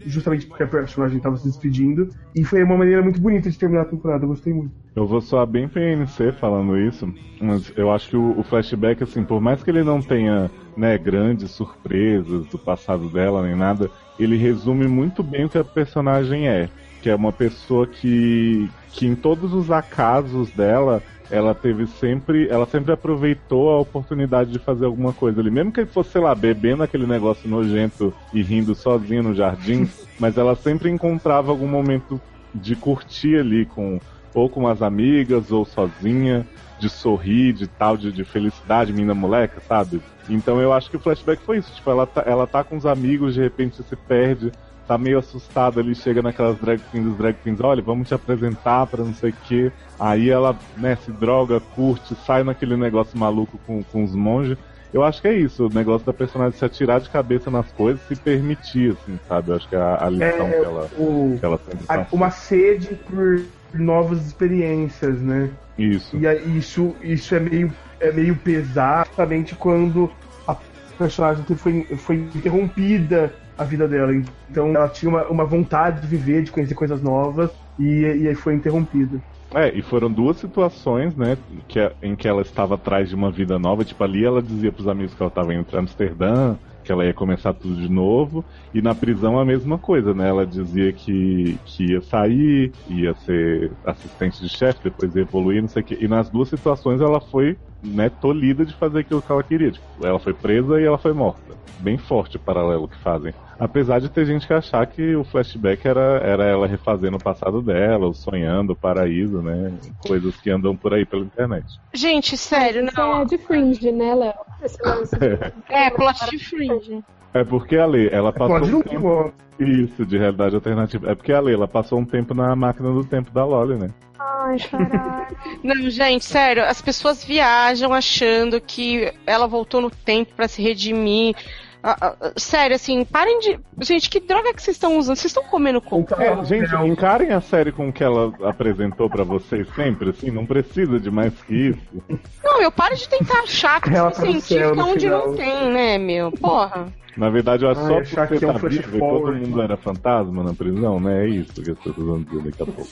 [0.04, 2.08] justamente porque a personagem tava se despedindo.
[2.34, 4.72] E foi uma maneira muito bonita de terminar a temporada, eu gostei muito.
[4.94, 9.24] Eu vou soar bem PNC falando isso, mas eu acho que o, o flashback, assim,
[9.24, 14.36] por mais que ele não tenha, né, grandes surpresas do passado dela nem nada, ele
[14.36, 16.68] resume muito bem o que a personagem é.
[17.00, 21.00] Que é uma pessoa que, que em todos os acasos dela,
[21.30, 22.48] ela teve sempre.
[22.48, 25.50] Ela sempre aproveitou a oportunidade de fazer alguma coisa ali.
[25.50, 29.88] Mesmo que ele fosse, sei lá, bebendo aquele negócio nojento e rindo sozinha no jardim,
[30.18, 32.20] mas ela sempre encontrava algum momento
[32.55, 34.00] de curtir ali com
[34.34, 36.46] ou com as amigas, ou sozinha,
[36.78, 40.00] de sorrir, de tal, de, de felicidade, mina moleca, sabe?
[40.28, 42.86] Então eu acho que o flashback foi isso, tipo, ela tá, ela tá com os
[42.86, 44.52] amigos, de repente se perde,
[44.89, 48.86] tá meio assustada ali, chega naquelas drag queens, os drag queens, olha, vamos te apresentar
[48.89, 49.73] pra não sei o que.
[49.98, 54.59] Aí ela, né, se droga, curte, sai naquele negócio maluco com, com os monges.
[54.93, 58.02] Eu acho que é isso, o negócio da personagem se atirar de cabeça nas coisas
[58.06, 59.52] se permitir, assim, sabe?
[59.52, 62.09] Eu acho que é a, a lição É, que, ela, o- que ela sempre A-
[62.12, 65.56] uma sede por novas experiências, né?
[65.78, 66.19] Isso.
[66.20, 70.10] E aí, isso, isso é meio, é meio pesado, justamente quando
[70.47, 70.56] a
[70.98, 74.14] personagem foi, foi interrompida a vida dela.
[74.48, 78.35] Então ela tinha uma, uma vontade de viver, de conhecer coisas novas, e, e aí
[78.35, 79.20] foi interrompida.
[79.55, 81.36] É, e foram duas situações, né,
[81.66, 83.85] que, em que ela estava atrás de uma vida nova.
[83.85, 86.55] Tipo, ali ela dizia pros amigos que ela estava indo pra Amsterdã,
[86.85, 88.44] que ela ia começar tudo de novo.
[88.74, 90.28] E na prisão a mesma coisa, né?
[90.28, 95.68] Ela dizia que, que ia sair, ia ser assistente de chefe, depois ia evoluir, não
[95.68, 95.98] sei o quê.
[95.98, 99.70] E nas duas situações ela foi, né, tolhida de fazer aquilo que ela queria.
[99.70, 101.55] Tipo, ela foi presa e ela foi morta.
[101.80, 103.32] Bem forte o paralelo que fazem.
[103.59, 107.60] Apesar de ter gente que achar que o flashback era, era ela refazendo o passado
[107.60, 109.72] dela, ou sonhando o paraíso, né?
[110.06, 111.66] Coisas que andam por aí pela internet.
[111.93, 113.22] Gente, sério, Isso não.
[113.22, 114.35] é de Fringe, né, Léo?
[115.68, 117.02] É, plot de Fringe.
[117.35, 119.32] É porque a Lei, ela passou Pode um tempo...
[119.59, 121.10] Isso, de realidade alternativa.
[121.10, 123.90] É porque a Lei, ela passou um tempo na máquina do tempo da Loli, né?
[124.18, 125.36] Ai, caralho.
[125.62, 131.35] Não, gente, sério, as pessoas viajam achando que ela voltou no tempo pra se redimir.
[131.82, 133.60] Ah, ah, sério, assim, parem de.
[133.80, 135.16] Gente, que droga que vocês estão usando?
[135.16, 136.20] Vocês estão comendo coco?
[136.20, 140.44] É, gente, encarem a série com o que ela apresentou pra vocês sempre, assim, não
[140.44, 142.20] precisa de mais que isso.
[142.42, 145.36] Não, meu, para de tentar achar que Ela tá científica no onde não final.
[145.36, 146.32] tem, né, meu?
[146.32, 146.92] Porra.
[147.16, 149.62] Na verdade, eu acho Ai, só achar por que é um ver que todo mundo
[149.62, 151.24] era fantasma na prisão, né?
[151.24, 152.90] É isso que as pessoas vão dizer daqui a pouco.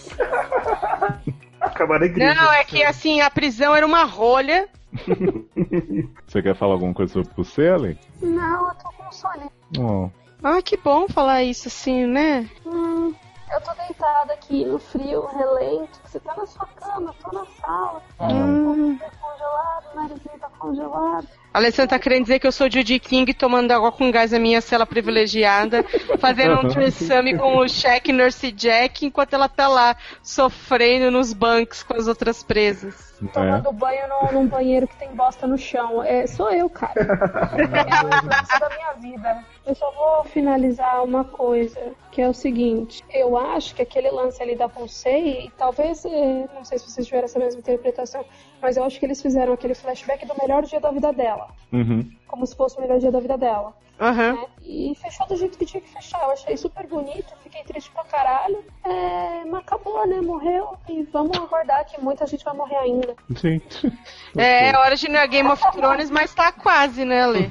[1.60, 2.34] Acabar a igreja.
[2.34, 4.68] Não, é que assim, a prisão era uma rolha.
[6.26, 7.98] Você quer falar alguma coisa sobre você, Ellen?
[8.22, 9.50] Não, eu tô com sono.
[9.78, 10.10] Oh.
[10.42, 12.48] Ah, que bom falar isso assim, né?
[12.64, 13.14] Hum,
[13.52, 15.98] eu tô deitada aqui no frio, relento.
[16.04, 18.02] Você tá na sua cama, eu tô na sala.
[18.20, 18.98] É, Hum.
[18.98, 21.28] tá congelado, o narizinho tá congelado.
[21.54, 24.60] Alessandra tá querendo dizer que eu sou Judy King tomando água com gás na minha
[24.60, 25.82] cela privilegiada,
[26.18, 31.82] fazendo um threesome com o Shaq Nurse Jack, enquanto ela tá lá sofrendo nos bancos
[31.82, 33.14] com as outras presas.
[33.22, 33.26] É.
[33.28, 36.02] Tomando banho no- num banheiro que tem bosta no chão.
[36.02, 36.92] É, sou eu, cara.
[37.56, 39.44] É a da minha vida.
[39.66, 43.04] Eu só vou finalizar uma coisa, que é o seguinte.
[43.10, 47.24] Eu acho que aquele lance ali da Ponsei, talvez, eh, não sei se vocês tiveram
[47.24, 48.24] essa mesma interpretação,
[48.62, 51.48] mas eu acho que eles fizeram aquele flashback do melhor dia da vida dela.
[51.72, 52.08] Uhum.
[52.28, 53.74] Como se fosse o melhor dia da vida dela.
[53.98, 54.34] Aham.
[54.34, 54.46] né?
[54.62, 56.22] E fechou do jeito que tinha que fechar.
[56.22, 58.64] Eu achei super bonito, fiquei triste pra caralho.
[58.84, 60.20] É, mas acabou, né?
[60.20, 60.76] Morreu.
[60.88, 63.16] E vamos aguardar que muita gente vai morrer ainda.
[63.30, 63.92] Gente.
[64.36, 67.48] É, hora de não é Game of Thrones, mas tá quase, né, Lê?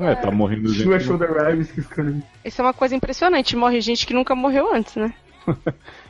[0.00, 0.86] É, tá morrendo gente.
[0.86, 2.22] Não é da que.
[2.44, 3.56] Isso é uma coisa impressionante.
[3.56, 5.12] Morre gente que nunca morreu antes, né?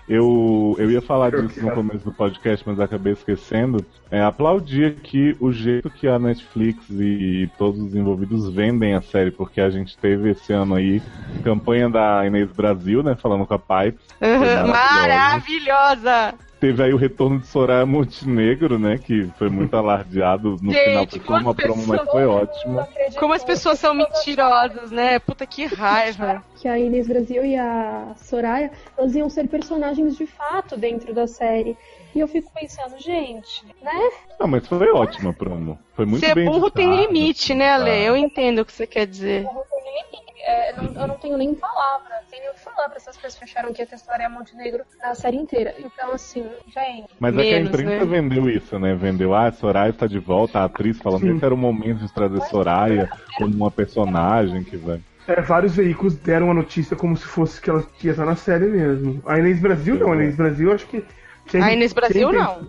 [0.09, 3.85] Eu, eu ia falar disso no começo do podcast, mas acabei esquecendo.
[4.11, 9.31] É, aplaudir aqui o jeito que a Netflix e, todos os envolvidos vendem a série,
[9.31, 11.01] porque a gente teve esse ano aí
[11.45, 13.15] campanha da Inês Brasil, né?
[13.15, 14.05] Falando com a Pipes.
[14.19, 16.35] Foi Uhum, maravilhosa.
[16.63, 18.97] Teve aí o retorno de Soraya Montenegro, né?
[18.97, 21.27] Que foi muito alardeado no Gente, final.
[21.27, 22.87] Foi uma promo, mas foi ótimo.
[23.19, 25.19] Como as pessoas são mentirosas, né?
[25.19, 26.41] Puta que raiva.
[26.55, 31.27] Que a Inês Brasil e a Soraya, elas iam ser personagens de fato dentro da
[31.27, 31.77] série.
[32.15, 34.11] E eu fico pensando, gente, né?
[34.39, 35.77] Não, mas foi ótima promo.
[35.97, 37.13] Foi muito Ser bem burro tem editado.
[37.13, 37.91] limite, né, Ale?
[37.91, 37.99] Ah.
[38.05, 39.49] Eu entendo o que você quer dizer.
[40.45, 43.17] É, não- eu não tenho nem palavra, não tenho nem o que falar pra essas
[43.17, 45.75] pessoas que acharam que ia ter Soraya Montenegro na série inteira.
[45.79, 47.09] Então, assim, gente.
[47.21, 48.05] Mas é que a Menos, imprensa né?
[48.05, 48.95] vendeu isso, né?
[48.95, 52.41] Vendeu, ah, Soraya está de volta, a atriz falando que era o momento de trazer
[52.43, 55.01] Soraya como uma personagem que vai.
[55.29, 58.67] É, vários veículos deram a notícia como se fosse que ela ia estar na série
[58.67, 59.23] mesmo.
[59.25, 61.05] A Inês Brasil não, a Inês Brasil acho que.
[61.47, 62.67] quem- A Inês Brasil, não.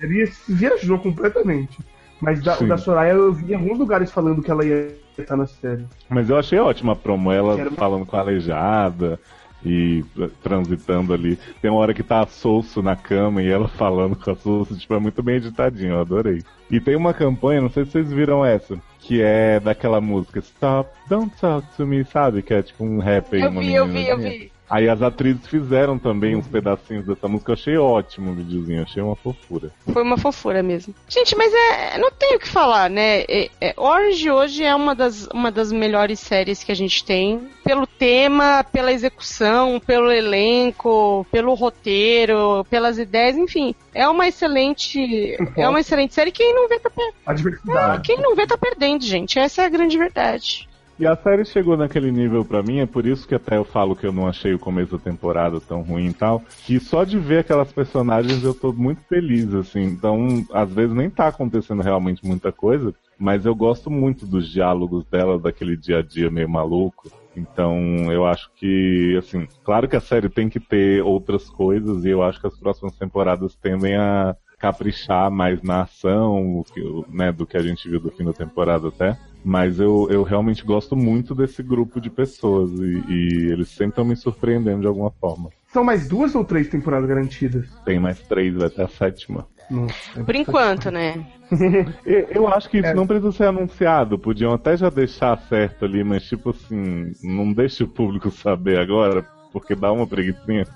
[0.00, 1.78] série viajou completamente.
[2.20, 5.46] Mas da, da Soraya eu vi em alguns lugares falando que ela ia estar na
[5.46, 5.84] série.
[6.08, 9.20] Mas eu achei ótima a promo, ela Quero- falando com a aleijada
[9.64, 11.38] e eh, transitando ali.
[11.60, 14.76] Tem uma hora que tá a Souço na cama e ela falando com a Souço,
[14.76, 16.42] tipo, é muito bem editadinho, eu adorei.
[16.70, 20.90] E tem uma campanha, não sei se vocês viram essa, que é daquela música Stop,
[21.08, 22.42] Don't Talk to Me, sabe?
[22.42, 24.51] Que é tipo um rap aí, Eu uma vi, eu vi, eu vi.
[24.72, 29.02] Aí as atrizes fizeram também uns pedacinhos dessa música, eu achei ótimo o videozinho, achei
[29.02, 29.70] uma fofura.
[29.92, 30.94] Foi uma fofura mesmo.
[31.06, 33.20] Gente, mas é, não tenho o que falar, né?
[33.28, 37.50] É, é, Orange hoje é uma das, uma das melhores séries que a gente tem.
[37.62, 43.74] Pelo tema, pela execução, pelo elenco, pelo roteiro, pelas ideias, enfim.
[43.94, 45.36] É uma excelente.
[45.54, 46.32] É uma excelente série.
[46.32, 47.14] Quem não vê tá perdendo.
[47.26, 48.02] A diversidade.
[48.04, 49.38] Quem não vê tá perdendo, gente.
[49.38, 50.66] Essa é a grande verdade.
[50.98, 53.96] E a série chegou naquele nível pra mim, é por isso que até eu falo
[53.96, 57.18] que eu não achei o começo da temporada tão ruim e tal, que só de
[57.18, 59.82] ver aquelas personagens eu tô muito feliz, assim.
[59.82, 65.04] Então, às vezes nem tá acontecendo realmente muita coisa, mas eu gosto muito dos diálogos
[65.06, 67.10] dela, daquele dia a dia meio maluco.
[67.34, 72.10] Então, eu acho que, assim, claro que a série tem que ter outras coisas e
[72.10, 77.04] eu acho que as próximas temporadas tendem a caprichar mais na ação, o que- o-
[77.10, 79.18] né, do que a gente viu do fim da temporada até.
[79.44, 84.04] Mas eu, eu realmente gosto muito desse grupo de pessoas e, e eles sempre estão
[84.04, 85.50] me surpreendendo de alguma forma.
[85.66, 87.66] São mais duas ou três temporadas garantidas?
[87.84, 89.48] Tem mais três, vai até a sétima.
[89.68, 90.22] Nossa.
[90.22, 91.26] Por enquanto, né?
[92.30, 92.94] Eu, acho que isso É.
[92.94, 94.16] não precisa ser anunciado.
[94.16, 99.26] Podiam até já deixar certo ali, mas tipo assim, não deixe o público saber agora,
[99.52, 100.66] porque dá uma preguiçinha.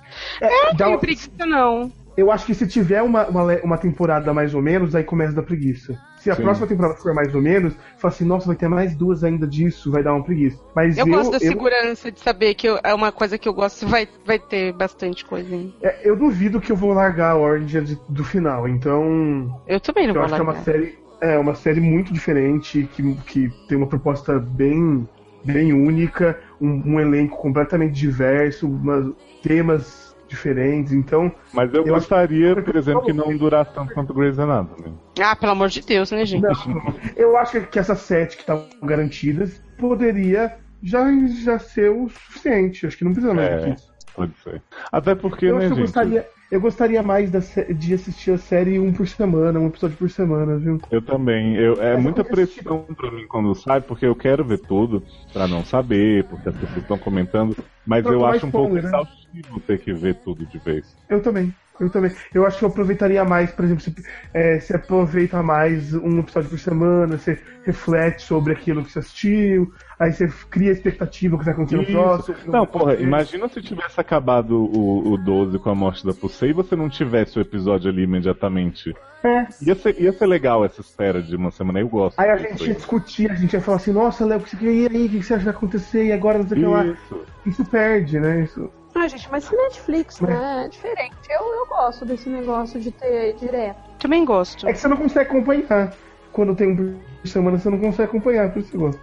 [0.40, 1.92] É, dá não uma- preguiça não.
[2.16, 5.42] Eu acho que se tiver uma, uma, uma temporada mais ou menos, aí começa da
[5.42, 5.98] preguiça.
[6.18, 6.42] Se a Sim.
[6.42, 9.90] próxima temporada for mais ou menos, fala assim, nossa, vai ter mais duas ainda disso,
[9.90, 10.58] vai dar uma preguiça.
[10.74, 13.48] Mas Eu, eu, gosto da eu, segurança de saber que eu- é uma coisa que
[13.48, 15.54] eu gosto, vai, vai ter bastante coisa.
[15.54, 15.72] hein?
[15.82, 19.50] é, eu duvido que eu vou largar a Orange antes do final, então.
[19.66, 20.64] Eu também não eu vou acho que é uma largar.
[20.64, 20.98] série.
[21.20, 25.08] É uma série muito diferente, que, que tem uma proposta bem,
[25.44, 31.32] bem única, um, um elenco completamente diverso, uma- temas diferentes, então.
[31.52, 34.94] Mas eu, Eu acho- gostaria, por exemplo, que não durasse tanto quanto Grey's Anatomy.
[35.20, 36.42] Ah, pelo amor de Deus, né, gente?
[36.42, 41.04] Não, eu acho que essas sete que estavam garantidas poderia já,
[41.42, 42.86] já ser o suficiente.
[42.86, 43.92] Acho que não precisa mais do que É, isso.
[44.14, 44.62] pode ser.
[44.92, 45.84] Até porque, Eu né, acho que eu gente?
[45.86, 50.56] gostaria, eu gostaria mais de assistir a série um por semana, um episódio por semana,
[50.58, 50.78] viu?
[50.90, 51.56] Eu também.
[51.56, 54.58] Eu, é Mas muita eu quero pressão pra mim quando sai, porque eu quero ver
[54.58, 55.02] tudo,
[55.32, 57.56] pra não saber, porque as pessoas estão comentando.
[57.84, 58.80] Mas eu tomar acho um pouco né?
[58.80, 60.96] exaustivo ter que ver tudo de vez.
[61.08, 61.52] Eu também.
[61.78, 62.10] Eu também.
[62.32, 63.94] Eu acho que eu aproveitaria mais, por exemplo, se,
[64.32, 69.72] é, se aproveita mais um episódio por semana, você reflete sobre aquilo que você assistiu,
[69.98, 72.36] aí você cria a expectativa que vai acontecer no próximo.
[72.46, 76.54] Não, porra, imagina se tivesse acabado o, o 12 com a morte da Pusei e
[76.54, 78.94] você não tivesse o episódio ali imediatamente.
[79.24, 79.46] É.
[79.62, 82.18] Ia ser, ia ser legal essa espera de uma semana, eu gosto.
[82.18, 84.56] Aí a gente ia discutir, a gente ia falar assim, nossa, Léo, o que você
[84.56, 86.06] quer e aí, o que você acha que vai acontecer?
[86.06, 86.96] E agora não sei o que lá.
[87.44, 88.44] Isso perde, né?
[88.44, 88.70] Isso.
[88.98, 90.64] Ah, gente, mas Netflix, né?
[90.64, 91.14] É diferente.
[91.28, 93.76] Eu, eu gosto desse negócio de ter direto.
[93.98, 94.66] Também gosto.
[94.66, 95.94] É que você não consegue acompanhar.
[96.32, 99.00] Quando tem um por semana, você não consegue acompanhar, por isso que eu gosto.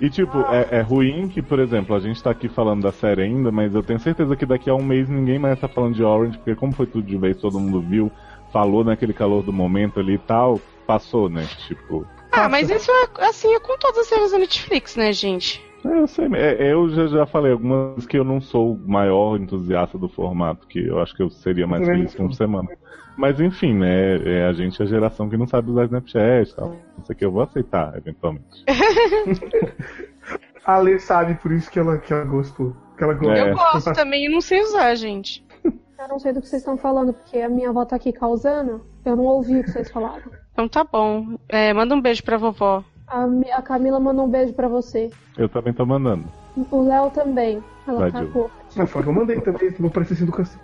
[0.00, 3.22] E tipo, é, é ruim que, por exemplo, a gente tá aqui falando da série
[3.22, 6.02] ainda, mas eu tenho certeza que daqui a um mês ninguém mais tá falando de
[6.02, 8.10] Orange, porque como foi tudo de vez, todo mundo viu,
[8.52, 11.46] falou naquele calor do momento ali e tal, passou, né?
[11.68, 12.06] Tipo.
[12.32, 15.62] Ah, mas isso é assim é com todas as séries da Netflix, né, gente?
[15.84, 19.98] Eu sei, é, eu já, já falei algumas que eu não sou o maior entusiasta
[19.98, 22.68] do formato, que eu acho que eu seria mais feliz com uma semana.
[23.16, 24.16] Mas enfim, né?
[24.24, 26.76] É a gente é a geração que não sabe usar Snapchat e tal.
[26.96, 28.64] Não sei o que eu vou aceitar, eventualmente.
[30.64, 32.74] A Lê sabe, por isso que ela, que ela gostou.
[32.96, 33.38] Que ela gosta.
[33.38, 33.50] É.
[33.50, 35.44] Eu gosto também e não sei usar, gente.
[35.64, 38.84] Eu não sei do que vocês estão falando, porque a minha avó tá aqui causando.
[39.04, 40.24] Eu não ouvi o que vocês falaram.
[40.52, 41.38] Então tá bom.
[41.48, 42.82] É, manda um beijo pra vovó.
[43.06, 43.24] A,
[43.58, 45.10] a Camila mandou um beijo pra você.
[45.36, 46.24] Eu também tô mandando.
[46.70, 47.62] O Léo também.
[47.86, 48.50] Ela Vai, cagou.
[48.76, 50.62] Não, foi que eu mandei também, vou parecer do cacete.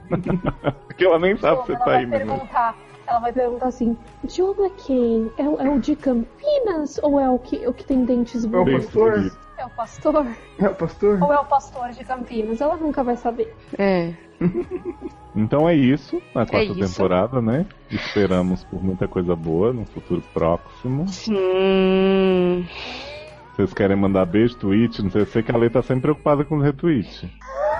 [0.86, 2.18] Porque ela nem sabe se você tá vai aí, né?
[2.18, 2.74] perguntar.
[3.06, 5.30] Ela vai perguntar assim: Diogo é quem?
[5.36, 8.46] É, o- é o de Campinas ou é o que, o que tem dentes É
[8.46, 8.84] o bonitos?
[8.86, 9.32] pastor?
[9.58, 10.26] É o pastor?
[10.58, 11.22] É o pastor?
[11.22, 12.60] Ou é o pastor de Campinas?
[12.60, 13.54] Ela nunca vai saber.
[13.78, 14.14] É.
[15.34, 16.92] Então é isso, na quarta isso.
[16.92, 17.64] temporada, né?
[17.88, 21.06] Esperamos por muita coisa boa no futuro próximo.
[21.08, 22.66] Sim.
[23.54, 25.00] Vocês querem mandar beijo, tweet?
[25.02, 27.24] Não sei, eu sei que a Lê tá sempre preocupada com os retweets.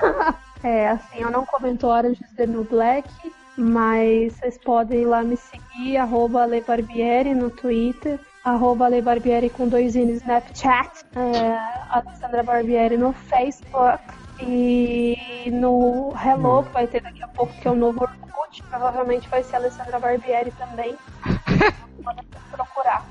[0.63, 3.09] É, assim, eu não comento Orange is the New Black,
[3.57, 9.49] mas vocês podem ir lá me seguir, arroba Ale Barbieri no Twitter, arroba Ale Barbieri
[9.49, 11.57] com dois N no Snapchat, é,
[11.89, 14.03] Alessandra Barbieri no Facebook
[14.43, 19.27] e no Hello, que vai ter daqui a pouco, que é o novo Orkut, provavelmente
[19.27, 20.95] vai ser a Alessandra Barbieri também.
[22.03, 23.05] Podem procurar.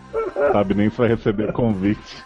[0.53, 2.25] Sabe nem se vai receber convite.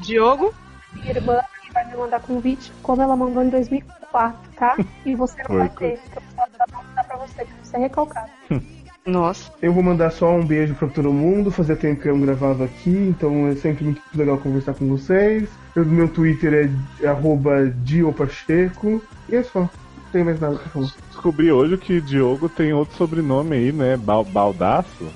[0.00, 0.52] Diogo?
[0.92, 4.76] Minha irmã que vai me mandar convite, como ela mandou em 2004, tá?
[5.04, 6.66] E você não vai ter, porque eu vou mandar
[7.06, 8.30] pra você, pra você é recalcado.
[9.08, 9.50] Nossa.
[9.62, 11.50] Eu vou mandar só um beijo pra todo mundo.
[11.50, 15.48] Fazia tempo que eu não gravava aqui, então é sempre muito legal conversar com vocês.
[15.74, 16.70] Eu- meu Twitter
[17.02, 19.02] é, arroba diopacheco.
[19.28, 19.60] E é só.
[19.60, 19.70] Não
[20.12, 20.88] tem mais nada pra falar.
[21.10, 23.96] Descobri hoje que Diogo tem outro sobrenome aí, né?
[23.96, 25.06] Bal Baldaço.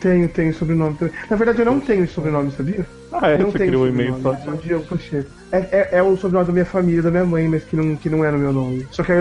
[0.00, 1.14] Tenho, tenho sobrenome também.
[1.28, 2.86] Na verdade, eu não tenho esse sobrenome, sabia?
[3.12, 3.38] Ah, é?
[3.38, 5.30] não Você criou um e-mail só sobrenome, é Diogo Pacheco.
[5.50, 8.08] É, é, é o sobrenome da minha família, da minha mãe, mas que não, que
[8.08, 8.86] não era o meu nome.
[8.92, 9.12] Só que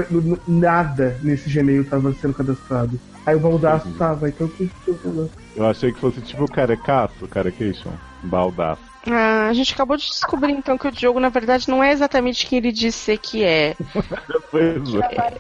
[0.47, 2.99] nada nesse Gmail tava sendo cadastrado.
[3.25, 4.69] Aí o Baldaço tava, então eu
[5.03, 7.91] eu- Eu achei que fosse tipo carecaço, carecation.
[8.23, 8.81] Baldaço.
[9.07, 12.45] Ah, a gente acabou de descobrir então que o Diogo, na verdade, não é exatamente
[12.45, 13.75] quem ele diz ser que é.
[14.51, 15.39] Pois é.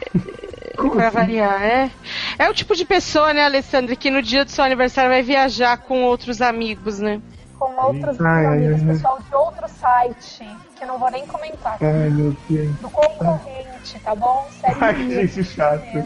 [0.93, 1.91] Pra variar, é.
[2.37, 5.77] É o tipo de pessoa, né, Alessandra, que no dia do seu aniversário vai viajar
[5.77, 7.21] com outros amigos, né?
[7.57, 8.87] Com outros Ai, ai, amigos, ai.
[8.87, 10.45] pessoal de outro site,
[10.77, 11.77] que eu não vou nem comentar.
[11.81, 12.75] Ai, meu Deus.
[12.77, 14.47] Do concorrente, tá bom?
[14.51, 16.05] Sério Ai, gente chata.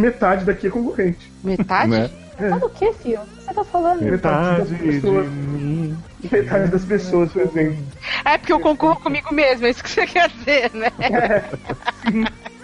[0.00, 1.30] Metade daqui é concorrente.
[1.44, 1.90] Metade?
[1.90, 2.10] Né?
[2.38, 3.20] Fala o que, filho?
[3.20, 4.00] O que você tá falando?
[4.02, 5.24] Metade das Metade pessoas.
[5.26, 5.98] de mim.
[6.32, 7.76] Metade das pessoas, por exemplo.
[8.24, 10.90] É porque eu concorro comigo mesmo, é isso que você quer dizer, né?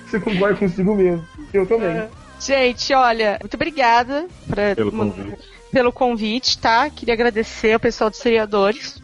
[0.06, 1.24] Você concorda consigo mesmo.
[1.52, 2.08] Eu também.
[2.40, 5.38] Gente, olha, muito obrigada pra- Pelo convite.
[5.72, 6.88] pelo convite, tá?
[6.90, 9.00] Queria agradecer ao pessoal dos seriadores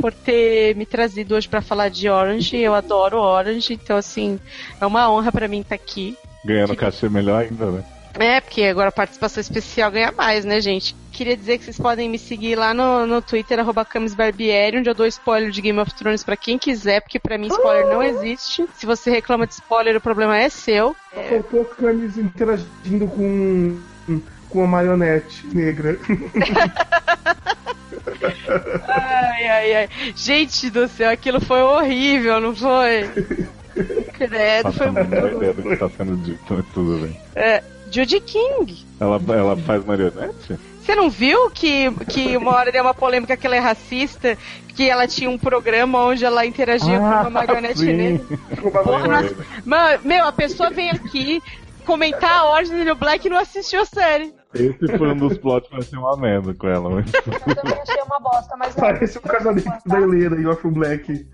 [0.00, 2.56] por ter me trazido hoje pra falar de Orange.
[2.56, 4.38] Eu adoro Orange, então assim,
[4.80, 6.16] é uma honra pra mim estar aqui.
[6.44, 7.84] Ganhando cachê melhor ainda, né?
[8.18, 10.96] É, porque agora a participação especial ganha mais, né, gente?
[11.12, 14.90] Queria dizer que vocês podem me seguir lá no, no Twitter, arroba Camis Barbieri, onde
[14.90, 18.02] eu dou spoiler de Game of Thrones pra quem quiser, porque pra mim spoiler não
[18.02, 18.66] existe.
[18.74, 20.96] Se você reclama de spoiler, o problema é seu.
[21.28, 23.78] Faltou a Camis interagindo com,
[24.48, 25.98] com a marionete negra.
[28.88, 29.88] Ai, ai, ai.
[30.14, 33.08] Gente do céu, aquilo foi horrível, não foi?
[34.12, 35.14] Credo, foi muito.
[35.14, 37.20] ideia do que tá sendo dito, mas tudo bem.
[37.34, 38.84] É, Judy King.
[39.00, 40.58] Ela, ela faz marionete?
[40.82, 44.36] Você não viu que, que uma hora deu uma polêmica que ela é racista?
[44.74, 47.92] Que ela tinha um programa onde ela interagia com uma marionete sim.
[47.92, 48.38] negra?
[48.82, 49.34] Porra, mas-
[49.64, 51.42] Mano, meu, a pessoa vem aqui
[51.84, 54.32] comentar a Orange no Black e não assistiu a série.
[54.52, 57.06] Esse foi um dos plots que vai ser uma merda com ela, mas.
[57.14, 58.74] Eu também achei uma bosta, mas.
[58.74, 61.26] Parece o casamento da Helena e Orphan Black.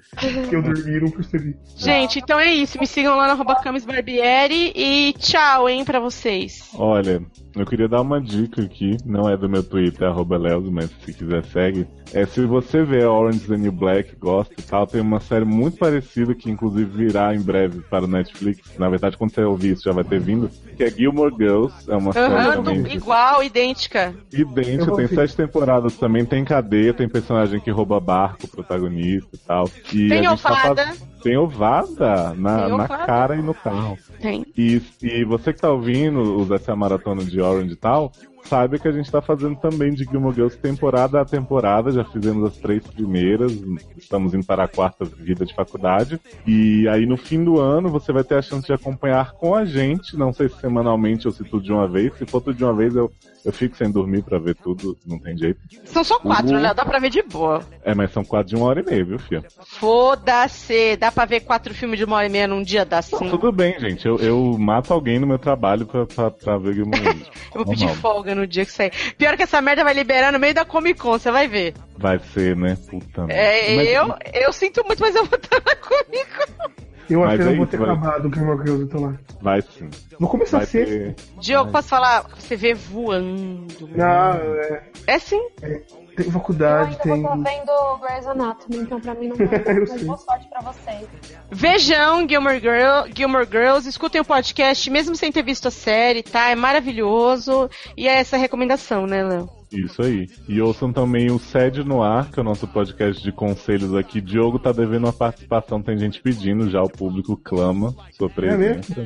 [0.48, 1.56] Que eu dormi e não percebi.
[1.76, 2.78] Gente, então é isso.
[2.78, 6.70] Me sigam lá no arroba Camis Barbieri e tchau, hein, pra vocês.
[6.74, 7.22] Olha,
[7.54, 11.12] eu queria dar uma dica aqui, não é do meu Twitter, arroba Leos, mas se
[11.12, 11.86] quiser segue.
[12.12, 15.44] É se você vê Orange is the New Black, gosta e tal, tem uma série
[15.44, 18.78] muito parecida que inclusive virá em breve para o Netflix.
[18.78, 21.96] Na verdade, quando você ouvir isso já vai ter vindo, que é Gilmore Girls, é
[21.96, 24.14] uma série Aham, também do- igual, idêntica.
[24.32, 29.68] idêntica, tem sete temporadas também, tem cadeia, tem personagem que rouba barco, protagonista e tal.
[29.92, 30.84] E Tem a gente tá ovada.
[30.86, 33.06] faz- Tem ovada na, Tem na ovada.
[33.06, 33.96] cara e no carro.
[34.20, 34.44] Tem.
[34.56, 38.12] E, e você que tá ouvindo os essa maratona de Orange e tal,
[38.46, 42.44] saiba que a gente tá fazendo também de Gilmore Girls temporada a temporada, já fizemos
[42.44, 43.52] as três primeiras,
[43.96, 46.20] estamos indo para a quarta vida de faculdade.
[46.46, 49.64] E aí no fim do ano você vai ter a chance de acompanhar com a
[49.64, 52.16] gente, não sei se semanalmente ou se tudo de uma vez.
[52.16, 53.10] Se for tudo de uma vez, eu,
[53.46, 55.58] eu fico sem dormir pra ver tudo, não tem jeito.
[55.84, 56.60] São só quatro, Uhum.
[56.60, 56.74] né?
[56.74, 57.60] Dá pra ver de boa.
[57.84, 59.44] É, mas são quatro de uma hora e meia, viu, filha?
[59.66, 60.96] Foda-se.
[60.96, 63.16] Dá pra ver quatro filmes de uma hora e meia num dia, dá sim.
[63.20, 64.06] Não, tudo bem, gente.
[64.06, 66.96] Eu, eu mato alguém no meu trabalho pra, pra, pra ver Gilmore.
[67.54, 68.02] Eu vou pedir Normal.
[68.02, 68.92] folga no dia que sair.
[69.16, 71.72] Pior que essa merda vai liberar no meio da Comic Con, você vai ver.
[71.96, 72.76] Vai ser, né?
[72.90, 74.04] Puta É, merda.
[74.08, 76.70] Mas- eu, eu sinto muito, mas eu vou estar na Comic Con.
[77.08, 77.90] Eu Mas acho que eu é não vou ter vai.
[77.90, 79.14] acabado o Gilmore Girls então lá.
[79.40, 79.88] Vai sim.
[80.18, 80.94] Vou começar Vai sexta.
[80.94, 81.14] ter...
[81.40, 82.24] Diogo, posso falar?
[82.38, 83.66] Você vê voando.
[83.94, 85.40] Não, é, É sim.
[85.60, 87.22] tem Eu faculdade, ainda tem.
[87.22, 89.46] vou estar vendo Grey's Anatomy, então pra mim não vai
[89.76, 90.04] Eu mas sei.
[90.04, 91.06] boa sorte pra vocês.
[91.50, 96.48] Vejam Gilmore, Girl, Gilmore Girls, escutem o podcast, mesmo sem ter visto a série, tá?
[96.50, 97.70] É maravilhoso.
[97.96, 99.48] E é essa a recomendação, né, Léo?
[99.72, 100.28] Isso aí.
[100.48, 104.20] E ouçam também o Sede no Ar, que é o nosso podcast de conselhos aqui.
[104.20, 108.94] Diogo tá devendo uma participação, tem gente pedindo, já o público clama sua presença.
[108.94, 109.02] Pô,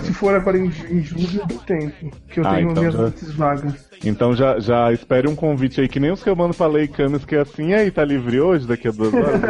[0.00, 2.10] se for agora em, em julho, deu tempo.
[2.28, 3.92] Que eu Ah, tenho então minhas já- noites vagas.
[4.04, 6.88] Então já, já espere um convite aí, que nem os que eu mando pra Lei
[6.88, 9.40] Camis, que é assim, e aí, tá livre hoje, daqui a duas horas?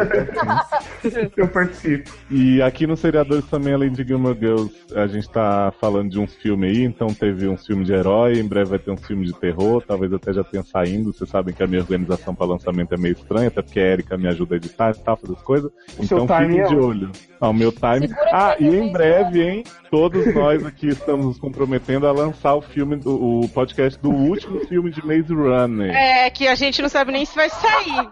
[1.35, 2.09] Eu participo.
[2.31, 6.33] E aqui no Seriadores também, além de Gilmore Girls, a gente tá falando de uns
[6.35, 9.33] filmes aí, então teve um filme de herói, em breve vai ter um filme de
[9.33, 12.97] terror, talvez até já tenha saindo, vocês sabem que a minha organização para lançamento é
[12.97, 15.71] meio estranha, até porque a Erika me ajuda a editar e tal, fazer as coisas.
[15.97, 17.11] O Então fiquem é de olho.
[17.43, 18.07] Ah, o meu time.
[18.07, 22.55] Segura Ah, e em vez, breve, hein, todos nós aqui estamos nos comprometendo a lançar
[22.55, 25.93] o filme, do, o podcast do último filme de Maze Runner.
[25.93, 28.09] É, que a gente não sabe nem se vai sair.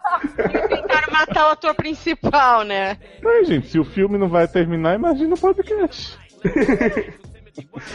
[0.68, 2.98] Tentaram matar o ator principal, né?
[3.26, 6.20] Ai, gente, se o filme não vai terminar, imagina o podcast.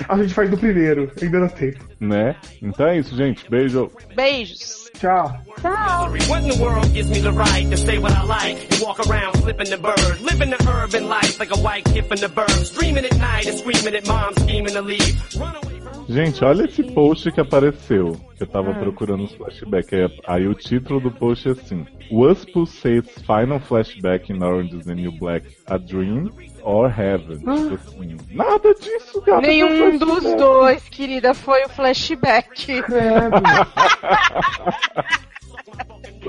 [0.08, 1.84] A gente faz do primeiro, ainda dá tempo.
[1.98, 2.36] Né?
[2.62, 3.48] Então é isso, gente.
[3.48, 3.90] Beijo.
[4.14, 4.85] Beijos.
[4.98, 5.30] Tchau.
[5.60, 6.08] Tchau!
[6.28, 8.98] What in the world gives me the right to say what I like and walk
[9.06, 12.72] around flipping the bird, living the urban life like a white kid in the burbs,
[12.78, 15.16] dreaming at night and screaming at mom, scheming to leave.
[15.38, 18.12] Run away from Gente, olha esse post que apareceu.
[18.36, 18.52] Que eu Ah.
[18.52, 19.92] tava procurando os flashbacks.
[19.92, 24.84] Aí, aí o título do post é assim: Was Pulsate's final flashback in Orange is
[24.86, 26.30] the New Black a dream
[26.66, 27.40] or heaven?
[27.46, 29.38] Assim, nada disso, cara.
[29.38, 29.40] Ah.
[29.40, 30.36] Nenhum dos flashback.
[30.36, 32.82] dois, querida, foi o flashback.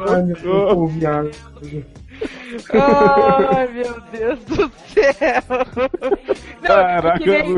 [0.08, 1.32] Ai, meu Deus, pô, viagem.
[2.74, 5.44] Ai, meu Deus do céu.
[6.62, 7.58] Não, Caraca, é que nem,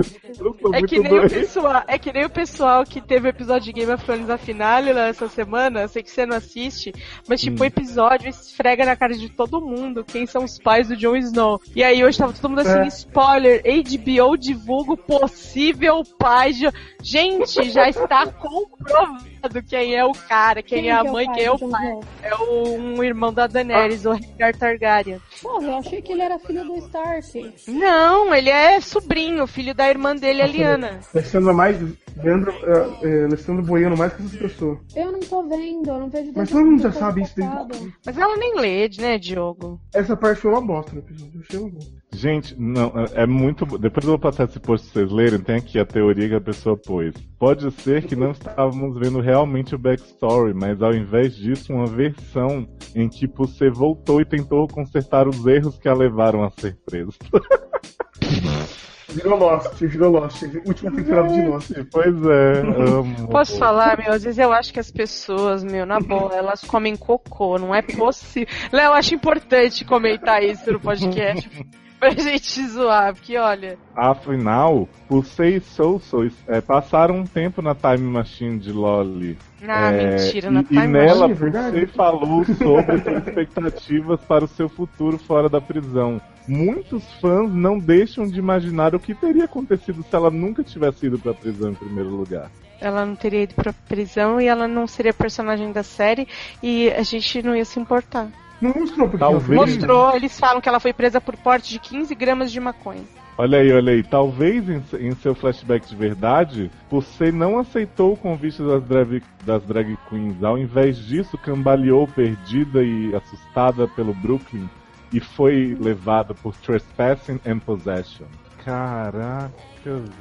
[0.73, 3.73] é que nem o pessoal, é que nem o pessoal que teve o episódio de
[3.73, 6.94] Game of Thrones na finale lá essa semana, eu sei que você não assiste,
[7.27, 7.68] mas tipo, o Hum.
[7.68, 11.60] episódio esfrega na cara de todo mundo quem são os pais do Jon Snow.
[11.76, 12.88] E aí hoje tava todo mundo assim, É.
[12.88, 16.69] spoiler, HBO divulga o possível pai de...
[17.02, 21.36] Gente, já está comprovado quem é o cara, quem, Quem é a é mãe, pai
[21.36, 21.99] quem é o pai.
[22.23, 25.19] É o, um irmão da Daenerys, o Rhaegar Targaryen.
[25.41, 27.53] Porra, eu achei que ele era filho do Stark.
[27.67, 30.99] Não, ele é sobrinho, filho da irmã dele, a Liana.
[31.13, 31.77] Alessandro é mais.
[32.21, 34.80] Leandro, é, é, Alessandro boiando mais que essas pessoas.
[34.95, 37.93] Eu não tô vendo, eu não vejo Mas todo mundo já sabe isso desde passado.
[38.05, 39.80] Mas ela nem lê, né, Diogo?
[39.93, 41.35] Essa parte foi uma bosta no episódio.
[41.35, 41.98] Eu achei uma bosta.
[42.11, 43.65] Gente, não, é é muito.
[43.77, 45.40] Depois eu vou passar esse post pra vocês lerem.
[45.40, 47.14] Tem aqui a teoria que a pessoa pôs.
[47.38, 52.68] Pode ser que não estávamos vendo realmente o backstory, mas ao invés disso, uma versão
[52.95, 57.18] em que você voltou e tentou consertar os erros que a levaram a ser preso.
[59.10, 60.44] Virou Lost, virou Lost.
[60.65, 61.72] Última temporada de Lost.
[61.91, 63.27] Pois é, amo.
[63.27, 64.11] Posso falar, meu?
[64.11, 67.81] Às vezes eu acho que as pessoas, meu, na boa, elas comem cocô, não é
[67.81, 68.48] possível.
[68.72, 71.49] Léo, eu acho importante comentar isso no podcast.
[72.01, 73.77] pra gente zoar, porque olha.
[73.95, 79.38] Afinal, por seis Soulsois é, passaram um tempo na Time Machine de Loli.
[79.67, 81.80] Ah, É, mentira, na e, Time e nela Machine, é verdade.
[81.80, 86.21] você falou sobre suas expectativas para o seu futuro fora da prisão.
[86.47, 91.19] Muitos fãs não deixam de imaginar o que teria acontecido se ela nunca tivesse ido
[91.19, 92.49] para a prisão em primeiro lugar.
[92.81, 96.27] Ela não teria ido pra prisão e ela não seria personagem da série
[96.63, 98.30] e a gente não ia se importar.
[98.61, 99.60] Não mostrou porque Talvez.
[99.60, 103.03] Mostrou, eles falam que ela foi presa por porte de 15 gramas de maconha.
[103.38, 104.03] Olha aí, olha aí.
[104.03, 109.64] Talvez em, em seu flashback de verdade, você não aceitou o convite das drag, das
[109.64, 110.44] drag queens.
[110.44, 114.69] Ao invés disso, cambaleou perdida e assustada pelo Brooklyn
[115.14, 118.26] e foi levada por trespassing and possession.
[118.65, 119.52] Caraca,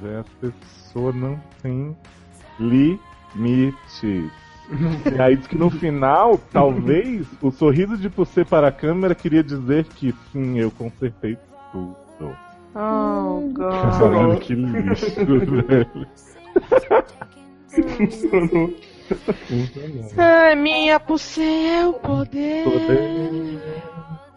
[0.01, 1.97] velho, essa pessoa não tem
[2.61, 4.31] limites.
[4.71, 9.43] E aí diz que no final, talvez, o sorriso de você para a câmera queria
[9.43, 11.39] dizer que sim, eu consertei
[11.73, 11.97] tudo.
[12.75, 14.39] Oh, Caralho, God.
[14.41, 15.07] que lixo,
[15.67, 16.07] velho.
[17.97, 18.75] Funcionou.
[20.17, 22.65] Ai, minha pro céu poder.
[22.65, 23.83] Poder.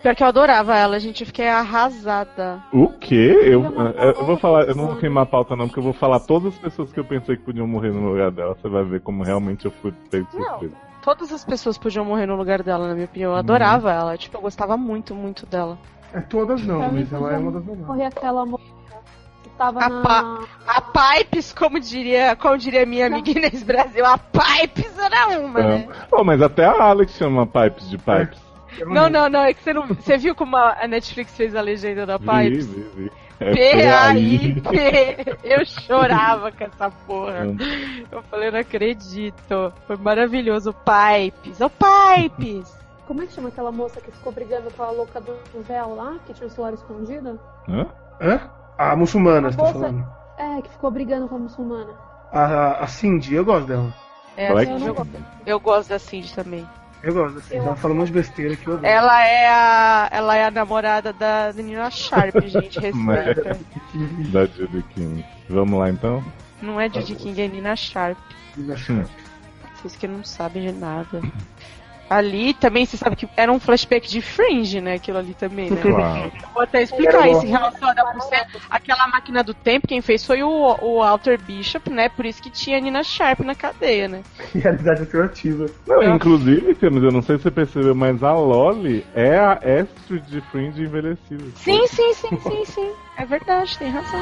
[0.01, 1.21] Pior que eu adorava ela, gente.
[1.21, 2.63] Eu fiquei arrasada.
[2.73, 3.39] O quê?
[3.43, 5.93] Eu, eu, eu vou falar, eu não vou queimar a pauta não, porque eu vou
[5.93, 8.55] falar todas as pessoas que eu pensei que podiam morrer no lugar dela.
[8.59, 10.75] Você vai ver como realmente eu fui pego de surpresa.
[11.03, 13.31] Todas as pessoas podiam morrer no lugar dela, na minha opinião.
[13.31, 14.17] Eu adorava ela.
[14.17, 15.77] Tipo, eu gostava muito, muito dela.
[16.13, 17.87] É todas não, Pra mas ela é uma das melhores.
[17.87, 18.45] Morrer aquela
[19.57, 20.01] tava A, na...
[20.01, 25.59] pa a Pipes, como diria, como diria minha amiga Inês Brasil, a Pipes era uma,
[25.59, 25.87] né?
[26.11, 28.50] Oh, mas até a Alex chama Pipes de Pipes.
[28.85, 29.87] Não, não, não, é que você não.
[29.87, 32.67] Você viu como a Netflix fez a legenda da Vi, Pipes?
[32.67, 33.11] vi, vi.
[33.39, 35.37] É P-A-I-P.
[35.43, 37.47] Eu chorava com essa porra.
[38.11, 39.73] Eu falei, eu não acredito.
[39.87, 40.73] Foi maravilhoso.
[40.85, 41.59] Pipes.
[41.59, 42.77] Ô, Pipes!
[43.07, 45.35] Como é que chama aquela moça que ficou brigando com a louca do
[45.67, 47.39] véu lá, que tinha o celular escondido?
[47.67, 47.87] Hã?
[48.21, 48.39] Hã?
[48.77, 50.05] A muçulmana, A você tá moça- falando.
[50.37, 51.93] É, que ficou brigando com a muçulmana.
[52.31, 53.93] A, a Cindy, eu gosto dela.
[54.37, 54.95] É, é assim, eu,
[55.45, 56.65] eu gosto da Cindy também.
[57.03, 57.65] Eu gosto Cindy.
[57.65, 58.87] Ela fala um monte de besteira que eu adoro.
[58.87, 62.79] Ela é a, ela é a namorada da Nina Sharp, gente.
[62.79, 63.59] Respeita.
[64.31, 65.25] Da Judy King.
[65.49, 66.23] Vamos lá então?
[66.61, 68.17] Não é Judy King, é Nina Sharp.
[68.57, 69.03] Hum.
[69.75, 71.21] Vocês que não sabem de nada.
[72.11, 74.95] Ali também, você sabe que era um flashback de Fringe, né?
[74.95, 75.79] Aquilo ali também, né?
[75.81, 76.31] Claro.
[76.53, 77.89] Vou até explicar isso em relação
[78.21, 82.09] ser aquela máquina do tempo, quem fez foi o, o Walter Bishop, né?
[82.09, 84.23] Por isso que tinha a Nina Sharp na cadeia, né?
[84.53, 85.67] Realidade alternativa.
[85.87, 90.25] Não, inclusive, Camis, eu não sei se você percebeu, mas a Loli é a Astrid
[90.27, 91.45] de Fringe envelhecida.
[91.55, 92.91] Sim, sim, sim, sim, sim.
[93.17, 94.21] É verdade, tem razão.